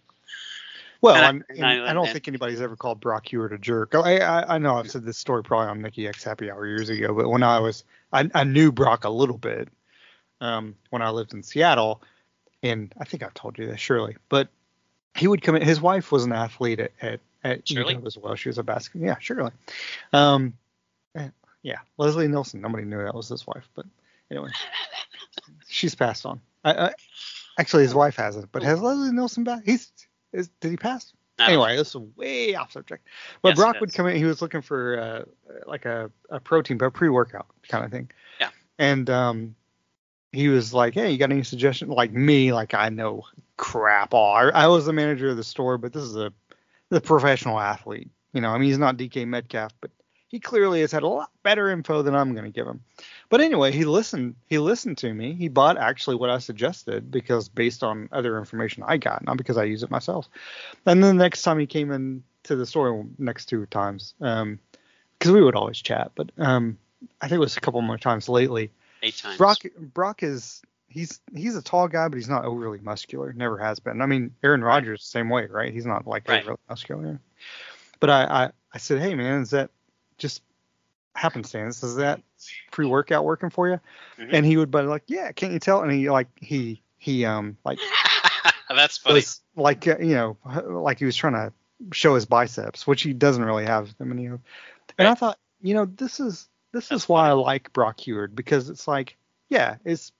Well, 1.00 1.16
And 1.16 1.24
I- 1.24 1.28
I'm, 1.28 1.44
and 1.48 1.66
I- 1.66 1.90
I 1.90 1.92
don't 1.94 2.04
and- 2.04 2.12
think 2.12 2.28
anybody's 2.28 2.60
ever 2.60 2.76
called 2.76 3.00
Brock 3.00 3.26
Huard 3.28 3.52
a 3.52 3.58
jerk. 3.58 3.94
I, 3.94 4.18
I 4.18 4.54
I 4.54 4.58
know 4.58 4.76
I've 4.76 4.90
said 4.90 5.04
this 5.04 5.18
story 5.18 5.42
probably 5.42 5.68
on 5.68 5.82
Mickey 5.82 6.06
X 6.06 6.22
Happy 6.22 6.50
Hour 6.50 6.66
years 6.66 6.88
ago, 6.90 7.12
but 7.14 7.28
when 7.28 7.42
I 7.42 7.58
was 7.58 7.84
I, 8.12 8.30
I 8.34 8.44
knew 8.44 8.70
Brock 8.72 9.04
a 9.04 9.08
little 9.10 9.38
bit 9.38 9.68
um, 10.40 10.76
when 10.90 11.02
I 11.02 11.10
lived 11.10 11.32
in 11.34 11.42
Seattle, 11.42 12.02
and 12.62 12.92
I 13.00 13.04
think 13.04 13.22
I've 13.22 13.34
told 13.34 13.58
you 13.58 13.66
this 13.66 13.80
surely, 13.80 14.16
but 14.28 14.48
he 15.16 15.26
would 15.26 15.42
come 15.42 15.56
in. 15.56 15.62
His 15.62 15.80
wife 15.80 16.10
was 16.12 16.24
an 16.24 16.32
athlete 16.32 16.78
at 16.80 16.92
at, 17.02 17.20
at 17.44 17.68
Shirley? 17.68 17.94
UW 17.96 18.06
as 18.06 18.16
well. 18.16 18.34
She 18.36 18.48
was 18.48 18.58
a 18.58 18.62
basketball. 18.62 19.06
Yeah, 19.08 19.16
surely. 19.18 19.50
Um, 20.12 20.54
yeah, 21.62 21.78
Leslie 21.98 22.28
Nielsen. 22.28 22.60
Nobody 22.60 22.84
knew 22.84 23.02
that 23.02 23.14
was 23.14 23.28
his 23.28 23.46
wife, 23.46 23.68
but 23.74 23.86
anyway, 24.30 24.50
she's 25.68 25.94
passed 25.94 26.26
on. 26.26 26.40
I, 26.64 26.88
I, 26.88 26.92
actually, 27.58 27.84
his 27.84 27.94
wife 27.94 28.16
hasn't, 28.16 28.50
but 28.52 28.62
has 28.62 28.80
Leslie 28.80 29.12
Nielsen 29.12 29.44
back? 29.44 29.62
He's 29.64 29.92
is 30.32 30.48
did 30.60 30.70
he 30.70 30.76
pass? 30.76 31.12
Know. 31.38 31.46
Anyway, 31.46 31.76
this 31.76 31.88
is 31.88 31.96
way 31.96 32.54
off 32.54 32.72
subject. 32.72 33.06
But 33.40 33.50
Yes, 33.50 33.56
Brock 33.56 33.80
would 33.80 33.94
come 33.94 34.06
in. 34.06 34.16
He 34.16 34.24
was 34.24 34.42
looking 34.42 34.60
for 34.60 34.98
uh, 34.98 35.24
like 35.66 35.86
a, 35.86 36.10
a 36.30 36.40
protein, 36.40 36.78
but 36.78 36.92
pre-workout 36.92 37.46
kind 37.68 37.84
of 37.84 37.90
thing. 37.90 38.10
Yeah. 38.38 38.50
And 38.78 39.08
um, 39.08 39.54
he 40.32 40.48
was 40.48 40.74
like, 40.74 40.94
"Hey, 40.94 41.10
you 41.10 41.18
got 41.18 41.30
any 41.30 41.42
suggestions?" 41.42 41.90
Like 41.90 42.12
me, 42.12 42.52
like 42.52 42.74
I 42.74 42.88
know 42.88 43.24
crap 43.56 44.14
all. 44.14 44.34
I, 44.34 44.48
I 44.48 44.66
was 44.66 44.86
the 44.86 44.92
manager 44.92 45.30
of 45.30 45.36
the 45.36 45.44
store, 45.44 45.78
but 45.78 45.92
this 45.92 46.02
is 46.02 46.16
a 46.16 46.32
the 46.90 47.00
professional 47.00 47.58
athlete. 47.58 48.10
You 48.32 48.40
know, 48.40 48.50
I 48.50 48.58
mean, 48.58 48.68
he's 48.68 48.78
not 48.78 48.96
DK 48.96 49.26
Metcalf, 49.26 49.72
but 49.80 49.90
he 50.32 50.40
clearly 50.40 50.80
has 50.80 50.90
had 50.90 51.02
a 51.02 51.08
lot 51.08 51.30
better 51.42 51.70
info 51.70 52.00
than 52.00 52.16
I'm 52.16 52.32
going 52.32 52.46
to 52.46 52.50
give 52.50 52.66
him. 52.66 52.80
But 53.28 53.42
anyway, 53.42 53.70
he 53.70 53.84
listened. 53.84 54.34
He 54.46 54.58
listened 54.58 54.96
to 54.98 55.12
me. 55.12 55.34
He 55.34 55.48
bought 55.48 55.76
actually 55.76 56.16
what 56.16 56.30
I 56.30 56.38
suggested 56.38 57.10
because 57.10 57.50
based 57.50 57.84
on 57.84 58.08
other 58.10 58.38
information 58.38 58.82
I 58.86 58.96
got, 58.96 59.22
not 59.24 59.36
because 59.36 59.58
I 59.58 59.64
use 59.64 59.82
it 59.82 59.90
myself. 59.90 60.30
And 60.86 61.04
then 61.04 61.18
the 61.18 61.22
next 61.22 61.42
time 61.42 61.58
he 61.58 61.66
came 61.66 61.92
in 61.92 62.24
to 62.44 62.56
the 62.56 62.64
store, 62.64 63.04
next 63.18 63.46
two 63.46 63.66
times, 63.66 64.14
um, 64.22 64.58
because 65.18 65.32
we 65.32 65.42
would 65.42 65.54
always 65.54 65.80
chat, 65.82 66.12
but 66.14 66.30
um, 66.38 66.78
I 67.20 67.28
think 67.28 67.36
it 67.36 67.40
was 67.40 67.58
a 67.58 67.60
couple 67.60 67.82
more 67.82 67.98
times 67.98 68.28
lately. 68.28 68.70
Eight 69.02 69.16
times. 69.18 69.36
Brock 69.36 69.58
Brock 69.78 70.22
is 70.22 70.62
he's 70.88 71.20
he's 71.34 71.56
a 71.56 71.62
tall 71.62 71.88
guy, 71.88 72.08
but 72.08 72.16
he's 72.16 72.28
not 72.28 72.46
overly 72.46 72.80
muscular. 72.80 73.34
Never 73.34 73.58
has 73.58 73.80
been. 73.80 74.00
I 74.00 74.06
mean, 74.06 74.34
Aaron 74.42 74.64
Rodgers 74.64 75.04
same 75.04 75.28
way, 75.28 75.46
right? 75.46 75.74
He's 75.74 75.86
not 75.86 76.06
like 76.06 76.26
Right. 76.26 76.42
overly 76.42 76.58
muscular. 76.70 77.20
But 78.00 78.08
I, 78.08 78.24
I 78.24 78.50
I 78.72 78.78
said, 78.78 79.02
hey 79.02 79.14
man, 79.14 79.42
is 79.42 79.50
that 79.50 79.70
just 80.22 80.42
happenstance? 81.14 81.82
Is 81.82 81.96
that 81.96 82.22
pre 82.70 82.86
workout 82.86 83.24
working 83.24 83.50
for 83.50 83.68
you? 83.68 83.80
Mhm. 84.18 84.32
And 84.32 84.46
he 84.46 84.56
would 84.56 84.70
be 84.70 84.80
like, 84.82 85.04
yeah, 85.08 85.32
can't 85.32 85.52
you 85.52 85.58
tell? 85.58 85.82
And 85.82 85.92
he 85.92 86.08
like 86.10 86.28
he 86.36 86.82
he 86.96 87.24
um 87.24 87.56
like 87.64 87.78
That's 88.70 88.98
funny. 88.98 89.16
was 89.16 89.40
like 89.54 89.86
uh, 89.86 89.98
you 89.98 90.14
know 90.14 90.38
like 90.66 90.98
he 90.98 91.04
was 91.04 91.16
trying 91.16 91.34
to 91.34 91.52
show 91.92 92.14
his 92.14 92.24
biceps, 92.26 92.86
which 92.86 93.02
he 93.02 93.12
doesn't 93.12 93.44
really 93.44 93.66
have 93.66 93.96
them 93.98 94.12
any 94.12 94.26
of. 94.26 94.40
And 94.98 95.08
I 95.08 95.14
thought, 95.14 95.38
you 95.60 95.74
know, 95.74 95.84
this 95.84 96.20
is 96.20 96.48
this 96.72 96.88
That's 96.88 97.04
is 97.04 97.08
why 97.08 97.28
I 97.28 97.32
like 97.32 97.72
Brock 97.72 98.00
Huard 98.00 98.34
because 98.34 98.70
it's 98.70 98.88
like, 98.88 99.16
yeah, 99.50 99.76
it's 99.84 100.12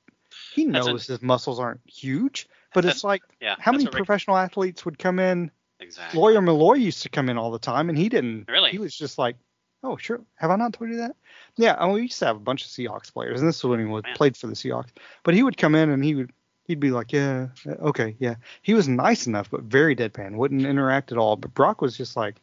he 0.55 0.67
That's 0.67 0.87
a- 0.87 0.91
knows 0.91 1.07
his 1.07 1.23
muscles 1.23 1.59
aren't 1.61 1.81
huge, 1.87 2.49
but 2.75 2.85
it's 2.85 3.05
like 3.05 3.23
yeah. 3.41 3.57
how 3.59 3.73
many 3.73 3.87
professional 3.87 4.37
athletes 4.37 4.85
would 4.85 4.99
come 4.99 5.19
in? 5.19 5.51
Exactly. 5.81 6.21
Lawyer 6.21 6.41
Milloy 6.41 6.81
used 6.81 7.03
to 7.03 7.09
come 7.09 7.29
in 7.29 7.37
all 7.39 7.51
the 7.51 7.59
time, 7.59 7.89
and 7.89 7.99
he 7.99 8.09
didn't. 8.09 8.49
Really? 8.49 8.71
He 8.71 8.79
was 8.79 8.97
just 8.97 9.19
like, 9.19 9.37
oh 9.83 9.97
sure, 9.97 10.21
have 10.37 10.51
I 10.51 10.57
not 10.57 10.73
told 10.75 10.91
you 10.91 10.97
that? 10.99 11.17
Yeah, 11.57 11.77
and 11.79 11.93
we 11.93 12.03
used 12.03 12.19
to 12.21 12.27
have 12.27 12.37
a 12.37 12.41
bunch 12.41 12.65
of 12.65 12.71
Seahawks 12.71 13.13
players, 13.13 13.41
and 13.41 13.49
this 13.49 13.59
is 13.59 13.65
when 13.65 13.81
he 13.81 13.87
was, 13.87 14.03
Man. 14.05 14.15
played 14.15 14.37
for 14.37 14.47
the 14.47 14.55
Seahawks. 14.55 14.91
But 15.23 15.35
he 15.35 15.43
would 15.43 15.57
come 15.57 15.75
in 15.75 15.91
and 15.91 16.05
he 16.05 16.15
would 16.15 16.33
he'd 16.67 16.81
be 16.81 16.91
like, 16.91 17.13
yeah, 17.13 17.49
okay, 17.67 18.17
yeah. 18.19 18.37
He 18.63 18.75
was 18.75 18.89
nice 18.89 19.27
enough, 19.27 19.51
but 19.51 19.63
very 19.63 19.97
deadpan, 19.97 20.37
wouldn't 20.37 20.65
interact 20.65 21.13
at 21.13 21.19
all. 21.19 21.37
But 21.37 21.55
Brock 21.55 21.81
was 21.81 21.97
just 21.97 22.17
like, 22.17 22.37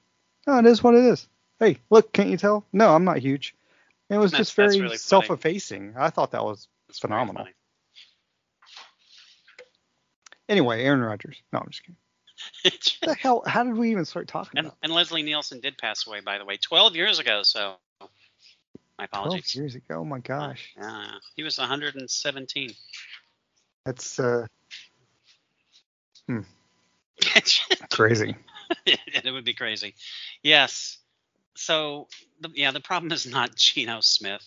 oh, 0.47 0.60
it 0.60 0.65
is 0.65 0.84
what 0.84 0.93
it 0.95 1.04
is. 1.06 1.28
Hey, 1.60 1.78
look, 1.89 2.13
can't 2.13 2.30
you 2.30 2.38
tell? 2.38 2.65
No, 2.73 2.93
I'm 2.93 3.06
not 3.06 3.17
huge. 3.17 3.56
It 4.10 4.17
was 4.17 4.32
That's- 4.32 4.47
just 4.47 4.56
very 4.56 4.80
really 4.82 4.97
self-effacing. 4.97 5.93
I 5.97 6.10
thought 6.10 6.32
that 6.32 6.43
was 6.43 6.67
That's 6.88 6.99
phenomenal. 6.99 7.47
Anyway, 10.47 10.84
Aaron 10.84 11.02
Rodgers. 11.02 11.41
No, 11.54 11.60
I'm 11.60 11.69
just 11.69 11.84
kidding. 11.84 11.95
What 12.63 12.97
the 13.02 13.13
hell? 13.15 13.43
How 13.45 13.63
did 13.63 13.75
we 13.75 13.91
even 13.91 14.06
start 14.06 14.28
talking 14.28 14.58
and, 14.58 14.67
about? 14.67 14.78
and 14.84 14.93
Leslie 14.93 15.23
Nielsen 15.23 15.60
did 15.60 15.78
pass 15.78 16.08
away, 16.08 16.19
by 16.21 16.38
the 16.38 16.45
way, 16.45 16.58
12 16.58 16.95
years 16.95 17.19
ago. 17.19 17.43
So 17.43 17.75
my 18.99 19.06
apologies. 19.06 19.54
Twelve 19.54 19.63
years 19.63 19.75
ago. 19.75 19.99
Oh 19.99 20.06
my 20.06 20.19
gosh, 20.19 20.73
Yeah, 20.78 21.12
he 21.36 21.43
was 21.43 21.58
117. 21.58 22.73
that's 23.86 24.19
uh 24.19 24.45
crazy. 27.89 28.36
it 28.86 29.32
would 29.32 29.45
be 29.45 29.54
crazy. 29.54 29.95
Yes. 30.43 30.97
So 31.56 32.08
the, 32.39 32.49
yeah, 32.54 32.71
the 32.71 32.80
problem 32.80 33.12
is 33.12 33.25
not 33.25 33.56
Geno 33.56 34.02
Smith, 34.02 34.45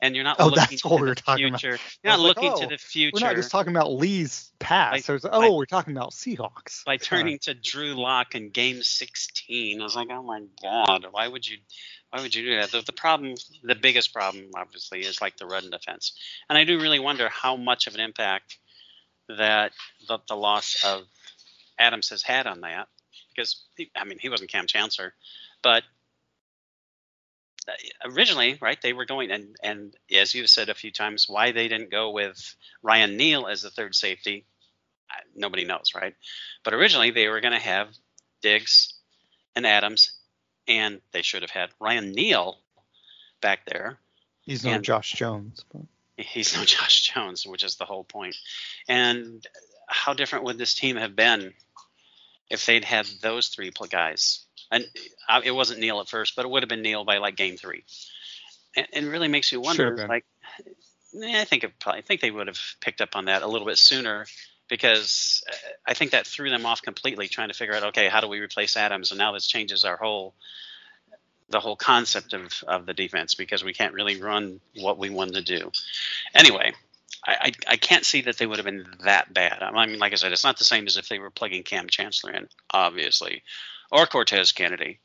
and 0.00 0.14
you're 0.14 0.24
not 0.24 0.36
Oh, 0.38 0.46
looking 0.46 0.60
that's 0.60 0.82
to 0.82 0.88
what 0.88 1.00
we 1.00 1.08
were 1.08 1.14
talking 1.14 1.46
about. 1.48 1.60
future. 1.60 1.76
I 1.76 1.88
You're 2.04 2.12
not 2.16 2.18
was 2.18 2.28
like, 2.28 2.36
looking 2.36 2.52
oh, 2.52 2.60
to 2.62 2.66
the 2.68 2.78
future 2.78 3.12
We're 3.20 3.26
not 3.28 3.36
just 3.36 3.50
talking 3.50 3.74
about 3.74 3.92
Lee's 3.92 4.52
past. 4.58 5.08
It's, 5.08 5.24
like- 5.24 5.32
oh, 5.34 5.56
we're 5.56 5.66
talking 5.66 5.96
about 5.96 6.12
Seahawks. 6.12 6.84
by 6.84 6.94
Uh, 6.94 6.98
turning 7.00 7.38
to 7.40 7.54
Drew 7.54 7.94
Lock 7.94 8.34
in 8.34 8.50
Game 8.50 8.82
16. 8.82 9.80
I 9.80 9.84
was 9.84 9.96
like, 9.96 10.08
oh 10.10 10.22
my 10.22 10.42
god, 10.62 11.06
why 11.10 11.26
would 11.28 11.46
you? 11.48 11.58
Why 12.10 12.22
would 12.22 12.34
you 12.34 12.42
do 12.44 12.56
that? 12.60 12.70
The, 12.70 12.80
the 12.80 12.92
problem, 12.92 13.34
the 13.62 13.74
biggest 13.74 14.14
problem, 14.14 14.46
obviously, 14.56 15.00
is 15.00 15.20
like 15.20 15.36
the 15.36 15.44
run 15.46 15.68
defense, 15.68 16.12
and 16.48 16.56
I 16.56 16.64
do 16.64 16.80
really 16.80 16.98
wonder 17.00 17.28
how 17.28 17.56
much 17.56 17.86
of 17.86 17.94
an 17.94 18.00
impact 18.00 18.56
that 19.28 19.72
the, 20.06 20.18
the 20.26 20.34
loss 20.36 20.82
of 20.86 21.02
Adams 21.78 22.08
has 22.08 22.22
had 22.22 22.46
on 22.46 22.62
that. 22.62 22.88
Because 23.36 23.62
he, 23.76 23.90
I 23.94 24.04
mean, 24.04 24.18
he 24.18 24.30
wasn't 24.30 24.50
Kam 24.50 24.66
Chancellor, 24.66 25.12
but 25.62 25.82
originally, 28.04 28.58
right? 28.60 28.80
They 28.80 28.92
were 28.92 29.04
going, 29.04 29.30
and 29.30 29.56
and 29.62 29.96
as 30.14 30.34
you've 30.34 30.50
said 30.50 30.68
a 30.68 30.74
few 30.74 30.90
times, 30.90 31.28
why 31.28 31.52
they 31.52 31.68
didn't 31.68 31.90
go 31.90 32.10
with 32.10 32.56
Ryan 32.82 33.16
Neal 33.16 33.46
as 33.46 33.62
the 33.62 33.70
third 33.70 33.94
safety, 33.94 34.44
nobody 35.34 35.64
knows, 35.64 35.92
right? 35.94 36.14
But 36.64 36.74
originally 36.74 37.10
they 37.10 37.28
were 37.28 37.40
going 37.40 37.52
to 37.52 37.58
have 37.58 37.88
Diggs 38.42 38.94
and 39.54 39.66
Adams, 39.66 40.12
and 40.66 41.00
they 41.12 41.22
should 41.22 41.42
have 41.42 41.50
had 41.50 41.70
Ryan 41.80 42.12
Neal 42.12 42.58
back 43.40 43.66
there. 43.66 43.98
he's 44.42 44.64
no 44.64 44.72
and- 44.72 44.84
Josh 44.84 45.12
Jones. 45.12 45.64
But 45.72 45.82
He's 46.18 46.56
no 46.56 46.64
Josh 46.64 47.02
Jones, 47.02 47.46
which 47.46 47.62
is 47.62 47.76
the 47.76 47.84
whole 47.84 48.04
point. 48.04 48.36
And 48.88 49.46
how 49.86 50.14
different 50.14 50.44
would 50.44 50.58
this 50.58 50.74
team 50.74 50.96
have 50.96 51.16
been 51.16 51.54
if 52.50 52.66
they'd 52.66 52.84
had 52.84 53.06
those 53.22 53.48
three 53.48 53.70
guys? 53.88 54.44
And 54.70 54.86
uh, 55.28 55.40
it 55.44 55.52
wasn't 55.52 55.80
Neal 55.80 56.00
at 56.00 56.08
first, 56.08 56.36
but 56.36 56.44
it 56.44 56.50
would 56.50 56.62
have 56.62 56.68
been 56.68 56.82
Neal 56.82 57.04
by 57.04 57.18
like 57.18 57.36
game 57.36 57.56
three. 57.56 57.84
And 58.76 58.86
and 58.92 59.06
it 59.06 59.10
really 59.10 59.28
makes 59.28 59.50
you 59.50 59.60
wonder, 59.60 59.94
been. 59.94 60.08
like, 60.08 60.24
eh, 61.22 61.40
I 61.40 61.44
think 61.44 61.64
it 61.64 61.78
probably, 61.78 62.00
I 62.00 62.02
think 62.02 62.20
they 62.20 62.30
would 62.30 62.46
have 62.48 62.60
picked 62.80 63.00
up 63.00 63.16
on 63.16 63.26
that 63.26 63.42
a 63.42 63.46
little 63.46 63.66
bit 63.66 63.78
sooner 63.78 64.26
because 64.68 65.42
uh, 65.48 65.56
I 65.86 65.94
think 65.94 66.10
that 66.10 66.26
threw 66.26 66.50
them 66.50 66.66
off 66.66 66.82
completely 66.82 67.28
trying 67.28 67.48
to 67.48 67.54
figure 67.54 67.74
out, 67.74 67.84
okay, 67.84 68.08
how 68.08 68.20
do 68.20 68.28
we 68.28 68.40
replace 68.40 68.76
Adams? 68.76 69.10
And 69.10 69.18
now 69.18 69.32
this 69.32 69.46
changes 69.46 69.84
our 69.84 69.96
whole 69.96 70.34
the 71.50 71.60
whole 71.60 71.76
concept 71.76 72.34
of, 72.34 72.62
of 72.66 72.84
the 72.84 72.92
defense 72.92 73.34
because 73.34 73.64
we 73.64 73.72
can't 73.72 73.94
really 73.94 74.20
run 74.20 74.60
what 74.80 74.98
we 74.98 75.08
wanted 75.08 75.46
to 75.46 75.58
do. 75.58 75.72
Anyway, 76.34 76.74
I, 77.28 77.52
I, 77.66 77.76
can't 77.76 78.06
see 78.06 78.22
that 78.22 78.38
they 78.38 78.46
would 78.46 78.58
have 78.58 78.64
been 78.64 78.86
that 79.04 79.32
bad. 79.32 79.62
I 79.62 79.86
mean, 79.86 79.98
like 79.98 80.12
I 80.12 80.16
said, 80.16 80.32
it's 80.32 80.44
not 80.44 80.58
the 80.58 80.64
same 80.64 80.86
as 80.86 80.96
if 80.96 81.08
they 81.08 81.18
were 81.18 81.30
plugging 81.30 81.62
Kam 81.62 81.88
Chancellor 81.88 82.32
in, 82.32 82.48
obviously, 82.70 83.42
or 83.92 84.06
Cortez 84.06 84.52
Kennedy. 84.52 84.98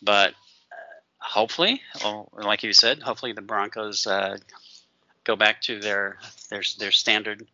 But 0.00 0.30
uh, 0.30 0.76
hopefully, 1.18 1.82
or 2.04 2.28
like 2.42 2.62
you 2.62 2.72
said, 2.72 3.02
hopefully 3.02 3.32
the 3.32 3.42
Broncos 3.42 4.06
uh, 4.06 4.38
go 5.24 5.36
back 5.36 5.60
to 5.62 5.78
their 5.78 6.18
their 6.48 6.62
their 6.78 6.90
standard, 6.90 7.46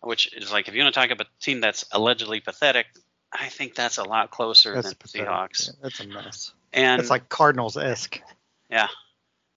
which 0.00 0.34
is 0.34 0.50
like 0.50 0.66
if 0.68 0.74
you 0.74 0.82
want 0.82 0.94
to 0.94 1.00
talk 1.00 1.10
about 1.10 1.26
a 1.26 1.42
team 1.42 1.60
that's 1.60 1.84
allegedly 1.92 2.40
pathetic, 2.40 2.86
I 3.32 3.48
think 3.48 3.74
that's 3.74 3.98
a 3.98 4.04
lot 4.04 4.30
closer 4.30 4.74
that's 4.74 4.88
than 4.88 4.96
pathetic. 4.96 5.28
Seahawks. 5.28 5.68
Yeah, 5.68 5.72
that's 5.82 6.00
a 6.00 6.06
mess. 6.06 6.52
And 6.72 7.00
It's 7.00 7.10
like 7.10 7.28
Cardinals 7.28 7.76
esque. 7.76 8.20
yeah, 8.68 8.88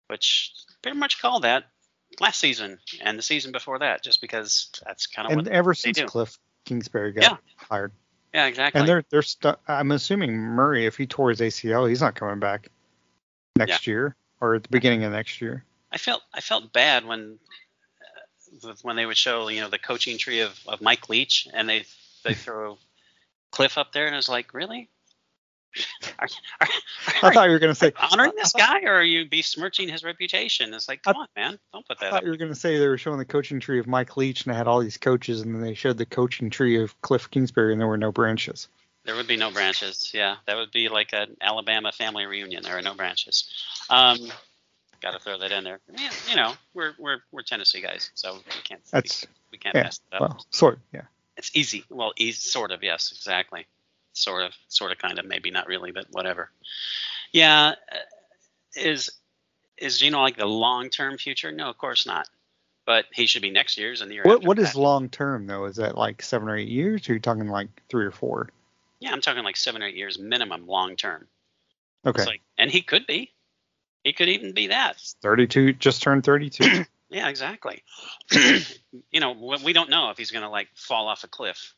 which 0.07 0.53
pretty 0.83 0.97
much 0.97 1.19
call 1.19 1.39
that 1.39 1.63
last 2.19 2.39
season 2.39 2.79
and 3.01 3.17
the 3.17 3.23
season 3.23 3.51
before 3.51 3.79
that, 3.79 4.03
just 4.03 4.21
because 4.21 4.71
that's 4.85 5.07
kind 5.07 5.25
of 5.27 5.31
And 5.33 5.45
what. 5.45 5.53
ever 5.53 5.73
since 5.73 5.97
do. 5.97 6.05
Cliff 6.05 6.37
Kingsbury 6.65 7.11
got 7.13 7.23
Yeah. 7.23 7.37
hired, 7.57 7.91
Yeah, 8.33 8.45
exactly. 8.47 8.79
and 8.79 8.87
they're 8.89 9.03
they're 9.09 9.21
stu- 9.21 9.55
I'm 9.67 9.91
assuming 9.91 10.33
Murray, 10.35 10.85
if 10.85 10.97
he 10.97 11.05
tore 11.07 11.29
his 11.29 11.39
ACL, 11.41 11.87
he's 11.87 12.01
not 12.01 12.15
coming 12.15 12.39
back 12.39 12.69
next 13.55 13.87
year 13.87 14.15
or 14.41 14.55
at 14.55 14.63
the 14.63 14.69
beginning 14.69 15.03
of 15.03 15.11
next 15.11 15.41
year. 15.41 15.63
I 15.91 15.97
felt 15.97 16.21
I 16.33 16.41
felt 16.41 16.71
bad 16.73 17.05
when 17.05 17.39
uh, 18.63 18.73
when 18.81 18.95
they 18.95 19.05
would 19.05 19.17
show 19.17 19.47
you 19.49 19.61
know 19.61 19.69
the 19.69 19.79
coaching 19.79 20.17
tree 20.17 20.41
of, 20.41 20.59
of 20.67 20.81
Mike 20.81 21.09
Leach 21.09 21.47
and 21.53 21.67
they 21.69 21.85
they 22.23 22.33
throw 22.33 22.77
Cliff 23.51 23.77
up 23.77 23.93
there 23.93 24.05
and 24.05 24.13
I 24.15 24.17
was 24.17 24.29
like 24.29 24.53
really 24.53 24.89
Are, 26.19 26.27
are, 26.61 26.67
I 27.23 27.33
thought 27.33 27.45
you 27.45 27.51
were 27.51 27.59
going 27.59 27.73
to 27.73 27.75
say 27.75 27.93
honoring 28.11 28.33
this 28.35 28.53
guy, 28.53 28.81
or 28.83 28.93
are 28.93 29.03
you 29.03 29.29
besmirching 29.29 29.89
his 29.89 30.03
reputation? 30.03 30.73
It's 30.73 30.87
like, 30.87 31.03
come 31.03 31.17
on, 31.17 31.27
man, 31.35 31.59
don't 31.73 31.87
put 31.87 31.99
that. 31.99 32.07
I 32.07 32.09
thought 32.09 32.17
up. 32.19 32.23
you 32.23 32.31
were 32.31 32.37
going 32.37 32.51
to 32.51 32.55
say 32.55 32.77
they 32.77 32.87
were 32.87 32.97
showing 32.97 33.19
the 33.19 33.25
coaching 33.25 33.59
tree 33.59 33.79
of 33.79 33.87
Mike 33.87 34.17
Leach 34.17 34.45
and 34.45 34.53
they 34.53 34.57
had 34.57 34.67
all 34.67 34.79
these 34.79 34.97
coaches, 34.97 35.41
and 35.41 35.53
then 35.53 35.61
they 35.61 35.73
showed 35.73 35.97
the 35.97 36.05
coaching 36.05 36.49
tree 36.49 36.81
of 36.81 36.99
Cliff 37.01 37.29
Kingsbury, 37.29 37.73
and 37.73 37.81
there 37.81 37.87
were 37.87 37.97
no 37.97 38.11
branches. 38.11 38.67
There 39.05 39.15
would 39.15 39.27
be 39.27 39.37
no 39.37 39.51
branches. 39.51 40.11
Yeah, 40.13 40.35
that 40.47 40.57
would 40.57 40.71
be 40.71 40.89
like 40.89 41.13
an 41.13 41.37
Alabama 41.41 41.91
family 41.91 42.25
reunion. 42.25 42.63
There 42.63 42.77
are 42.77 42.81
no 42.81 42.93
branches. 42.93 43.49
Um, 43.89 44.17
Got 45.01 45.11
to 45.11 45.19
throw 45.19 45.37
that 45.37 45.51
in 45.51 45.63
there. 45.63 45.79
You 46.27 46.35
know, 46.35 46.53
we're 46.73 46.93
we're 46.97 47.19
we're 47.31 47.43
Tennessee 47.43 47.81
guys, 47.81 48.09
so 48.15 48.33
we 48.33 48.61
can't 48.63 48.81
That's 48.91 49.23
we, 49.23 49.27
we 49.53 49.57
can't 49.59 49.75
yeah. 49.75 49.83
mess 49.83 49.99
it 50.11 50.15
up. 50.15 50.21
Well, 50.21 50.45
sort 50.49 50.79
yeah. 50.91 51.03
It's 51.37 51.55
easy. 51.55 51.85
Well, 51.89 52.13
easy, 52.17 52.39
sort 52.41 52.71
of. 52.71 52.81
Yes, 52.81 53.11
exactly. 53.15 53.67
Sort 54.17 54.43
of, 54.43 54.53
sort 54.67 54.91
of, 54.91 54.97
kind 54.97 55.19
of. 55.19 55.25
Maybe 55.25 55.51
not 55.51 55.67
really, 55.67 55.91
but 55.91 56.07
whatever. 56.11 56.49
Yeah. 57.31 57.75
uh, 57.91 57.95
Is 58.75 59.11
is 59.77 59.99
Geno 59.99 60.21
like 60.21 60.37
the 60.37 60.45
long 60.45 60.89
term 60.89 61.17
future? 61.17 61.51
No, 61.51 61.69
of 61.69 61.77
course 61.77 62.05
not. 62.05 62.27
But 62.85 63.05
he 63.13 63.27
should 63.27 63.41
be 63.41 63.51
next 63.51 63.77
year's 63.77 64.01
and 64.01 64.09
the 64.09 64.15
year 64.15 64.23
What 64.23 64.43
what 64.43 64.59
is 64.59 64.75
long 64.75 65.09
term 65.09 65.45
though? 65.45 65.65
Is 65.65 65.75
that 65.75 65.97
like 65.97 66.21
seven 66.21 66.47
or 66.47 66.55
eight 66.57 66.69
years? 66.69 67.07
Or 67.07 67.11
are 67.11 67.15
you 67.15 67.19
talking 67.19 67.47
like 67.47 67.67
three 67.89 68.05
or 68.05 68.11
four? 68.11 68.49
Yeah, 68.99 69.11
I'm 69.11 69.21
talking 69.21 69.43
like 69.43 69.57
seven 69.57 69.83
or 69.83 69.87
eight 69.87 69.95
years 69.95 70.17
minimum, 70.17 70.65
long 70.67 70.95
term. 70.95 71.27
Okay, 72.05 72.25
like, 72.25 72.41
and 72.57 72.71
he 72.71 72.81
could 72.81 73.05
be. 73.05 73.31
He 74.03 74.13
could 74.13 74.29
even 74.29 74.53
be 74.53 74.67
that. 74.67 75.01
thirty-two, 75.21 75.73
just 75.73 76.01
turned 76.01 76.23
thirty-two. 76.23 76.85
Yeah, 77.09 77.29
exactly. 77.29 77.83
you 78.31 79.21
know, 79.21 79.31
we 79.31 79.63
we 79.63 79.73
don't 79.73 79.89
know 79.89 80.09
if 80.09 80.17
he's 80.17 80.31
gonna 80.31 80.49
like 80.49 80.67
fall 80.75 81.07
off 81.07 81.23
a 81.23 81.27
cliff, 81.29 81.73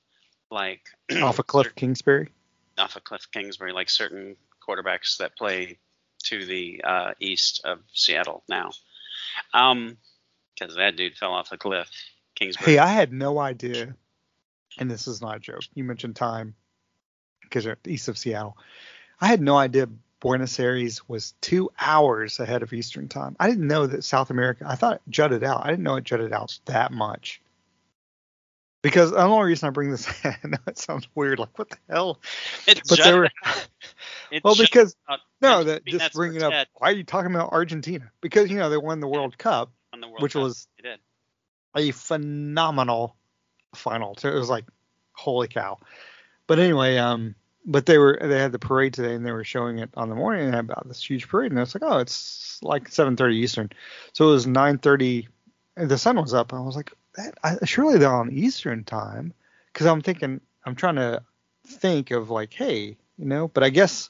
like 0.52 0.82
off 1.22 1.40
a 1.40 1.44
Cliff 1.44 1.74
Kingsbury. 1.76 2.30
off 2.78 2.96
a 2.96 3.02
cliff 3.02 3.28
Kingsbury, 3.32 3.74
like 3.74 3.90
certain 3.90 4.36
quarterbacks 4.68 5.18
that 5.18 5.36
play 5.36 5.78
to 6.24 6.46
the 6.46 6.82
uh, 6.84 7.12
east 7.20 7.62
of 7.64 7.80
Seattle 7.94 8.44
now. 8.50 8.72
Um, 9.54 9.98
because 10.58 10.76
that 10.76 10.98
dude 10.98 11.16
fell 11.16 11.32
off 11.32 11.52
a 11.52 11.58
cliff, 11.58 11.90
Kingsbury. 12.36 12.74
Hey, 12.74 12.80
I 12.80 12.88
had 12.88 13.14
no 13.14 13.40
idea, 13.40 13.96
and 14.78 14.92
this 14.92 15.08
is 15.08 15.22
not 15.22 15.38
a 15.38 15.40
joke. 15.40 15.62
You 15.74 15.84
mentioned 15.84 16.16
time 16.16 16.56
because 17.42 17.66
you're 17.66 17.78
east 17.88 18.08
of 18.10 18.18
Seattle. 18.18 18.58
I 19.22 19.28
had 19.28 19.42
no 19.42 19.58
idea 19.58 19.88
Buenos 20.20 20.60
Aires 20.60 21.08
was 21.08 21.34
two 21.42 21.70
hours 21.80 22.40
ahead 22.40 22.62
of 22.62 22.74
Eastern 22.74 23.08
time. 23.08 23.36
I 23.40 23.50
didn't 23.50 23.68
know 23.68 23.88
that 23.88 24.04
South 24.04 24.30
America. 24.30 24.66
I 24.68 24.76
thought 24.76 24.96
it 24.96 25.02
jutted 25.10 25.44
out. 25.44 25.66
I 25.66 25.70
didn't 25.70 25.84
know 25.84 25.96
it 25.96 26.04
jutted 26.04 26.34
out 26.34 26.60
that 26.66 26.92
much. 26.92 27.42
Because 28.82 29.12
the 29.12 29.18
only 29.18 29.48
reason 29.48 29.68
I 29.68 29.72
bring 29.72 29.92
this, 29.92 30.08
I 30.26 30.38
know 30.46 30.58
it 30.68 30.78
sounds 30.78 31.08
weird, 31.16 31.40
like 31.40 31.58
what 31.58 31.70
the 31.70 31.78
hell? 31.90 32.20
It's 32.68 32.90
But 32.90 33.04
they 33.04 33.14
were 33.14 33.30
well 34.44 34.56
because 34.56 34.96
no, 35.42 35.64
that 35.64 35.86
just 35.86 36.14
bringing 36.14 36.40
where 36.40 36.48
up. 36.48 36.54
at 36.54 36.68
Why 36.76 36.90
are 36.90 36.94
you 36.94 37.04
talking 37.04 37.34
about 37.34 37.52
Argentina? 37.52 38.12
Because 38.22 38.50
you 38.50 38.58
know 38.58 38.70
they 38.70 38.78
won 38.78 39.00
the 39.00 39.08
World 39.08 39.38
Cup, 39.38 39.72
the 39.94 40.08
World 40.08 40.22
which 40.22 40.34
Cup. 40.34 40.44
was 40.44 40.68
a 41.76 41.92
phenomenal 41.92 43.16
final. 43.76 44.16
So 44.18 44.30
it 44.30 44.36
was 44.36 44.50
like, 44.50 44.66
holy 45.14 45.48
cow. 45.48 45.80
But 46.48 46.60
anyway, 46.60 46.98
um, 46.98 47.36
but 47.66 47.86
they 47.86 47.98
were 47.98 48.18
they 48.22 48.40
had 48.40 48.52
the 48.52 48.60
parade 48.60 48.94
today 48.94 49.14
and 49.14 49.26
they 49.26 49.32
were 49.32 49.44
showing 49.44 49.80
it 49.80 49.90
on 49.96 50.10
the 50.10 50.16
morning 50.16 50.48
and 50.48 50.56
about 50.56 50.88
this 50.88 51.08
huge 51.08 51.28
parade 51.28 51.52
and 51.52 51.60
it's 51.60 51.76
like, 51.76 51.84
oh, 51.86 52.00
it's 52.00 52.60
like 52.64 52.90
7:30 52.90 53.34
Eastern. 53.36 53.70
So 54.14 54.30
it 54.30 54.32
was 54.32 54.46
9:30. 54.46 55.28
And 55.78 55.90
the 55.90 55.98
sun 55.98 56.18
was 56.18 56.34
up 56.34 56.52
and 56.52 56.62
I 56.62 56.66
was 56.66 56.76
like, 56.76 56.92
that, 57.20 57.38
I, 57.44 57.66
surely 57.66 57.98
they're 57.98 58.14
on 58.14 58.32
Eastern 58.32 58.84
time 58.84 59.34
because 59.74 59.88
I'm 59.88 60.02
thinking 60.02 60.42
I'm 60.66 60.76
trying 60.76 60.96
to 60.96 61.24
think 61.68 62.12
of 62.12 62.30
like, 62.30 62.54
hey, 62.54 62.98
you 63.18 63.26
know. 63.26 63.48
But 63.48 63.64
I 63.64 63.70
guess 63.70 64.10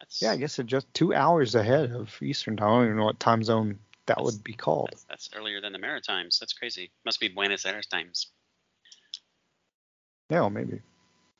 That's, 0.00 0.20
yeah, 0.22 0.32
I 0.32 0.36
guess 0.36 0.58
it's 0.58 0.68
just 0.70 0.92
two 0.94 1.14
hours 1.14 1.54
ahead 1.54 1.92
of 1.92 2.10
Eastern 2.22 2.56
time. 2.56 2.68
I 2.68 2.70
don't 2.70 2.84
even 2.84 2.96
know 2.98 3.04
what 3.04 3.20
time 3.20 3.42
zone 3.42 3.78
that 4.06 4.22
would 4.22 4.42
be 4.44 4.52
called. 4.52 4.90
That's, 4.92 5.04
that's 5.04 5.30
earlier 5.34 5.60
than 5.60 5.72
the 5.72 5.78
Maritimes. 5.78 6.38
That's 6.38 6.52
crazy. 6.52 6.90
Must 7.04 7.20
be 7.20 7.28
Buenos 7.28 7.64
Aires 7.64 7.86
times. 7.86 8.28
Yeah, 10.30 10.40
well, 10.40 10.50
maybe 10.50 10.80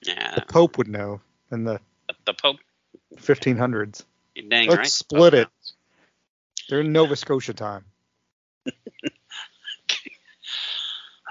Yeah. 0.02 0.34
the 0.34 0.42
Pope 0.42 0.78
would 0.78 0.88
know 0.88 1.20
in 1.50 1.64
the 1.64 1.80
The, 2.08 2.14
the 2.26 2.34
Pope. 2.34 2.56
1500s. 3.16 4.04
you 4.34 4.48
Dang 4.48 4.68
Let's 4.68 4.78
right. 4.78 4.86
split 4.86 5.34
it. 5.34 5.48
They're 6.68 6.80
in 6.80 6.92
Nova 6.92 7.16
Scotia 7.16 7.52
time. 7.54 7.84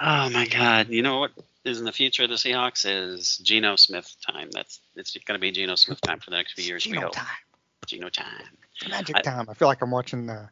Oh 0.01 0.29
my 0.31 0.47
God! 0.47 0.89
You 0.89 1.03
know 1.03 1.19
what 1.19 1.31
is 1.63 1.77
in 1.77 1.85
the 1.85 1.91
future 1.91 2.23
of 2.23 2.29
the 2.29 2.35
Seahawks 2.35 2.85
is 2.85 3.37
Geno 3.37 3.75
Smith 3.75 4.15
time. 4.27 4.49
That's 4.51 4.79
it's 4.95 5.15
going 5.15 5.39
to 5.39 5.41
be 5.41 5.51
Geno 5.51 5.75
Smith 5.75 6.01
time 6.01 6.19
for 6.19 6.31
the 6.31 6.37
next 6.37 6.53
few 6.53 6.65
years. 6.65 6.83
Geno 6.83 7.09
time. 7.09 7.25
Geno 7.85 8.09
time. 8.09 8.25
It's 8.75 8.89
magic 8.89 9.17
I- 9.17 9.21
time. 9.21 9.47
I 9.47 9.53
feel 9.53 9.67
like 9.67 9.81
I'm 9.81 9.91
watching 9.91 10.29
uh, 10.29 10.47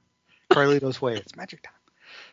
Carlito's 0.52 1.02
Way. 1.02 1.16
It's 1.16 1.36
magic 1.36 1.64
time. 1.64 1.74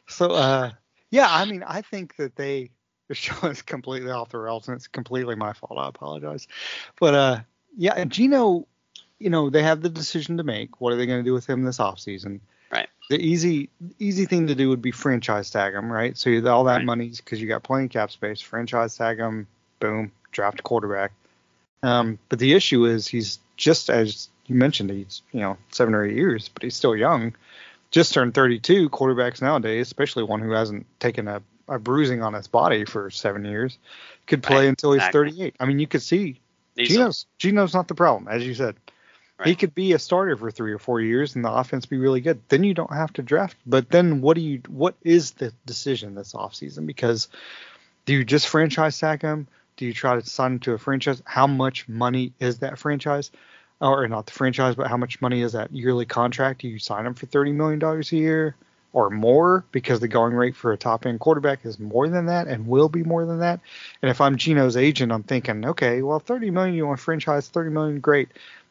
So, 0.08 0.32
uh, 0.32 0.72
yeah, 1.10 1.28
I 1.30 1.46
mean, 1.46 1.62
I 1.66 1.80
think 1.80 2.16
that 2.16 2.36
they 2.36 2.70
the 3.08 3.14
show 3.14 3.48
is 3.48 3.62
completely 3.62 4.10
off 4.10 4.30
the 4.30 4.38
rails, 4.38 4.68
and 4.68 4.76
it's 4.76 4.88
completely 4.88 5.36
my 5.36 5.54
fault. 5.54 5.78
I 5.78 5.88
apologize. 5.88 6.46
But 7.00 7.14
uh, 7.14 7.40
yeah, 7.76 8.04
Geno, 8.04 8.66
you 9.18 9.30
know, 9.30 9.48
they 9.48 9.62
have 9.62 9.80
the 9.80 9.88
decision 9.88 10.36
to 10.36 10.44
make. 10.44 10.80
What 10.80 10.92
are 10.92 10.96
they 10.96 11.06
going 11.06 11.20
to 11.20 11.28
do 11.28 11.32
with 11.32 11.48
him 11.48 11.62
this 11.62 11.78
offseason? 11.78 12.40
Right. 12.70 12.88
The 13.08 13.20
easy 13.20 13.70
easy 13.98 14.24
thing 14.24 14.48
to 14.48 14.54
do 14.54 14.68
would 14.68 14.82
be 14.82 14.90
franchise 14.90 15.50
tag 15.50 15.74
him, 15.74 15.90
right? 15.90 16.16
So 16.16 16.30
all 16.48 16.64
that 16.64 16.76
Right. 16.76 16.84
money 16.84 17.12
because 17.16 17.40
you 17.40 17.46
got 17.46 17.62
plenty 17.62 17.88
cap 17.88 18.10
space. 18.10 18.40
Franchise 18.40 18.96
tag 18.96 19.18
him, 19.18 19.46
boom, 19.78 20.12
draft 20.32 20.62
quarterback. 20.62 21.12
Um, 21.82 22.18
but 22.28 22.38
the 22.38 22.54
issue 22.54 22.84
is 22.84 23.06
he's 23.06 23.38
just 23.56 23.90
as 23.90 24.28
you 24.46 24.54
mentioned, 24.54 24.90
he's 24.90 25.22
you 25.32 25.40
know 25.40 25.56
seven 25.70 25.94
or 25.94 26.04
eight 26.04 26.16
years, 26.16 26.48
but 26.48 26.62
he's 26.62 26.74
still 26.74 26.96
young. 26.96 27.34
Just 27.90 28.12
turned 28.12 28.34
32. 28.34 28.90
Quarterbacks 28.90 29.40
nowadays, 29.40 29.86
especially 29.86 30.24
one 30.24 30.40
who 30.40 30.50
hasn't 30.50 30.86
taken 30.98 31.28
a, 31.28 31.40
a 31.68 31.78
bruising 31.78 32.22
on 32.22 32.34
his 32.34 32.48
body 32.48 32.84
for 32.84 33.10
seven 33.10 33.44
years, 33.44 33.78
could 34.26 34.42
play 34.42 34.64
Right, 34.64 34.68
until 34.68 34.92
he's 34.92 35.02
exactly. 35.02 35.30
38. 35.30 35.56
I 35.60 35.64
mean, 35.66 35.78
you 35.78 35.86
could 35.86 36.02
see 36.02 36.40
These 36.74 36.88
Geno's 36.88 37.26
Geno's 37.38 37.74
not 37.74 37.86
the 37.86 37.94
problem, 37.94 38.26
as 38.28 38.44
you 38.46 38.54
said. 38.54 38.76
He 39.44 39.54
could 39.54 39.74
be 39.74 39.92
a 39.92 39.98
starter 39.98 40.36
for 40.36 40.50
three 40.50 40.72
or 40.72 40.78
four 40.78 41.00
years 41.00 41.36
and 41.36 41.44
the 41.44 41.52
offense 41.52 41.84
be 41.84 41.98
really 41.98 42.22
good. 42.22 42.40
Then 42.48 42.64
you 42.64 42.72
don't 42.72 42.92
have 42.92 43.12
to 43.14 43.22
draft. 43.22 43.56
But 43.66 43.90
then 43.90 44.22
what 44.22 44.34
do 44.34 44.40
you 44.40 44.62
what 44.68 44.94
is 45.02 45.32
the 45.32 45.52
decision 45.66 46.14
this 46.14 46.32
offseason? 46.32 46.86
Because 46.86 47.28
do 48.06 48.14
you 48.14 48.24
just 48.24 48.48
franchise 48.48 48.98
tag 48.98 49.20
him? 49.22 49.46
Do 49.76 49.84
you 49.84 49.92
try 49.92 50.18
to 50.18 50.26
sign 50.26 50.52
him 50.52 50.58
to 50.60 50.72
a 50.72 50.78
franchise? 50.78 51.22
How 51.26 51.46
much 51.46 51.86
money 51.86 52.32
is 52.40 52.60
that 52.60 52.78
franchise? 52.78 53.30
Or 53.78 54.08
not 54.08 54.24
the 54.24 54.32
franchise, 54.32 54.74
but 54.74 54.86
how 54.86 54.96
much 54.96 55.20
money 55.20 55.42
is 55.42 55.52
that 55.52 55.70
yearly 55.70 56.06
contract? 56.06 56.62
Do 56.62 56.68
you 56.68 56.78
sign 56.78 57.04
him 57.04 57.12
for 57.12 57.26
thirty 57.26 57.52
million 57.52 57.78
dollars 57.78 58.10
a 58.12 58.16
year 58.16 58.56
or 58.94 59.10
more? 59.10 59.66
Because 59.70 60.00
the 60.00 60.08
going 60.08 60.32
rate 60.32 60.56
for 60.56 60.72
a 60.72 60.78
top 60.78 61.04
end 61.04 61.20
quarterback 61.20 61.66
is 61.66 61.78
more 61.78 62.08
than 62.08 62.24
that 62.26 62.46
and 62.46 62.66
will 62.66 62.88
be 62.88 63.02
more 63.02 63.26
than 63.26 63.40
that. 63.40 63.60
And 64.00 64.10
if 64.10 64.22
I'm 64.22 64.38
Geno's 64.38 64.78
agent, 64.78 65.12
I'm 65.12 65.24
thinking, 65.24 65.66
okay, 65.66 66.00
well, 66.00 66.20
30 66.20 66.50
million, 66.52 66.74
you 66.74 66.86
want 66.86 66.98
to 67.00 67.04
franchise 67.04 67.48
30 67.48 67.68
million, 67.68 68.00
great. 68.00 68.30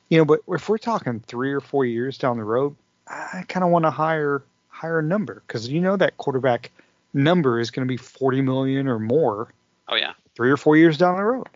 You 0.09 0.19
know, 0.19 0.25
but 0.25 0.41
if 0.47 0.69
we're 0.69 0.77
talking 0.77 1.19
three 1.21 1.51
or 1.51 1.59
four 1.61 1.85
years 1.85 2.17
down 2.17 2.37
the 2.37 2.43
road, 2.43 2.75
I 3.07 3.43
kind 3.47 3.63
of 3.63 3.71
want 3.71 3.85
a 3.85 3.91
higher 3.91 4.43
higher 4.69 5.01
number 5.01 5.41
because 5.47 5.67
you 5.69 5.79
know 5.79 5.95
that 5.97 6.17
quarterback 6.17 6.71
number 7.13 7.59
is 7.59 7.71
going 7.71 7.87
to 7.87 7.91
be 7.91 7.97
40 7.97 8.41
million 8.41 8.87
or 8.87 8.99
more 8.99 9.53
Oh 9.87 9.95
yeah. 9.95 10.13
three 10.35 10.51
or 10.51 10.57
four 10.57 10.75
years 10.75 10.97
down 10.97 11.15
the 11.15 11.23
road. 11.23 11.47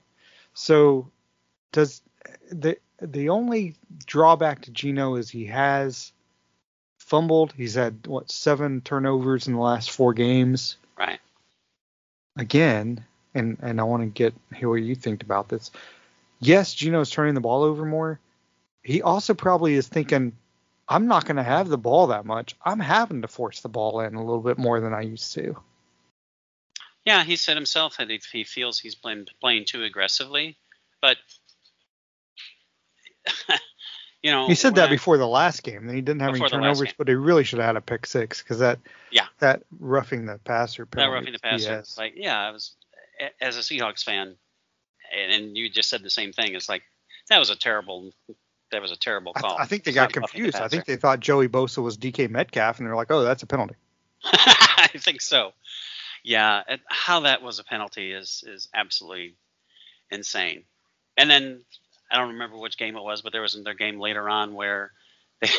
So 0.54 1.08
does 1.72 2.02
the 2.52 2.78
the 3.02 3.30
only 3.30 3.76
drawback 4.06 4.62
to 4.64 4.72
Geno 4.72 5.16
is 5.16 5.30
he 5.30 5.46
has 5.46 6.12
fumbled. 6.98 7.54
He's 7.56 7.76
had 7.76 8.08
what 8.08 8.32
seven 8.32 8.82
turnovers 8.82 9.48
in 9.48 9.54
the 9.54 9.60
last 9.60 9.92
four 9.92 10.14
games 10.14 10.78
Right. 10.98 11.20
again, 12.38 13.04
and 13.36 13.58
and 13.62 13.80
I 13.80 13.84
want 13.84 14.04
to 14.04 14.08
get 14.08 14.34
hear 14.56 14.70
what 14.70 14.76
you 14.82 14.96
think 14.96 15.24
about 15.24 15.50
this. 15.50 15.72
Yes, 16.40 16.74
Geno's 16.74 17.10
turning 17.10 17.36
the 17.36 17.42
ball 17.42 17.64
over 17.64 17.86
more. 17.86 18.20
He 18.84 19.02
also 19.02 19.34
probably 19.34 19.74
is 19.76 19.88
thinking, 19.88 20.34
I'm 20.88 21.08
not 21.08 21.26
going 21.26 21.36
to 21.36 21.44
have 21.44 21.68
the 21.70 21.78
ball 21.78 22.08
that 22.08 22.26
much. 22.26 22.56
I'm 22.64 22.80
having 22.80 23.22
to 23.22 23.28
force 23.28 23.62
the 23.62 23.70
ball 23.70 24.00
in 24.02 24.16
a 24.16 24.24
little 24.24 24.42
bit 24.42 24.58
more 24.58 24.80
than 24.80 24.94
I 24.94 25.02
used 25.02 25.34
to. 25.36 25.58
Yeah, 27.06 27.24
he 27.24 27.36
said 27.36 27.56
himself 27.58 27.98
that 27.98 28.10
he, 28.10 28.20
he 28.32 28.44
feels 28.44 28.80
he's 28.80 28.96
playing 28.96 29.28
playing 29.42 29.66
too 29.66 29.84
aggressively, 29.84 30.58
but 31.02 31.18
you 34.22 34.32
know 34.32 34.48
He 34.48 34.56
said 34.56 34.76
that 34.76 34.90
I- 34.90 34.92
before 34.92 35.18
the 35.18 35.28
last 35.28 35.64
game. 35.64 35.88
That 35.88 35.94
he 35.96 36.02
didn't 36.02 36.22
have 36.22 36.30
any 36.30 36.40
Before 36.40 36.50
the 36.50 36.56
last 36.58 36.78
turnovers, 36.80 36.94
but 36.98 37.08
he 37.08 37.14
really 37.16 37.44
should 37.44 37.60
have 37.60 37.68
had 37.68 37.76
a 37.78 37.82
pick 37.82 38.06
six 38.06 38.42
because 38.42 38.60
that 38.60 38.80
Yeah. 39.12 39.28
that 39.40 39.64
roughing 39.80 40.26
the 40.26 40.38
passer 40.40 40.88
that 40.92 41.06
roughing 41.06 41.34
the 41.34 41.40
passer. 41.40 41.80
BS. 41.82 41.98
Like, 41.98 42.14
yeah, 42.16 42.38
I 42.40 42.52
was 42.52 42.76
as 43.42 43.58
a 43.58 43.62
Seahawks 43.62 44.04
fan, 44.04 44.36
and, 45.16 45.32
and 45.32 45.58
you 45.58 45.70
just 45.70 45.90
said 45.90 46.04
the 46.04 46.10
same 46.10 46.34
thing. 46.34 46.54
It's 46.54 46.70
like 46.70 46.84
that 47.30 47.40
was 47.40 47.50
a 47.50 47.56
terrible, 47.56 48.12
that 48.72 48.82
was 48.82 48.92
a 48.92 48.98
terrible 48.98 49.34
I, 49.36 49.42
call. 49.42 49.58
I 49.58 49.66
think 49.66 49.84
they 49.84 49.92
got 49.92 50.14
confused. 50.14 50.58
I 50.58 50.68
think 50.68 50.86
they 50.86 50.96
thought 50.96 51.20
Joey 51.20 51.48
Bosa 51.48 51.82
was 51.82 51.98
DK 51.98 52.30
Metcalf, 52.30 52.80
and 52.80 52.88
they're 52.88 52.96
like, 52.96 53.12
"Oh, 53.12 53.24
that's 53.24 53.44
a 53.44 53.48
penalty." 53.48 53.76
I 54.24 54.90
think 54.96 55.22
so. 55.22 55.54
Yeah, 56.24 56.62
and 56.68 56.82
how 56.88 57.22
that 57.22 57.42
was 57.42 57.60
a 57.60 57.64
penalty 57.64 58.12
is 58.12 58.44
is 58.48 58.70
absolutely 58.74 59.36
insane. 60.12 60.64
And 61.18 61.30
then 61.30 61.62
I 62.12 62.18
don't 62.18 62.34
remember 62.34 62.58
which 62.58 62.78
game 62.78 62.96
it 62.96 63.04
was, 63.04 63.22
but 63.22 63.32
there 63.32 63.42
was 63.42 63.56
another 63.56 63.74
game 63.74 64.00
later 64.00 64.30
on 64.30 64.54
where 64.54 64.92
they 65.42 65.50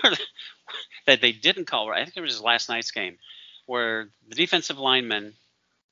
where 0.00 0.14
that 1.06 1.20
they 1.20 1.32
didn't 1.32 1.66
call. 1.66 1.90
I 1.90 2.04
think 2.04 2.16
it 2.16 2.20
was 2.20 2.40
last 2.40 2.68
night's 2.68 2.90
game 2.90 3.18
where 3.66 4.08
the 4.28 4.34
defensive 4.34 4.78
lineman 4.78 5.34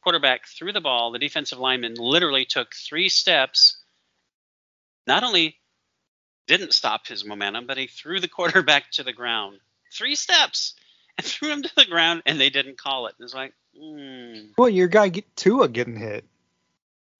quarterback 0.02 0.46
threw 0.46 0.72
the 0.72 0.80
ball. 0.80 1.12
The 1.12 1.18
defensive 1.18 1.58
lineman 1.58 1.94
literally 1.94 2.44
took 2.44 2.74
three 2.74 3.08
steps. 3.08 3.78
Not 5.06 5.22
only 5.22 5.58
didn't 6.46 6.72
stop 6.74 7.06
his 7.06 7.24
momentum, 7.24 7.66
but 7.66 7.76
he 7.78 7.86
threw 7.86 8.20
the 8.20 8.28
quarterback 8.36 8.90
to 8.92 9.02
the 9.02 9.12
ground. 9.12 9.58
Three 9.92 10.14
steps 10.14 10.74
and 11.18 11.26
threw 11.26 11.50
him 11.50 11.62
to 11.62 11.74
the 11.76 11.84
ground, 11.84 12.22
and 12.26 12.40
they 12.40 12.50
didn't 12.50 12.78
call 12.78 13.06
it. 13.06 13.14
It's 13.20 13.34
like, 13.34 13.54
mm, 13.80 14.50
Well, 14.58 14.68
your 14.68 14.88
guy 14.88 15.08
get 15.08 15.34
Tua 15.36 15.68
getting 15.68 15.96
hit 15.96 16.24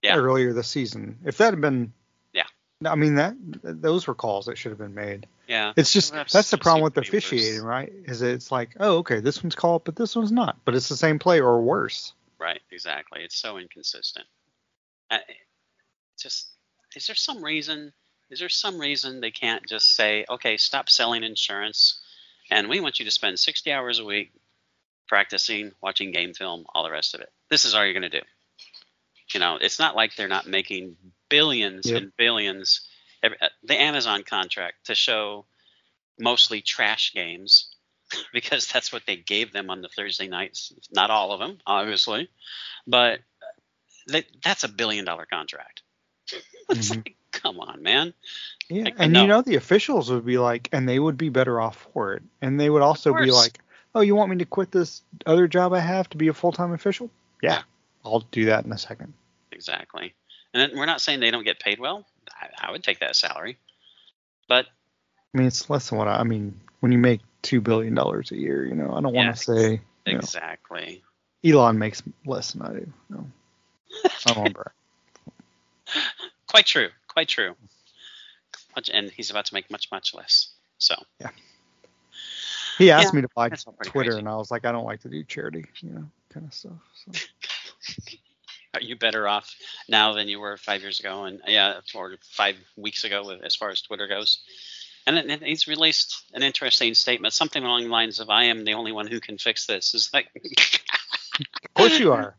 Yeah. 0.03 0.17
earlier 0.17 0.53
this 0.53 0.69
season. 0.69 1.19
If 1.25 1.39
that 1.39 1.53
had 1.53 1.61
been, 1.61 1.93
Yeah. 2.33 2.45
I 2.85 2.95
mean 2.95 3.15
that 3.17 3.35
those 3.63 4.07
were 4.07 4.15
calls 4.15 4.47
that 4.47 4.59
should 4.59 4.71
have 4.73 4.79
been 4.79 4.95
made. 4.95 5.27
yeah. 5.49 5.73
It's 5.77 5.93
just 5.93 6.13
Perhaps 6.13 6.33
that's 6.33 6.51
the 6.51 6.59
problem 6.59 6.83
with 6.85 6.95
seemed 6.95 7.09
officiating, 7.09 7.55
worse. 7.63 7.65
right? 7.65 7.93
Is 8.07 8.23
it's 8.23 8.51
like, 8.53 8.77
oh, 8.81 8.99
okay, 8.99 9.21
this 9.21 9.43
one's 9.43 9.55
called, 9.55 9.85
but 9.85 9.97
this 9.97 10.15
one's 10.17 10.33
not. 10.33 10.57
But 10.65 10.75
it's 10.75 10.89
the 10.89 10.97
same 10.97 11.19
play 11.19 11.41
or 11.41 11.61
worse. 11.63 12.13
Right, 12.39 12.61
exactly. 12.71 13.23
It's 13.23 13.37
so 13.37 13.57
inconsistent. 13.59 14.27
I, 15.11 15.21
just 16.19 16.49
is 16.95 17.07
there 17.07 17.17
some 17.17 17.43
reason? 17.43 17.93
Is 18.31 18.41
there 18.41 18.49
some 18.49 18.79
reason 18.79 19.21
they 19.21 19.31
can't 19.31 19.65
just 19.67 19.95
say, 19.95 20.25
okay, 20.29 20.57
stop 20.57 20.91
selling 20.91 21.23
insurance, 21.23 22.01
and 22.51 22.69
we 22.69 22.81
want 22.81 22.99
you 22.99 23.05
to 23.05 23.11
spend 23.11 23.39
60 23.39 23.73
hours 23.73 23.99
a 23.99 24.05
week 24.05 24.33
practicing, 25.09 25.73
watching 25.81 26.11
game 26.11 26.35
film, 26.35 26.67
all 26.75 26.83
the 26.83 26.91
rest 26.91 27.15
of 27.15 27.21
it. 27.21 27.31
This 27.49 27.65
is 27.65 27.75
all 27.75 27.85
you're 27.85 27.93
going 27.93 28.11
to 28.11 28.21
do. 28.21 28.27
You 29.33 29.41
know, 29.41 29.59
it's 29.61 29.79
not 29.79 29.95
like 29.97 30.17
they're 30.17 30.29
not 30.29 30.47
making 30.47 30.97
billions 31.29 31.87
Yep. 31.87 31.97
and 32.03 32.17
billions. 32.17 32.81
Uh, 33.23 33.31
the 33.63 33.81
Amazon 33.81 34.23
contract 34.25 34.87
to 34.87 34.95
show 34.95 35.47
mostly 36.19 36.61
trash 36.63 37.13
games 37.13 37.75
because 38.33 38.67
that's 38.67 38.93
what 38.93 39.03
they 39.07 39.17
gave 39.17 39.53
them 39.53 39.71
on 39.71 39.83
the 39.83 39.89
Thursday 39.89 40.27
nights. 40.29 40.73
Not 40.93 41.11
all 41.11 41.33
of 41.33 41.41
them, 41.41 41.59
obviously, 41.67 42.29
but 42.87 43.21
that, 44.09 44.25
that's 44.43 44.65
a 44.65 44.69
billion 44.69 45.05
dollar 45.05 45.27
contract. 45.27 45.83
it's 46.71 46.91
Mhm. 46.91 46.97
like, 46.97 47.17
come 47.43 47.61
on, 47.61 47.83
man. 47.83 48.13
Yeah, 48.69 48.85
Like, 48.85 48.95
and 48.99 49.13
no. 49.13 49.23
you 49.23 49.29
know 49.29 49.43
the 49.43 49.57
officials 49.57 50.11
would 50.11 50.25
be 50.27 50.39
like, 50.39 50.69
and 50.73 50.89
they 50.89 50.99
would 50.99 51.17
be 51.17 51.29
better 51.29 51.61
off 51.61 51.89
for 51.93 52.15
it, 52.15 52.23
and 52.43 52.59
they 52.59 52.69
would 52.71 52.83
also 52.83 53.15
be 53.15 53.31
like, 53.31 53.59
oh, 53.95 54.01
you 54.01 54.15
want 54.15 54.31
me 54.31 54.37
to 54.39 54.45
quit 54.45 54.71
this 54.73 55.03
other 55.25 55.47
job 55.49 55.73
I 55.73 55.79
have 55.81 56.09
to 56.11 56.17
be 56.17 56.29
a 56.29 56.35
full 56.35 56.53
time 56.53 56.73
official? 56.73 57.11
Yeah, 57.43 57.63
I'll 58.05 58.21
do 58.31 58.47
that 58.47 58.65
in 58.65 58.73
a 58.73 58.79
second. 58.79 59.13
Exactly. 59.53 60.15
And 60.55 60.73
we're 60.75 60.87
not 60.87 61.01
saying 61.01 61.21
they 61.21 61.31
don't 61.31 61.45
get 61.45 61.61
paid 61.61 61.79
well. 61.79 62.07
I, 62.31 62.69
I 62.69 62.71
would 62.73 62.83
take 62.83 63.01
that 63.01 63.15
salary, 63.17 63.59
but 64.49 64.67
I 65.35 65.39
mean, 65.39 65.47
it's 65.47 65.69
less 65.71 65.89
than 65.91 65.99
what 65.99 66.09
I, 66.09 66.17
I 66.19 66.23
mean. 66.25 66.61
When 66.81 66.93
you 66.93 66.99
make 66.99 67.21
two 67.43 67.61
billion 67.61 67.95
dollars 67.95 68.33
a 68.33 68.37
year, 68.37 68.67
you 68.67 68.75
know, 68.75 68.91
I 68.93 69.01
don't 69.01 69.15
want 69.15 69.29
Yes. 69.29 69.47
to 69.47 69.55
say 69.57 69.71
you 70.07 70.13
know, 70.13 70.19
exactly. 70.19 71.03
Elon 71.45 71.79
makes 71.79 72.03
less 72.27 72.53
than 72.53 72.63
I 72.63 72.73
do. 72.73 72.93
No, 73.11 73.27
I 74.05 74.11
don't 74.27 74.37
want 74.39 74.49
to 74.49 74.55
brag. 74.55 76.05
Quite 76.49 76.67
true. 76.67 76.89
Quite 77.17 77.29
true. 77.29 77.55
Much, 78.77 78.91
and 78.93 79.11
he's 79.11 79.31
about 79.31 79.47
to 79.47 79.55
make 79.55 79.71
much, 79.71 79.89
much 79.91 80.13
less. 80.13 80.51
So 80.77 80.95
yeah, 81.19 81.31
He 82.77 82.91
asked 82.91 83.15
Yeah, 83.15 83.17
me 83.17 83.23
to 83.23 83.29
buy 83.35 83.49
Twitter, 83.49 84.11
crazy. 84.11 84.19
and 84.19 84.29
I 84.29 84.37
was 84.37 84.51
like, 84.51 84.67
I 84.67 84.73
don't 84.73 84.85
like 84.85 85.01
to 85.01 85.09
do 85.09 85.25
charity, 85.25 85.65
you 85.81 85.93
know, 85.95 86.05
kind 86.29 86.45
of 86.47 86.53
stuff. 86.53 86.73
So. 86.93 87.13
are 88.75 88.83
you 88.83 88.97
better 88.97 89.27
off 89.27 89.51
now 89.89 90.13
than 90.13 90.29
you 90.29 90.39
were 90.41 90.59
five 90.59 90.83
years 90.83 91.01
ago? 91.01 91.25
And 91.25 91.41
yeah, 91.47 91.81
or 91.95 92.17
five 92.33 92.57
weeks 92.77 93.05
ago, 93.05 93.31
as 93.43 93.57
far 93.57 93.71
as 93.71 93.81
Twitter 93.81 94.07
goes. 94.09 94.43
And 95.07 95.31
he's 95.43 95.67
released 95.67 96.23
an 96.35 96.43
interesting 96.43 96.93
statement, 96.93 97.33
something 97.33 97.65
along 97.65 97.85
the 97.85 97.89
lines 97.89 98.21
of, 98.21 98.29
"I 98.29 98.45
am 98.45 98.67
the 98.67 98.75
only 98.75 98.93
one 98.93 99.07
who 99.07 99.21
can 99.21 99.39
fix 99.39 99.65
this." 99.65 99.95
Is 99.95 100.11
like, 100.13 100.29
Of 100.35 101.75
course 101.75 101.99
you 101.99 102.13
are. 102.13 102.37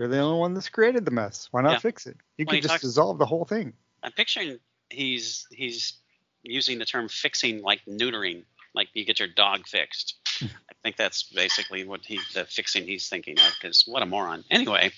You're 0.00 0.08
the 0.08 0.18
only 0.18 0.38
one 0.40 0.52
that's 0.54 0.68
created 0.68 1.04
the 1.04 1.10
mess. 1.12 1.46
Why 1.52 1.62
not 1.62 1.72
Yeah. 1.74 1.78
fix 1.78 2.06
it? 2.06 2.16
You 2.38 2.44
he 2.44 2.56
could 2.56 2.62
just 2.62 2.72
talks- 2.72 2.82
dissolve 2.82 3.18
the 3.18 3.24
whole 3.26 3.44
thing. 3.44 3.72
I'm 4.02 4.12
picturing 4.12 4.58
he's 4.90 5.46
he's 5.50 5.94
using 6.42 6.78
the 6.78 6.84
term 6.84 7.08
fixing 7.08 7.62
like 7.62 7.80
neutering, 7.86 8.44
like 8.74 8.88
you 8.94 9.04
get 9.04 9.18
your 9.18 9.28
dog 9.28 9.66
fixed. 9.66 10.16
I 10.42 10.74
think 10.82 10.96
that's 10.96 11.24
basically 11.24 11.84
what 11.84 12.04
he 12.04 12.20
the 12.34 12.44
fixing 12.44 12.84
he's 12.84 13.08
thinking 13.08 13.38
of. 13.38 13.52
Because 13.60 13.84
what 13.86 14.02
a 14.02 14.06
moron. 14.06 14.44
Anyway, 14.50 14.92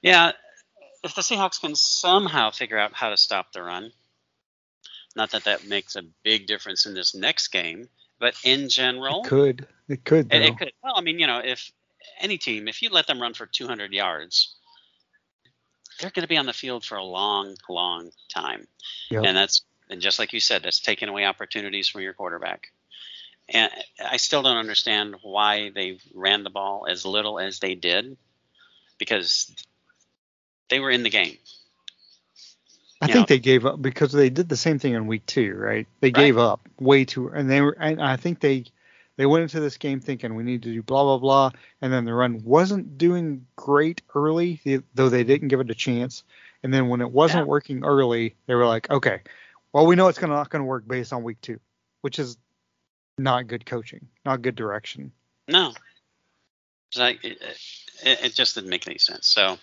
yeah, 0.00 0.32
if 1.04 1.14
the 1.14 1.22
Seahawks 1.22 1.60
can 1.60 1.74
somehow 1.74 2.50
figure 2.50 2.78
out 2.78 2.92
how 2.92 3.10
to 3.10 3.16
stop 3.16 3.52
the 3.52 3.62
run, 3.62 3.92
not 5.16 5.30
that 5.32 5.44
that 5.44 5.66
makes 5.66 5.96
a 5.96 6.02
big 6.22 6.46
difference 6.46 6.86
in 6.86 6.94
this 6.94 7.14
next 7.14 7.48
game, 7.48 7.88
but 8.18 8.34
in 8.44 8.68
general, 8.68 9.22
It 9.22 9.28
could. 9.28 9.66
It 9.88 10.04
could. 10.04 10.32
it, 10.32 10.42
it 10.42 10.58
could. 10.58 10.72
Well, 10.82 10.94
I 10.96 11.00
mean, 11.00 11.18
you 11.18 11.26
know, 11.26 11.40
if 11.44 11.70
any 12.20 12.38
team, 12.38 12.68
if 12.68 12.82
you 12.82 12.90
let 12.90 13.06
them 13.06 13.20
run 13.20 13.34
for 13.34 13.46
200 13.46 13.92
yards, 13.92 14.56
they're 16.02 16.10
going 16.10 16.24
to 16.24 16.28
be 16.28 16.36
on 16.36 16.46
the 16.46 16.52
field 16.52 16.84
for 16.84 16.96
a 16.98 17.04
long, 17.04 17.54
long 17.68 18.10
time. 18.28 18.66
Yep. 19.10 19.24
And 19.24 19.36
that's 19.36 19.62
and 19.88 20.00
just 20.00 20.18
like 20.18 20.32
you 20.32 20.40
said, 20.40 20.62
that's 20.62 20.80
taking 20.80 21.08
away 21.08 21.24
opportunities 21.24 21.88
from 21.88 22.02
your 22.02 22.12
quarterback. 22.12 22.72
And 23.48 23.70
I 24.04 24.16
still 24.16 24.42
don't 24.42 24.56
understand 24.56 25.16
why 25.22 25.70
they 25.70 25.98
ran 26.14 26.44
the 26.44 26.50
ball 26.50 26.86
as 26.88 27.04
little 27.04 27.38
as 27.38 27.58
they 27.58 27.74
did, 27.74 28.16
because 28.98 29.54
they 30.70 30.80
were 30.80 30.90
in 30.90 31.02
the 31.02 31.10
game. 31.10 31.36
I 33.00 33.06
you 33.06 33.12
think 33.14 33.28
know- 33.28 33.34
they 33.34 33.38
gave 33.40 33.66
up 33.66 33.80
because 33.80 34.12
they 34.12 34.30
did 34.30 34.48
the 34.48 34.56
same 34.56 34.78
thing 34.78 34.94
in 34.94 35.06
week 35.06 35.26
two, 35.26 35.54
right? 35.54 35.86
They 36.00 36.08
Right. 36.08 36.14
gave 36.14 36.38
up 36.38 36.68
way 36.80 37.04
too, 37.04 37.28
and 37.28 37.50
they 37.50 37.60
were, 37.60 37.76
and 37.78 38.00
I 38.00 38.16
think 38.16 38.40
they 38.40 38.64
they 39.16 39.26
went 39.26 39.42
into 39.42 39.60
this 39.60 39.76
game 39.76 40.00
thinking 40.00 40.34
we 40.34 40.42
need 40.42 40.62
to 40.62 40.72
do 40.72 40.82
blah 40.82 41.02
blah 41.02 41.18
blah, 41.18 41.50
and 41.80 41.92
then 41.92 42.04
the 42.04 42.14
run 42.14 42.42
wasn't 42.44 42.98
doing 42.98 43.46
great 43.56 44.02
early, 44.14 44.60
though 44.94 45.08
they 45.08 45.24
didn't 45.24 45.48
give 45.48 45.60
it 45.60 45.70
a 45.70 45.74
chance. 45.74 46.24
And 46.62 46.72
then 46.72 46.88
when 46.88 47.00
it 47.00 47.10
wasn't 47.10 47.46
Yeah. 47.46 47.50
working 47.50 47.84
early, 47.84 48.36
they 48.46 48.54
were 48.54 48.66
like, 48.66 48.90
okay, 48.90 49.20
well 49.72 49.86
we 49.86 49.96
know 49.96 50.08
it's 50.08 50.18
gonna 50.18 50.34
not 50.34 50.48
gonna 50.50 50.64
work 50.64 50.86
based 50.86 51.12
on 51.12 51.22
week 51.22 51.40
two, 51.40 51.60
which 52.00 52.18
is 52.18 52.36
not 53.18 53.46
good 53.46 53.66
coaching, 53.66 54.08
not 54.24 54.42
good 54.42 54.54
direction. 54.54 55.12
No, 55.48 55.72
it's 56.90 56.98
like 56.98 57.24
it, 57.24 57.40
it, 58.04 58.24
it 58.24 58.34
just 58.34 58.54
didn't 58.54 58.70
make 58.70 58.86
any 58.86 58.98
sense. 58.98 59.26
So 59.26 59.58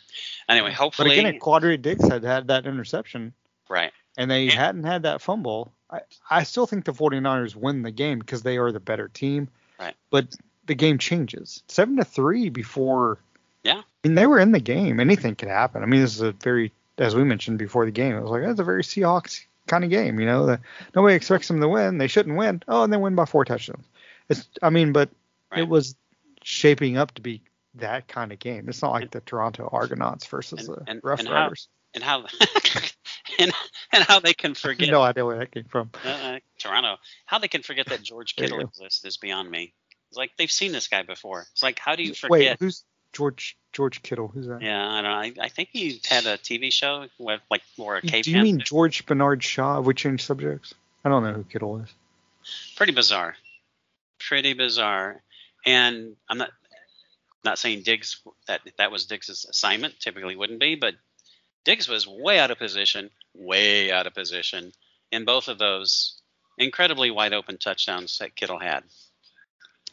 anyway, 0.47 0.71
hopefully, 0.71 1.09
But 1.09 1.19
again, 1.19 1.35
if 1.35 1.41
Quandre 1.41 1.81
Diggs 1.81 2.07
had 2.07 2.23
had 2.23 2.47
that 2.47 2.65
interception, 2.65 3.33
right. 3.69 3.91
and 4.17 4.29
they 4.29 4.45
Yeah. 4.45 4.55
hadn't 4.55 4.83
had 4.83 5.03
that 5.03 5.21
fumble, 5.21 5.71
I, 5.91 6.01
I 6.29 6.43
still 6.43 6.67
think 6.67 6.85
the 6.85 6.93
49ers 6.93 7.55
win 7.55 7.81
the 7.81 7.91
game 7.91 8.19
because 8.19 8.43
they 8.43 8.57
are 8.57 8.71
the 8.71 8.79
better 8.79 9.07
team. 9.07 9.47
Right. 9.79 9.95
But 10.09 10.35
the 10.65 10.75
game 10.75 10.97
changes. 10.97 11.63
Seven 11.67 11.95
to 11.97 12.03
three 12.03 12.49
before. 12.49 13.17
Yeah. 13.63 13.79
I 13.79 14.07
mean, 14.07 14.15
they 14.15 14.27
were 14.27 14.39
in 14.39 14.51
the 14.51 14.59
game. 14.59 14.99
Anything 14.99 15.35
could 15.35 15.49
happen. 15.49 15.81
I 15.83 15.85
mean, 15.85 16.01
this 16.01 16.15
is 16.15 16.21
a 16.21 16.31
very, 16.33 16.71
as 16.97 17.15
we 17.15 17.23
mentioned 17.23 17.57
before 17.57 17.85
the 17.85 17.91
game, 17.91 18.15
it 18.15 18.21
was 18.21 18.29
like 18.31 18.43
that's 18.43 18.59
a 18.59 18.63
very 18.63 18.83
Seahawks 18.83 19.41
kind 19.67 19.83
of 19.83 19.89
game. 19.89 20.19
You 20.19 20.25
know, 20.25 20.45
that 20.45 20.59
nobody 20.95 21.15
expects 21.15 21.47
them 21.47 21.59
to 21.61 21.67
win. 21.67 21.97
They 21.97 22.07
shouldn't 22.07 22.37
win. 22.37 22.61
Oh, 22.67 22.83
and 22.83 22.93
they 22.93 22.97
win 22.97 23.15
by 23.15 23.25
four 23.25 23.43
touchdowns. 23.45 23.85
It's. 24.29 24.47
I 24.61 24.69
mean, 24.69 24.91
but 24.93 25.09
Right. 25.51 25.61
it 25.61 25.67
was 25.67 25.95
shaping 26.43 26.97
up 26.97 27.13
to 27.15 27.21
be 27.21 27.41
that 27.75 28.07
kind 28.07 28.31
of 28.31 28.37
game. 28.39 28.69
It's 28.69 28.81
not 28.83 28.91
like 28.91 29.09
the 29.11 29.21
Toronto 29.21 29.67
Argonauts 29.71 30.25
versus 30.27 30.67
And- 30.67 30.77
the 30.77 30.83
and- 30.91 31.01
Rough 31.03 31.19
and 31.19 31.27
how- 31.27 31.33
Riders. 31.33 31.67
and 31.95 32.03
how 32.03 32.25
and, 33.39 33.51
and 33.91 34.03
how 34.03 34.19
they 34.19 34.33
can 34.33 34.53
forget 34.55 34.89
no 34.89 35.01
idea 35.01 35.25
where 35.25 35.37
that 35.39 35.51
came 35.51 35.65
from. 35.65 35.91
uh, 36.05 36.39
Toronto, 36.57 36.97
how 37.25 37.39
they 37.39 37.47
can 37.47 37.61
forget 37.61 37.87
that 37.87 38.01
George 38.01 38.35
Kittle 38.35 38.59
exists 38.59 39.05
is 39.05 39.17
beyond 39.17 39.49
me. 39.49 39.73
It's 40.09 40.17
like 40.17 40.31
they've 40.37 40.51
seen 40.51 40.71
this 40.71 40.87
guy 40.87 41.03
before. 41.03 41.45
It's 41.51 41.63
like 41.63 41.79
how 41.79 41.95
do 41.95 42.03
you 42.03 42.13
forget? 42.13 42.31
Wait, 42.31 42.57
who's 42.59 42.83
George 43.13 43.57
George 43.73 44.01
Kittle? 44.01 44.27
Who's 44.27 44.47
that? 44.47 44.61
yeah, 44.61 44.87
I 44.91 45.01
don't 45.01 45.11
know. 45.11 45.41
I, 45.41 45.45
I 45.45 45.49
think 45.49 45.69
he 45.71 46.01
had 46.07 46.25
a 46.25 46.37
TV 46.37 46.71
show 46.71 47.05
with 47.17 47.41
like 47.51 47.61
more 47.77 47.97
a 47.97 48.01
Do 48.01 48.31
you 48.31 48.41
mean 48.41 48.59
George 48.59 49.05
Bernard 49.05 49.43
Shaw? 49.43 49.75
Have 49.75 49.85
we 49.85 49.93
changed 49.93 50.25
subjects? 50.25 50.73
I 51.03 51.09
don't 51.09 51.23
know 51.23 51.33
who 51.33 51.43
Kittle 51.43 51.77
is. 51.77 51.89
pretty 52.75 52.93
bizarre, 52.93 53.35
pretty 54.19 54.53
bizarre. 54.53 55.21
And 55.65 56.15
I'm 56.29 56.37
not 56.37 56.51
not 57.43 57.59
saying 57.59 57.83
Diggs 57.83 58.21
that 58.47 58.61
that 58.77 58.91
was 58.91 59.05
Diggs' 59.05 59.45
assignment. 59.49 59.99
Typically 59.99 60.35
wouldn't 60.35 60.59
be, 60.59 60.75
but 60.75 60.95
Diggs 61.65 61.87
was 61.87 62.07
way 62.07 62.39
out 62.39 62.51
of 62.51 62.57
position, 62.57 63.09
way 63.39 63.91
out 63.91 64.05
of 64.05 64.13
position 64.13 64.71
in 65.11 65.25
both 65.25 65.47
of 65.47 65.57
those 65.57 66.21
incredibly 66.57 67.09
wide 67.09 67.33
open 67.33 67.57
touchdowns 67.57 68.17
that 68.19 68.35
Kittle 68.35 68.59
had. 68.59 68.83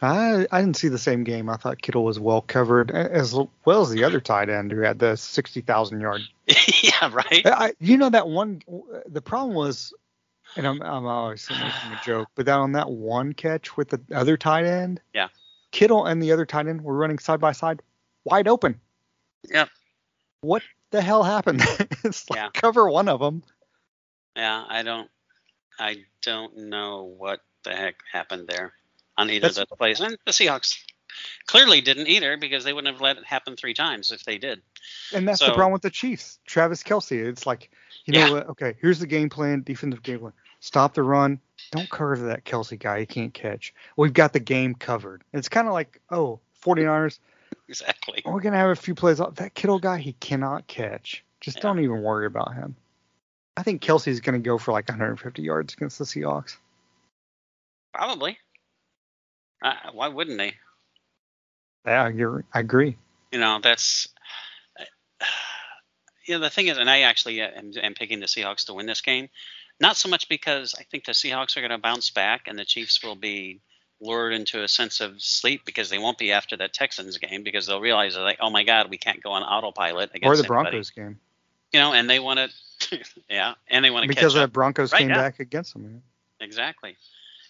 I 0.03 0.47
I 0.53 0.61
didn't 0.61 0.77
see 0.77 0.89
the 0.89 0.99
same 0.99 1.25
game. 1.25 1.49
I 1.49 1.57
thought 1.57 1.81
Kittle 1.81 2.05
was 2.05 2.21
well 2.21 2.43
covered, 2.43 2.91
as 2.91 3.35
well 3.65 3.81
as 3.81 3.91
the 3.91 4.05
other 4.05 4.21
tight 4.21 4.51
end 4.51 4.71
who 4.73 4.81
had 4.81 4.99
the 4.99 5.17
sixty 5.17 5.63
thousand 5.63 6.01
yard. 6.03 6.21
yeah, 6.83 7.11
right. 7.13 7.47
I, 7.47 7.73
you 7.81 7.97
know 7.97 8.11
that 8.11 8.29
one. 8.29 8.61
The 9.07 9.23
problem 9.23 9.55
was, 9.55 9.95
and 10.55 10.67
I'm 10.67 10.83
I'm 10.83 11.07
always 11.07 11.49
making 11.49 11.65
a 11.65 12.01
joke, 12.05 12.29
but 12.35 12.45
that 12.45 12.59
on 12.59 12.73
that 12.73 12.91
one 12.91 13.33
catch 13.33 13.77
with 13.79 13.89
the 13.89 14.01
other 14.15 14.37
tight 14.37 14.67
end, 14.67 15.01
Yeah. 15.15 15.29
Kittle 15.71 16.05
and 16.05 16.23
the 16.23 16.33
other 16.33 16.45
tight 16.45 16.67
end 16.67 16.83
were 16.83 16.95
running 16.95 17.19
side 17.19 17.41
by 17.41 17.53
side, 17.53 17.81
wide 18.25 18.49
open. 18.49 18.79
Yeah. 19.49 19.67
What 20.43 20.63
the 20.91 21.01
hell 21.03 21.23
happened? 21.23 21.63
it's 22.05 22.29
like 22.31 22.39
Yeah. 22.39 22.49
cover 22.53 22.89
one 22.91 23.09
of 23.09 23.21
them. 23.21 23.43
Yeah, 24.37 24.65
I 24.69 24.83
don't, 24.83 25.09
I 25.79 26.05
don't 26.23 26.57
know 26.69 27.05
what 27.05 27.41
the 27.65 27.75
heck 27.75 27.97
happened 28.13 28.49
there 28.49 28.73
on 29.17 29.31
either 29.31 29.49
That's- 29.49 29.59
of 29.59 29.69
those 29.69 29.77
plays, 29.79 30.01
and 30.01 30.17
the 30.27 30.33
Seahawks 30.33 30.77
clearly 31.47 31.81
didn't 31.81 32.09
either 32.09 32.37
because 32.37 32.65
they 32.65 32.73
wouldn't 32.73 32.93
have 32.93 33.01
let 33.01 33.17
it 33.17 33.25
happen 33.25 33.57
three 33.57 33.73
times 33.75 34.11
if 34.11 34.25
they 34.25 34.37
did. 34.39 34.61
And 35.15 35.27
that's 35.27 35.41
the 35.41 35.47
problem 35.47 35.73
with 35.73 35.83
the 35.83 35.91
Chiefs. 35.91 36.39
Travis 36.47 36.83
Kelce. 36.83 37.27
It's 37.27 37.47
like, 37.47 37.71
you 38.05 38.13
know 38.13 38.27
Yeah. 38.27 38.33
what? 38.33 38.49
Okay, 38.51 38.77
here's 38.81 38.99
the 38.99 39.07
game 39.07 39.31
plan, 39.31 39.63
defensive 39.63 40.03
game 40.03 40.19
plan. 40.21 40.33
Stop 40.61 40.95
the 40.95 41.03
run. 41.03 41.41
Don't 41.71 41.89
cover 41.89 42.17
that 42.19 42.45
Kelce 42.45 42.79
guy. 42.79 43.01
He 43.01 43.07
can't 43.07 43.33
catch. 43.33 43.73
We've 43.97 44.13
got 44.13 44.33
the 44.33 44.41
game 44.41 44.75
covered. 44.75 45.23
It's 45.33 45.49
kind 45.49 45.67
of 45.67 45.73
like, 45.73 46.01
oh, 46.11 46.41
49ers, 46.63 47.19
Exactly. 47.69 48.23
we're 48.25 48.41
going 48.41 48.53
to 48.53 48.59
have 48.59 48.71
a 48.71 48.77
few 48.77 48.95
plays 48.95 49.19
off. 49.21 49.35
That 49.37 49.55
Kittle 49.55 49.81
guy, 49.81 49.99
he 49.99 50.13
cannot 50.15 50.67
catch. 50.69 51.25
Just 51.41 51.57
Yeah. 51.57 51.63
don't 51.65 51.81
even 51.81 52.01
worry 52.03 52.27
about 52.27 52.55
him. 52.55 52.77
I 53.57 53.63
think 53.65 53.83
Kelce's 53.83 54.21
going 54.21 54.41
to 54.41 54.45
go 54.45 54.57
for 54.57 54.71
like 54.73 54.89
150 54.89 55.43
yards 55.43 55.75
against 55.75 55.99
the 55.99 56.05
Seahawks. 56.05 56.57
Probably. 57.93 58.39
Uh, 59.63 59.75
why 59.93 60.09
wouldn't 60.09 60.39
they? 60.39 60.55
Yeah, 61.87 62.09
you're, 62.09 62.45
I 62.53 62.61
agree. 62.61 62.97
You 63.33 63.41
know, 63.41 63.59
that's. 63.63 64.09
You 66.29 66.35
know, 66.35 66.41
the 66.41 66.51
thing 66.51 66.67
is, 66.67 66.77
and 66.77 66.91
I 66.91 67.03
actually 67.03 67.41
uh, 67.41 67.51
am, 67.57 67.71
am 67.81 67.95
picking 67.95 68.19
the 68.19 68.27
Seahawks 68.27 68.67
to 68.67 68.75
win 68.75 68.87
this 68.87 69.01
game. 69.01 69.29
Not 69.79 69.97
so 69.97 70.09
much 70.09 70.29
because 70.29 70.75
I 70.77 70.83
think 70.83 71.05
the 71.05 71.13
Seahawks 71.13 71.57
are 71.57 71.61
going 71.61 71.71
to 71.71 71.79
bounce 71.79 72.11
back 72.11 72.49
and 72.49 72.59
the 72.59 72.65
Chiefs 72.65 73.01
will 73.05 73.15
be 73.15 73.61
lured 74.01 74.33
into 74.35 74.63
a 74.63 74.69
sense 74.69 75.01
of 75.01 75.21
sleep 75.23 75.65
because 75.65 75.89
they 75.91 75.99
won't 75.99 76.19
be 76.19 76.33
after 76.33 76.57
that 76.59 76.73
Texans 76.73 77.17
game 77.19 77.43
because 77.43 77.67
they'll 77.67 77.81
realize 77.81 78.15
that 78.15 78.21
like, 78.21 78.39
oh 78.41 78.51
my 78.51 78.63
God, 78.63 78.91
we 78.91 78.99
can't 78.99 79.23
go 79.23 79.33
on 79.33 79.43
autopilot 79.43 80.11
against 80.15 80.27
Or 80.27 80.37
the 80.37 80.43
anybody. 80.45 80.71
Broncos 80.71 80.91
game. 80.91 81.19
You 81.73 81.81
know, 81.81 81.93
and 81.95 82.09
they 82.09 82.19
want 82.19 82.51
to, 82.81 82.99
yeah, 83.31 83.55
and 83.69 83.85
they 83.85 83.91
want 83.91 84.03
to 84.05 84.09
Because 84.09 84.35
the. 84.35 84.47
Broncos 84.49 84.93
Right 84.93 85.01
came 85.01 85.09
now. 85.09 85.15
back 85.17 85.41
against 85.41 85.73
them. 85.73 86.03
Exactly. 86.41 86.97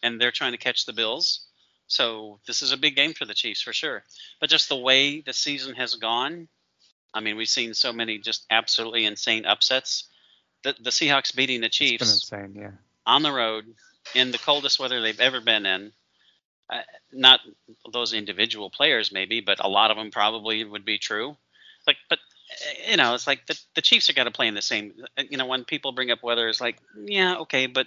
And 0.02 0.20
they're 0.20 0.30
trying 0.30 0.52
to 0.52 0.58
catch 0.58 0.86
the 0.86 0.92
Bills. 0.92 1.40
So 1.88 2.38
this 2.46 2.62
is 2.62 2.72
a 2.72 2.76
big 2.76 2.96
game 2.96 3.12
for 3.12 3.24
the 3.24 3.34
Chiefs 3.34 3.62
for 3.62 3.72
sure. 3.72 4.02
But 4.40 4.50
just 4.50 4.68
the 4.68 4.76
way 4.76 5.20
the 5.20 5.32
season 5.32 5.74
has 5.74 5.94
gone, 5.96 6.48
I 7.14 7.20
mean, 7.20 7.36
we've 7.36 7.48
seen 7.48 7.74
so 7.74 7.92
many 7.92 8.18
just 8.18 8.44
absolutely 8.50 9.04
insane 9.04 9.44
upsets. 9.46 10.04
The, 10.62 10.74
the 10.80 10.90
Seahawks 10.90 11.34
beating 11.34 11.60
the 11.60 11.66
It's 11.66 11.78
been 11.78 11.88
Chiefs 11.88 12.12
insane, 12.14 12.54
yeah. 12.56 12.70
on 13.06 13.22
the 13.22 13.32
road 13.32 13.66
in 14.14 14.30
the 14.32 14.38
coldest 14.38 14.78
weather 14.80 15.00
they've 15.00 15.20
ever 15.20 15.40
been 15.40 15.66
in. 15.66 15.92
Uh, 16.68 16.80
not 17.12 17.40
those 17.92 18.12
individual 18.12 18.70
players, 18.70 19.12
maybe, 19.12 19.40
but 19.40 19.64
a 19.64 19.68
lot 19.68 19.90
of 19.90 19.96
them 19.96 20.10
probably 20.10 20.64
would 20.64 20.84
be 20.84 20.98
true. 20.98 21.36
Like, 21.86 21.96
but 22.08 22.18
uh, 22.18 22.90
you 22.90 22.96
know, 22.96 23.14
it's 23.14 23.26
like 23.26 23.46
the 23.46 23.58
the 23.74 23.82
Chiefs 23.82 24.10
are 24.10 24.14
got 24.14 24.24
to 24.24 24.32
play 24.32 24.48
in 24.48 24.54
the 24.54 24.62
same. 24.62 24.92
uh, 25.16 25.22
You 25.30 25.36
know, 25.38 25.46
when 25.46 25.64
people 25.64 25.92
bring 25.92 26.10
up 26.10 26.22
weather, 26.22 26.48
it's 26.48 26.60
like, 26.60 26.78
yeah, 26.96 27.36
okay, 27.36 27.66
but 27.66 27.86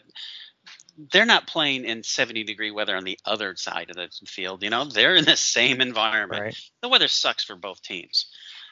they're 1.12 1.26
not 1.26 1.48
playing 1.48 1.86
in 1.86 2.04
70 2.04 2.44
degree 2.44 2.72
weather 2.72 2.96
on 2.96 3.04
the 3.04 3.20
other 3.26 3.56
side 3.56 3.90
of 3.90 3.96
the 3.96 4.10
field. 4.28 4.64
You 4.64 4.70
know, 4.70 4.86
they're 4.86 5.16
in 5.16 5.26
the 5.26 5.38
same 5.38 5.82
environment. 5.82 6.42
Right. 6.42 6.58
The 6.82 6.90
weather 6.90 7.08
sucks 7.08 7.44
for 7.44 7.56
both 7.56 7.82
teams, 7.82 8.28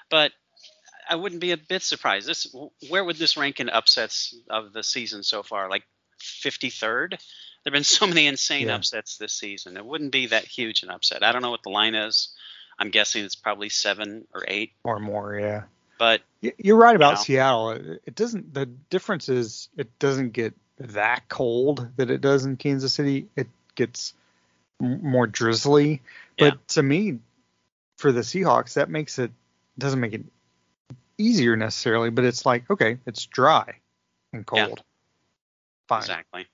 but 0.10 0.32
I 1.10 1.16
wouldn't 1.16 1.41
be 1.41 1.51
a 1.51 1.58
bit 1.58 1.84
surprised. 1.84 2.28
This, 2.28 2.53
where 2.89 3.03
would 3.03 3.16
this 3.16 3.38
rank 3.38 3.60
in 3.60 3.70
upsets 3.70 4.36
of 4.49 4.74
the 4.74 4.84
season 4.84 5.24
so 5.24 5.43
far? 5.43 5.70
Like 5.70 5.84
53rd? 6.22 7.18
There've 7.68 7.74
been 7.74 7.84
so 7.84 8.07
many 8.07 8.28
insane 8.28 8.68
Yeah. 8.68 8.76
upsets 8.76 9.18
this 9.18 9.34
season. 9.34 9.76
It 9.76 9.86
wouldn't 9.86 10.13
be 10.13 10.28
that 10.28 10.45
huge 10.45 10.84
an 10.84 10.89
upset. 10.89 11.22
I 11.22 11.34
don't 11.34 11.41
know 11.41 11.49
what 11.49 11.63
the 11.63 11.70
line 11.70 11.95
is. 11.95 12.30
I'm 12.80 12.91
guessing 12.91 13.26
it's 13.26 13.36
probably 13.36 13.68
seven 13.68 14.26
or 14.34 14.45
eight. 14.47 14.72
Or 14.86 14.99
more, 15.01 15.38
yeah. 15.38 15.63
But 15.99 16.22
You're 16.39 16.78
right 16.78 16.95
about 16.95 17.15
know. 17.15 17.24
Seattle. 17.24 17.72
It 17.72 18.01
it 18.05 18.15
doesn't. 18.15 18.53
The 18.53 18.68
difference 18.68 19.28
is 19.28 19.68
it 19.76 19.99
doesn't 19.99 20.30
get 20.30 20.53
that 20.80 21.28
cold 21.28 21.89
that 21.97 22.09
it 22.09 22.22
does 22.22 22.45
in 22.45 22.55
Kansas 22.55 22.93
City. 22.93 23.28
It 23.36 23.49
gets 23.76 24.13
more 24.80 25.28
drizzly. 25.28 26.01
But 26.38 26.53
Yeah. 26.53 26.59
to 26.70 26.84
me, 26.84 27.20
for 27.97 28.13
the 28.13 28.22
Seahawks, 28.22 28.76
that 28.76 28.89
makes 28.89 29.20
it 29.20 29.32
doesn't 29.78 29.99
make 29.99 30.13
it 30.13 30.24
easier 31.18 31.57
necessarily. 31.57 32.11
But 32.11 32.24
it's 32.24 32.45
like 32.45 32.70
okay, 32.72 32.97
it's 33.05 33.26
dry 33.26 33.82
and 34.32 34.45
Yeah. 34.53 34.68
cold. 34.68 34.84
Fine. 35.89 35.99
exactly, 35.99 36.47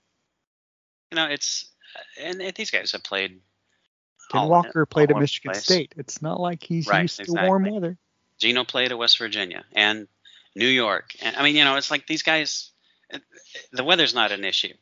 you 1.14 1.16
know, 1.16 1.28
it's 1.32 1.72
and, 2.20 2.41
and 2.41 2.55
these 2.55 2.72
guys 2.72 2.91
have 2.93 3.03
played. 3.03 3.39
Ken 4.32 4.41
all- 4.41 4.49
Walker 4.49 4.86
played 4.86 5.11
at 5.11 5.18
Michigan 5.18 5.51
place. 5.51 5.64
State. 5.64 5.93
It's 5.95 6.22
not 6.22 6.39
like 6.39 6.64
he's 6.64 6.88
Right, 6.88 7.03
used 7.03 7.24
to 7.24 7.32
warm 7.32 7.66
weather. 7.66 7.97
Geno 8.39 8.64
played 8.64 8.91
at 8.91 8.97
West 8.97 9.20
Virginia 9.20 9.64
and 9.74 10.07
New 10.55 10.68
York. 10.68 11.11
And 11.22 11.36
I 11.36 11.43
mean, 11.43 11.55
you 11.55 11.64
know, 11.64 11.76
it's 11.76 11.91
like 11.91 12.07
these 12.07 12.24
guys. 12.24 12.72
The 13.72 13.84
weather's 13.84 14.16
not 14.16 14.32
an 14.32 14.43
issue. 14.43 14.74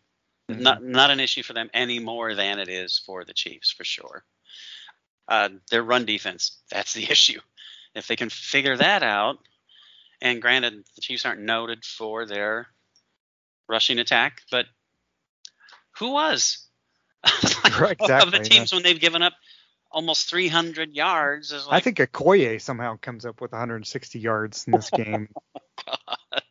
Mm-hmm. 0.49 0.61
Not 0.63 0.83
not 0.83 1.11
an 1.11 1.19
issue 1.19 1.43
for 1.43 1.51
them 1.51 1.69
any 1.73 1.99
more 1.99 2.33
than 2.33 2.59
it 2.59 2.69
is 2.69 2.97
for 3.05 3.25
the 3.25 3.33
Chiefs 3.33 3.71
for 3.71 3.83
sure. 3.83 4.23
Uh, 5.27 5.49
their 5.69 5.83
run 5.83 6.05
defense, 6.05 6.57
that's 6.69 6.93
the 6.93 7.03
issue. 7.11 7.41
If 7.93 8.07
they 8.07 8.15
can 8.15 8.29
figure 8.29 8.77
that 8.77 9.03
out, 9.03 9.39
and 10.21 10.41
granted, 10.41 10.85
the 10.95 11.01
Chiefs 11.01 11.25
aren't 11.25 11.41
noted 11.41 11.83
for 11.83 12.25
their 12.25 12.67
rushing 13.67 13.99
attack, 13.99 14.43
but 14.49 14.65
who 16.01 16.11
was? 16.11 16.67
Like, 17.63 17.79
Right, 17.79 18.01
Of 18.01 18.07
the 18.07 18.37
exactly, 18.37 18.49
teams 18.49 18.73
when 18.73 18.81
they've 18.83 18.99
given 18.99 19.21
up 19.21 19.33
almost 19.91 20.29
300 20.29 20.93
yards 20.93 21.51
is 21.51 21.67
I 21.67 21.75
like, 21.75 21.83
think 21.83 21.97
Okoye 21.97 22.59
somehow 22.59 22.97
comes 22.97 23.25
up 23.25 23.39
with 23.39 23.51
160 23.51 24.19
yards 24.19 24.65
in 24.65 24.73
this 24.73 24.89
oh 24.93 24.97
game. 24.97 25.29
God. 25.85 26.41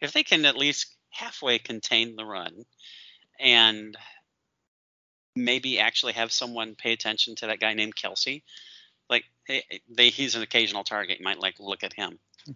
If 0.00 0.12
they 0.12 0.24
can 0.24 0.44
at 0.44 0.56
least 0.56 0.96
halfway 1.10 1.58
contain 1.60 2.16
the 2.16 2.24
run 2.24 2.64
and 3.38 3.96
maybe 5.36 5.78
actually 5.78 6.14
have 6.14 6.32
someone 6.32 6.74
pay 6.74 6.92
attention 6.92 7.36
to 7.36 7.46
that 7.46 7.60
guy 7.60 7.74
named 7.74 7.94
Kelce, 7.94 8.42
like 9.08 9.24
they, 9.46 9.62
they 9.88 10.08
he's 10.08 10.34
an 10.34 10.42
occasional 10.42 10.82
target, 10.82 11.20
you 11.20 11.24
might 11.24 11.38
like 11.38 11.60
look 11.60 11.84
at 11.84 11.92
him. 11.92 12.18
Hmm. 12.46 12.52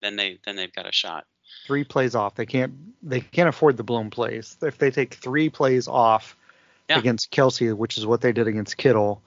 Then 0.00 0.16
they 0.16 0.38
then 0.46 0.56
they've 0.56 0.72
got 0.72 0.88
a 0.88 0.92
shot. 0.92 1.26
Three 1.66 1.84
plays 1.84 2.14
off. 2.14 2.34
They 2.34 2.46
can't 2.46 2.72
they 3.02 3.20
can't 3.20 3.48
afford 3.48 3.76
the 3.76 3.84
blown 3.84 4.10
plays. 4.10 4.56
If 4.62 4.78
they 4.78 4.90
take 4.90 5.14
three 5.14 5.48
plays 5.48 5.86
off 5.88 6.36
Yeah. 6.88 6.98
against 6.98 7.30
Kelce, 7.30 7.76
which 7.76 7.98
is 7.98 8.06
what 8.06 8.20
they 8.20 8.32
did 8.32 8.46
against 8.48 8.76
Kittle, 8.76 9.22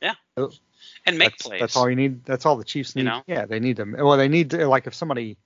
Yeah. 0.00 0.14
Uh, 0.36 0.48
and 1.06 1.18
make 1.18 1.30
that's, 1.32 1.42
plays. 1.42 1.60
that's 1.60 1.76
all 1.76 1.88
you 1.88 1.96
need. 1.96 2.24
That's 2.24 2.46
all 2.46 2.56
the 2.56 2.64
Chiefs 2.64 2.94
You 2.94 3.02
need. 3.02 3.10
know? 3.10 3.22
Yeah, 3.26 3.46
they 3.46 3.60
need 3.60 3.76
them. 3.76 3.94
Well, 3.98 4.16
they 4.16 4.28
need 4.28 4.50
to, 4.50 4.66
like 4.68 4.86
if 4.86 4.94
somebody 4.94 5.36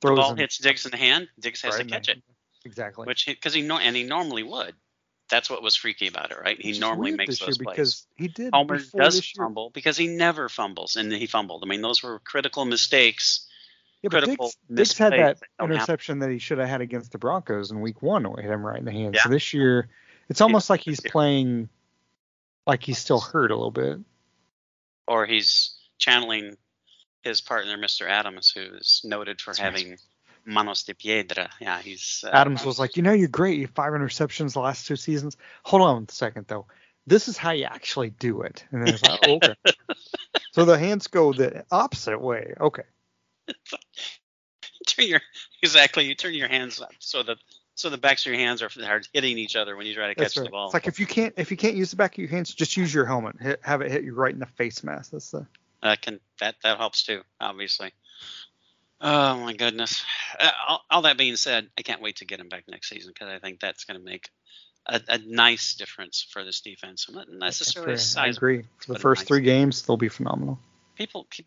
throws 0.00 0.16
the 0.16 0.22
ball 0.22 0.34
hits 0.34 0.58
Diggs 0.58 0.84
in 0.84 0.90
the 0.90 0.96
hand, 0.96 1.28
Diggs 1.38 1.62
has 1.62 1.74
right, 1.76 1.86
to 1.86 1.90
catch 1.90 2.08
it. 2.08 2.22
Exactly. 2.64 3.06
Which 3.06 3.26
because 3.26 3.54
he, 3.54 3.62
nor 3.62 3.80
and 3.80 3.94
he 3.96 4.02
normally 4.02 4.42
would. 4.42 4.74
That's 5.30 5.48
what 5.48 5.62
was 5.62 5.76
freaky 5.76 6.08
about 6.08 6.32
it, 6.32 6.38
right? 6.42 6.60
He 6.60 6.78
normally 6.78 7.12
makes 7.12 7.38
those 7.38 7.56
plays. 7.56 7.76
because 7.76 8.06
he 8.16 8.26
did 8.26 8.52
Homer 8.52 8.80
does 8.96 9.24
fumble 9.30 9.70
because 9.70 9.96
he 9.96 10.08
never 10.08 10.48
fumbles, 10.48 10.96
and 10.96 11.12
he 11.12 11.26
fumbled. 11.26 11.62
I 11.64 11.68
mean, 11.68 11.82
those 11.82 12.02
were 12.02 12.18
critical 12.18 12.64
mistakes. 12.64 13.46
Yeah, 14.02 14.08
but 14.10 14.24
Diggs, 14.24 14.56
Diggs 14.72 14.98
had 14.98 15.12
that 15.12 15.18
don't 15.18 15.68
happen. 15.68 15.72
interception 15.72 16.18
that 16.20 16.30
he 16.30 16.38
should 16.38 16.58
have 16.58 16.68
had 16.68 16.80
against 16.80 17.12
the 17.12 17.18
Broncos 17.18 17.70
in 17.70 17.80
Week 17.80 18.00
One. 18.02 18.24
It 18.24 18.42
hit 18.42 18.50
him 18.50 18.64
right 18.64 18.78
in 18.78 18.84
the 18.84 18.92
hand. 18.92 19.14
Yeah. 19.14 19.22
So 19.22 19.28
this 19.28 19.52
year, 19.52 19.88
it's 20.28 20.40
almost 20.40 20.70
like 20.70 20.80
he's 20.80 21.00
playing 21.00 21.68
like 22.66 22.82
he's 22.82 22.98
still 22.98 23.20
hurt 23.20 23.50
a 23.50 23.54
little 23.54 23.70
bit. 23.70 23.98
or 25.06 25.26
he's 25.26 25.76
channeling 25.98 26.56
his 27.22 27.40
partner, 27.40 27.76
Mr. 27.76 28.08
Adams, 28.08 28.50
who's 28.50 29.02
noted 29.04 29.40
for 29.40 29.50
That's 29.50 29.60
right. 29.60 29.78
having 29.78 29.98
manos 30.46 30.84
de 30.84 30.94
piedra. 30.94 31.50
Yeah, 31.60 31.80
he's 31.82 32.24
uh, 32.26 32.30
Adams 32.32 32.64
was 32.64 32.78
like, 32.78 32.96
you 32.96 33.02
know, 33.02 33.12
you're 33.12 33.28
great. 33.28 33.58
You 33.58 33.66
have 33.66 33.74
five 33.74 33.92
interceptions 33.92 34.54
the 34.54 34.60
last 34.60 34.86
two 34.86 34.96
seasons. 34.96 35.36
Hold 35.64 35.82
on 35.82 36.06
a 36.08 36.12
second, 36.12 36.46
though. 36.48 36.66
This 37.06 37.28
is 37.28 37.36
how 37.36 37.50
you 37.50 37.64
actually 37.64 38.10
do 38.10 38.42
it. 38.42 38.64
And 38.70 38.86
then 38.86 38.94
it's 38.94 39.02
like, 39.02 39.20
oh, 39.26 39.34
okay. 39.36 39.54
so 40.52 40.64
the 40.64 40.78
hands 40.78 41.06
go 41.08 41.32
the 41.32 41.64
opposite 41.70 42.20
way. 42.20 42.54
Okay. 42.60 42.84
turn 44.86 45.06
your 45.06 45.20
exactly. 45.62 46.06
You 46.06 46.14
turn 46.14 46.34
your 46.34 46.48
hands 46.48 46.80
up 46.80 46.92
so 46.98 47.22
that 47.22 47.38
so 47.74 47.88
the 47.88 47.98
backs 47.98 48.26
of 48.26 48.32
your 48.32 48.40
hands 48.40 48.62
are, 48.62 48.70
are 48.84 49.02
hitting 49.12 49.38
each 49.38 49.56
other 49.56 49.76
when 49.76 49.86
you 49.86 49.94
try 49.94 50.08
to 50.08 50.14
catch 50.14 50.36
right. 50.36 50.44
the 50.44 50.50
ball. 50.50 50.66
It's 50.66 50.74
like 50.74 50.86
if 50.86 51.00
you 51.00 51.06
can't 51.06 51.34
if 51.36 51.50
you 51.50 51.56
can't 51.56 51.76
use 51.76 51.90
the 51.90 51.96
back 51.96 52.14
of 52.14 52.18
your 52.18 52.28
hands, 52.28 52.52
just 52.54 52.76
use 52.76 52.92
your 52.92 53.06
helmet. 53.06 53.36
Hit, 53.40 53.60
have 53.62 53.80
it 53.80 53.90
hit 53.90 54.04
you 54.04 54.14
right 54.14 54.32
in 54.32 54.40
the 54.40 54.46
face 54.46 54.84
mask. 54.84 55.12
That's 55.12 55.30
the 55.30 55.46
that 55.82 56.02
can 56.02 56.20
that 56.40 56.56
that 56.62 56.78
helps 56.78 57.04
too, 57.04 57.22
obviously. 57.40 57.92
Oh 59.00 59.36
my 59.36 59.54
goodness! 59.54 60.04
Uh, 60.38 60.50
all, 60.68 60.84
all 60.90 61.02
that 61.02 61.16
being 61.16 61.36
said, 61.36 61.68
I 61.78 61.82
can't 61.82 62.02
wait 62.02 62.16
to 62.16 62.26
get 62.26 62.38
him 62.38 62.50
back 62.50 62.64
next 62.68 62.90
season 62.90 63.12
because 63.14 63.32
I 63.32 63.38
think 63.38 63.60
that's 63.60 63.84
going 63.84 63.98
to 63.98 64.04
make 64.04 64.28
a, 64.86 65.00
a 65.08 65.18
nice 65.18 65.74
difference 65.74 66.26
for 66.30 66.44
this 66.44 66.60
defense. 66.60 67.08
Not 67.10 67.30
necessarily 67.30 67.96
fair. 67.96 68.22
I 68.22 68.26
agree. 68.28 68.64
For 68.78 68.92
the 68.92 68.98
first 68.98 69.20
nice. 69.20 69.28
three 69.28 69.40
games, 69.40 69.82
they'll 69.82 69.96
be 69.96 70.10
phenomenal. 70.10 70.58
People 71.00 71.26
keep 71.30 71.46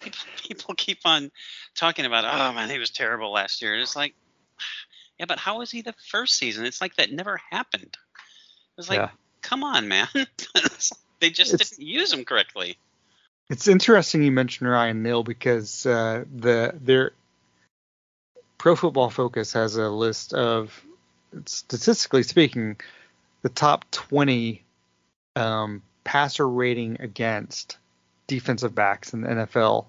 people, 0.00 0.18
people 0.48 0.74
keep 0.74 0.98
on 1.06 1.30
talking 1.74 2.04
about 2.04 2.24
oh 2.26 2.52
man 2.54 2.68
he 2.68 2.78
was 2.78 2.90
terrible 2.90 3.32
last 3.32 3.62
year. 3.62 3.72
And 3.72 3.80
it's 3.82 3.96
like 3.96 4.14
yeah 5.18 5.24
but 5.26 5.38
how 5.38 5.58
was 5.58 5.70
he 5.70 5.80
the 5.80 5.94
first 6.10 6.36
season? 6.36 6.66
It's 6.66 6.80
like 6.82 6.94
that 6.96 7.10
never 7.10 7.40
happened. 7.50 7.96
It's 8.76 8.90
like 8.90 8.98
Yeah. 8.98 9.10
come 9.40 9.64
on 9.64 9.88
man. 9.88 10.08
They 11.18 11.30
just 11.30 11.54
It's- 11.54 11.70
didn't 11.70 11.86
use 11.88 12.12
him 12.12 12.26
correctly. 12.26 12.76
It's 13.48 13.68
interesting 13.68 14.22
you 14.22 14.32
mentioned 14.32 14.68
Ryan 14.68 15.02
Neal 15.02 15.22
because 15.22 15.86
uh, 15.86 16.24
the 16.34 16.74
their 16.78 17.12
Pro 18.58 18.76
Football 18.76 19.08
Focus 19.08 19.52
has 19.54 19.76
a 19.76 19.88
list 19.88 20.34
of, 20.34 20.84
statistically 21.46 22.24
speaking, 22.24 22.76
the 23.42 23.48
top 23.48 23.88
20 23.92 24.62
um, 25.36 25.82
passer 26.04 26.46
rating 26.48 26.96
against 27.00 27.78
defensive 28.26 28.74
backs 28.74 29.12
in 29.12 29.22
the 29.22 29.28
NFL 29.28 29.86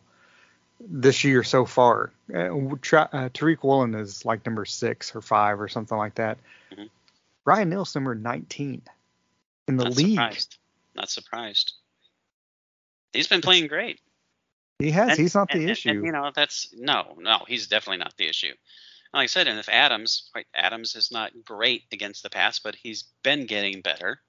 this 0.80 1.24
year 1.24 1.44
so 1.44 1.66
far. 1.66 2.12
Uh, 2.34 2.76
tra- 2.82 3.10
uh, 3.12 3.30
Tariq 3.30 3.64
Woolen 3.64 3.96
is 3.96 4.26
like 4.26 4.46
number 4.46 4.66
six 4.66 5.16
or 5.16 5.22
five 5.22 5.60
or 5.60 5.68
something 5.68 5.98
like 5.98 6.16
that. 6.16 6.38
Mm-hmm. 6.72 6.86
Ryan 7.46 7.70
Neal's 7.70 7.96
number 7.96 8.16
19 8.16 8.82
in 9.68 9.78
the 9.78 9.84
Not 9.84 9.96
league. 9.96 10.10
Surprised. 10.10 10.58
Not 10.96 11.10
surprised. 11.10 11.74
He's 13.14 13.28
been 13.28 13.42
playing 13.42 13.68
great. 13.68 14.00
He 14.80 14.92
has. 14.92 15.12
And, 15.12 15.20
he's 15.20 15.34
not 15.34 15.50
the 15.50 15.60
and, 15.60 15.70
issue. 15.70 15.90
And, 15.90 16.06
you 16.06 16.12
know, 16.12 16.32
that's 16.36 16.74
no, 16.78 17.16
no. 17.18 17.40
He's 17.48 17.68
definitely 17.68 17.98
not 17.98 18.16
the 18.18 18.28
issue. 18.28 18.54
Like 19.14 19.24
I 19.24 19.26
said, 19.28 19.48
and 19.48 19.58
if 19.58 19.70
Adams, 19.70 20.30
right, 20.36 20.46
Adams 20.54 20.96
is 20.96 21.12
not 21.12 21.32
great 21.46 21.84
against 21.92 22.24
the 22.24 22.30
pass, 22.30 22.60
but 22.60 22.76
he's 22.76 23.06
been 23.24 23.46
getting 23.46 23.82
better. 23.82 24.20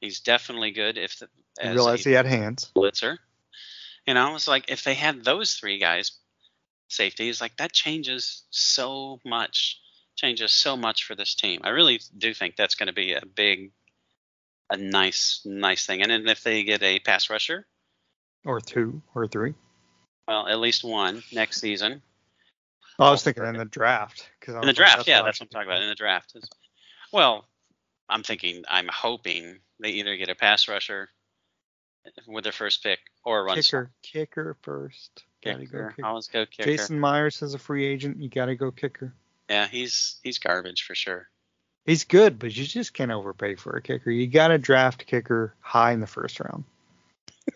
He's 0.00 0.20
definitely 0.20 0.72
good. 0.72 0.98
If 0.98 1.18
the, 1.18 1.28
you 1.62 1.70
realize 1.70 2.04
he 2.04 2.12
had 2.12 2.26
hands. 2.26 2.70
Blitzer. 2.74 3.18
You 4.06 4.14
know, 4.14 4.34
it's 4.34 4.48
like 4.48 4.70
if 4.70 4.84
they 4.84 4.94
had 4.94 5.24
those 5.24 5.54
three 5.54 5.78
guys, 5.78 6.12
safety 6.88 7.24
safeties, 7.24 7.40
like 7.40 7.56
that 7.56 7.72
changes 7.72 8.44
so 8.50 9.20
much. 9.24 9.80
Changes 10.14 10.52
so 10.52 10.78
much 10.78 11.04
for 11.04 11.14
this 11.14 11.34
team. 11.34 11.60
I 11.62 11.70
really 11.70 12.00
do 12.16 12.32
think 12.32 12.56
that's 12.56 12.74
going 12.74 12.86
to 12.86 12.94
be 12.94 13.12
a 13.12 13.26
big, 13.26 13.72
a 14.70 14.76
nice, 14.78 15.42
nice 15.44 15.84
thing. 15.84 16.00
And 16.00 16.10
then 16.10 16.26
if 16.26 16.42
they 16.42 16.62
get 16.62 16.82
a 16.82 16.98
pass 17.00 17.28
rusher, 17.28 17.66
or 18.42 18.60
two, 18.60 19.02
or 19.14 19.26
three, 19.26 19.52
well, 20.26 20.48
at 20.48 20.58
least 20.58 20.84
one 20.84 21.22
next 21.32 21.60
season. 21.60 22.00
Oh, 22.98 23.06
I 23.06 23.10
was 23.10 23.22
thinking 23.22 23.44
in 23.44 23.58
the 23.58 23.66
draft. 23.66 24.30
Cause 24.40 24.54
in 24.54 24.62
the 24.62 24.72
draft, 24.72 25.06
yeah, 25.06 25.22
that's 25.22 25.38
what 25.38 25.48
I'm 25.48 25.50
talking 25.50 25.68
about. 25.68 25.82
In 25.82 25.88
the 25.90 25.94
draft. 25.94 26.34
Well, 27.12 27.46
I'm 28.08 28.22
thinking, 28.22 28.64
I'm 28.68 28.88
hoping 28.88 29.58
they 29.80 29.90
either 29.90 30.16
get 30.16 30.30
a 30.30 30.34
pass 30.34 30.66
rusher 30.66 31.10
with 32.26 32.44
their 32.44 32.52
first 32.52 32.82
pick 32.82 32.98
or 33.24 33.40
a 33.40 33.44
run 33.44 33.56
kicker. 33.56 33.90
Kicker 34.02 34.56
first. 34.62 35.24
Gotta 35.44 35.60
kicker. 35.60 35.82
go 35.82 35.88
kicker. 35.88 36.06
Always 36.06 36.26
go 36.28 36.46
kicker. 36.46 36.64
Jason 36.64 36.98
Myers 36.98 37.42
is 37.42 37.54
a 37.54 37.58
free 37.58 37.86
agent. 37.86 38.20
You 38.20 38.28
gotta 38.28 38.54
go 38.54 38.70
kicker. 38.70 39.12
Yeah, 39.48 39.68
he's 39.68 40.18
he's 40.22 40.38
garbage 40.38 40.82
for 40.82 40.94
sure. 40.94 41.28
He's 41.84 42.04
good, 42.04 42.38
but 42.38 42.56
you 42.56 42.64
just 42.64 42.94
can't 42.94 43.12
overpay 43.12 43.54
for 43.54 43.76
a 43.76 43.82
kicker. 43.82 44.10
You 44.10 44.26
gotta 44.26 44.58
draft 44.58 45.06
kicker 45.06 45.54
high 45.60 45.92
in 45.92 46.00
the 46.00 46.06
first 46.06 46.40
round. 46.40 46.64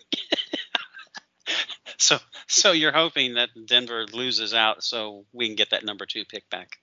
so 1.97 2.17
so 2.47 2.71
you're 2.71 2.93
hoping 2.93 3.33
that 3.33 3.49
Denver 3.65 4.05
loses 4.11 4.53
out 4.53 4.83
so 4.83 5.25
we 5.33 5.47
can 5.47 5.55
get 5.55 5.71
that 5.71 5.83
number 5.83 6.05
two 6.05 6.23
pick 6.25 6.49
back. 6.49 6.77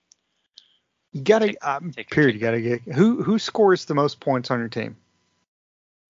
You 1.11 1.21
gotta 1.21 1.47
take, 1.47 1.65
um, 1.65 1.91
take 1.91 2.11
period. 2.11 2.35
You 2.35 2.41
gotta 2.41 2.61
get 2.61 2.81
who 2.83 3.23
who 3.23 3.39
scores 3.39 3.85
the 3.85 3.95
most 3.95 4.19
points 4.19 4.51
on 4.51 4.59
your 4.59 4.69
team. 4.69 4.95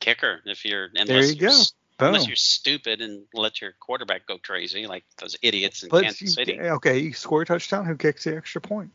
Kicker, 0.10 0.42
if 0.46 0.66
you're 0.66 0.86
unless 0.96 1.08
there 1.08 1.24
you 1.24 1.34
you're, 1.34 1.50
go. 1.52 2.08
Unless 2.08 2.28
you're 2.28 2.36
stupid 2.36 3.02
and 3.02 3.26
let 3.34 3.62
your 3.62 3.74
quarterback 3.80 4.26
go 4.26 4.38
crazy 4.38 4.88
like 4.88 5.04
those 5.18 5.36
idiots 5.42 5.84
in 5.84 5.90
Kansas 5.90 6.34
City. 6.34 6.60
Okay, 6.60 6.98
you 6.98 7.14
score 7.14 7.44
a 7.44 7.46
touchdown. 7.46 7.86
Who 7.86 7.96
kicks 7.96 8.24
the 8.24 8.36
extra 8.36 8.62
point? 8.62 8.90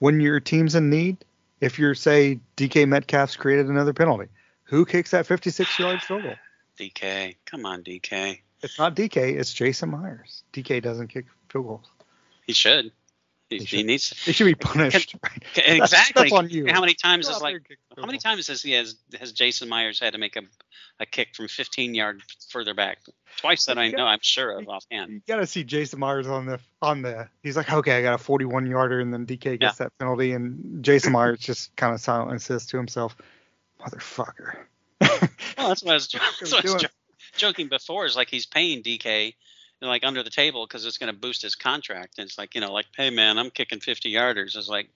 When 0.00 0.20
your 0.20 0.40
team's 0.40 0.74
in 0.74 0.90
need, 0.90 1.24
if 1.60 1.78
you're 1.78 1.94
say 1.94 2.40
DK 2.56 2.88
Metcalf's 2.88 3.36
created 3.36 3.68
another 3.68 3.92
penalty, 3.92 4.28
who 4.64 4.84
kicks 4.84 5.12
that 5.12 5.26
56 5.26 5.78
yard 5.78 6.02
field 6.02 6.24
goal? 6.24 6.34
DK, 6.78 7.36
come 7.46 7.64
on, 7.64 7.82
DK. 7.82 8.40
It's 8.62 8.78
not 8.78 8.94
DK. 8.94 9.38
It's 9.38 9.52
Jason 9.52 9.90
Myers. 9.90 10.42
DK 10.52 10.82
doesn't 10.82 11.08
kick 11.08 11.26
field 11.48 11.66
goals. 11.66 11.86
He 12.46 12.52
should. 12.52 12.92
He, 13.52 13.58
he, 13.58 13.76
he 13.78 13.82
needs. 13.82 14.08
He 14.24 14.32
should 14.32 14.46
be 14.46 14.54
punished. 14.54 15.14
Right? 15.22 15.42
Exactly. 15.56 15.78
That's, 15.78 16.14
that's 16.14 16.32
on 16.32 16.50
you. 16.50 16.66
How 16.66 16.80
many 16.80 16.94
times 16.94 17.28
is 17.28 17.40
like? 17.40 17.62
How 17.96 18.06
many 18.06 18.18
times 18.18 18.46
has 18.48 18.62
he 18.62 18.72
has 18.72 18.96
has 19.18 19.32
Jason 19.32 19.68
Myers 19.68 20.00
had 20.00 20.12
to 20.14 20.18
make 20.18 20.36
a 20.36 20.42
a 21.00 21.06
kick 21.06 21.34
from 21.34 21.48
15 21.48 21.94
yards 21.94 22.22
further 22.50 22.74
back? 22.74 22.98
Twice 23.38 23.66
that 23.66 23.78
I 23.78 23.90
know. 23.90 24.04
I'm 24.04 24.20
sure 24.20 24.58
of 24.58 24.68
offhand. 24.68 25.12
You 25.12 25.20
got 25.26 25.36
to 25.36 25.46
see 25.46 25.64
Jason 25.64 26.00
Myers 26.00 26.26
on 26.26 26.46
the 26.46 26.60
on 26.80 27.02
the. 27.02 27.28
He's 27.42 27.56
like, 27.56 27.72
okay, 27.72 27.98
I 27.98 28.02
got 28.02 28.14
a 28.14 28.18
41 28.18 28.66
yarder, 28.66 29.00
and 29.00 29.12
then 29.12 29.26
DK 29.26 29.60
gets 29.60 29.62
yeah. 29.62 29.84
that 29.84 29.98
penalty, 29.98 30.32
and 30.32 30.82
Jason 30.84 31.12
Myers 31.12 31.38
just 31.40 31.74
kind 31.76 31.94
of 31.94 32.00
silently 32.00 32.38
says 32.38 32.66
to 32.66 32.76
himself, 32.76 33.16
"Motherfucker." 33.80 34.56
well, 35.00 35.68
that's 35.68 35.82
what 35.82 35.92
I 35.92 35.94
was, 35.94 36.08
that's 36.08 36.52
what 36.52 36.66
I 36.68 36.72
was 36.72 36.86
joking 37.36 37.68
before. 37.68 38.06
Is 38.06 38.16
like 38.16 38.28
he's 38.28 38.46
paying 38.46 38.82
DK 38.82 39.34
like 39.88 40.04
under 40.04 40.22
the 40.22 40.30
table 40.30 40.66
because 40.66 40.86
it's 40.86 40.98
going 40.98 41.12
to 41.12 41.18
boost 41.18 41.42
his 41.42 41.54
contract. 41.54 42.18
And 42.18 42.26
it's 42.26 42.38
like, 42.38 42.54
you 42.54 42.60
know, 42.60 42.72
like, 42.72 42.86
hey 42.96 43.10
man, 43.10 43.38
I'm 43.38 43.50
kicking 43.50 43.80
50 43.80 44.12
yarders. 44.12 44.56
It's 44.56 44.68
like, 44.68 44.88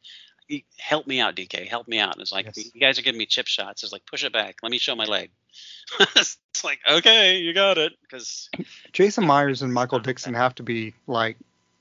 help 0.78 1.06
me 1.06 1.20
out, 1.20 1.36
DK, 1.36 1.66
help 1.66 1.88
me 1.88 1.98
out. 1.98 2.14
And 2.14 2.22
it's 2.22 2.32
like, 2.32 2.46
yes. 2.46 2.74
you 2.74 2.80
guys 2.80 2.98
are 2.98 3.02
giving 3.02 3.18
me 3.18 3.26
chip 3.26 3.46
shots. 3.46 3.82
It's 3.82 3.92
like, 3.92 4.06
push 4.06 4.24
it 4.24 4.32
back. 4.32 4.56
Let 4.62 4.70
me 4.70 4.78
show 4.78 4.94
my 4.94 5.04
leg. 5.04 5.30
it's 6.00 6.38
like, 6.64 6.80
okay, 6.88 7.38
you 7.38 7.52
got 7.52 7.78
it. 7.78 7.92
Because 8.02 8.48
Jason 8.92 9.26
Myers 9.26 9.62
and 9.62 9.72
Michael 9.72 9.98
Dickson 9.98 10.34
have 10.34 10.54
to 10.56 10.62
be 10.62 10.94
like, 11.06 11.36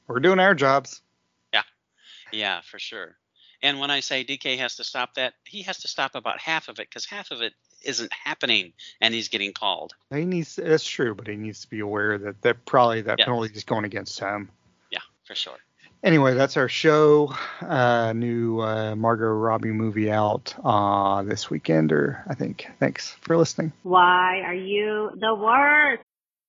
we're 0.08 0.20
doing 0.20 0.40
our 0.40 0.56
jobs. 0.56 1.02
Yeah, 1.54 1.64
yeah, 2.32 2.62
for 2.62 2.80
sure. 2.80 3.18
And 3.62 3.80
when 3.80 3.90
I 3.90 4.02
say 4.02 4.24
DK 4.24 4.58
has 4.60 4.76
to 4.76 4.84
stop 4.84 5.16
that, 5.16 5.34
he 5.44 5.64
has 5.64 5.80
to 5.80 5.88
stop 5.88 6.16
about 6.16 6.40
half 6.40 6.68
of 6.68 6.80
it 6.80 6.90
because 6.90 7.06
half 7.06 7.32
of 7.32 7.42
it 7.42 7.54
isn't 7.86 8.12
happening 8.12 8.74
and 9.02 9.14
he's 9.14 9.30
getting 9.30 9.54
called. 9.54 9.94
He 10.14 10.26
needs 10.26 10.56
that's 10.56 10.86
true, 10.86 11.16
but 11.16 11.28
he 11.28 11.36
needs 11.36 11.62
to 11.62 11.70
be 11.70 11.80
aware 11.80 12.18
that 12.18 12.42
that 12.42 12.66
probably 12.66 13.02
that 13.02 13.20
yeah. 13.20 13.26
penalty 13.26 13.54
is 13.54 13.64
going 13.64 13.86
against 13.86 14.20
him. 14.20 14.50
Yeah, 14.92 15.00
for 15.26 15.36
sure. 15.36 15.58
Anyway, 16.06 16.36
that's 16.36 16.56
our 16.56 16.70
show. 16.70 17.34
Uh, 17.62 18.14
new 18.14 18.60
uh, 18.62 18.96
Margot 18.96 19.26
Robbie 19.26 19.72
movie 19.72 20.12
out 20.12 20.54
uh, 20.64 21.24
this 21.24 21.50
weekend, 21.50 21.92
or 21.92 22.24
I 22.28 22.36
think. 22.36 22.68
Thanks 22.80 23.16
for 23.22 23.36
listening. 23.36 23.74
Why 23.82 24.42
are 24.46 24.54
you 24.54 25.10
the 25.20 25.34
worst? 25.34 26.04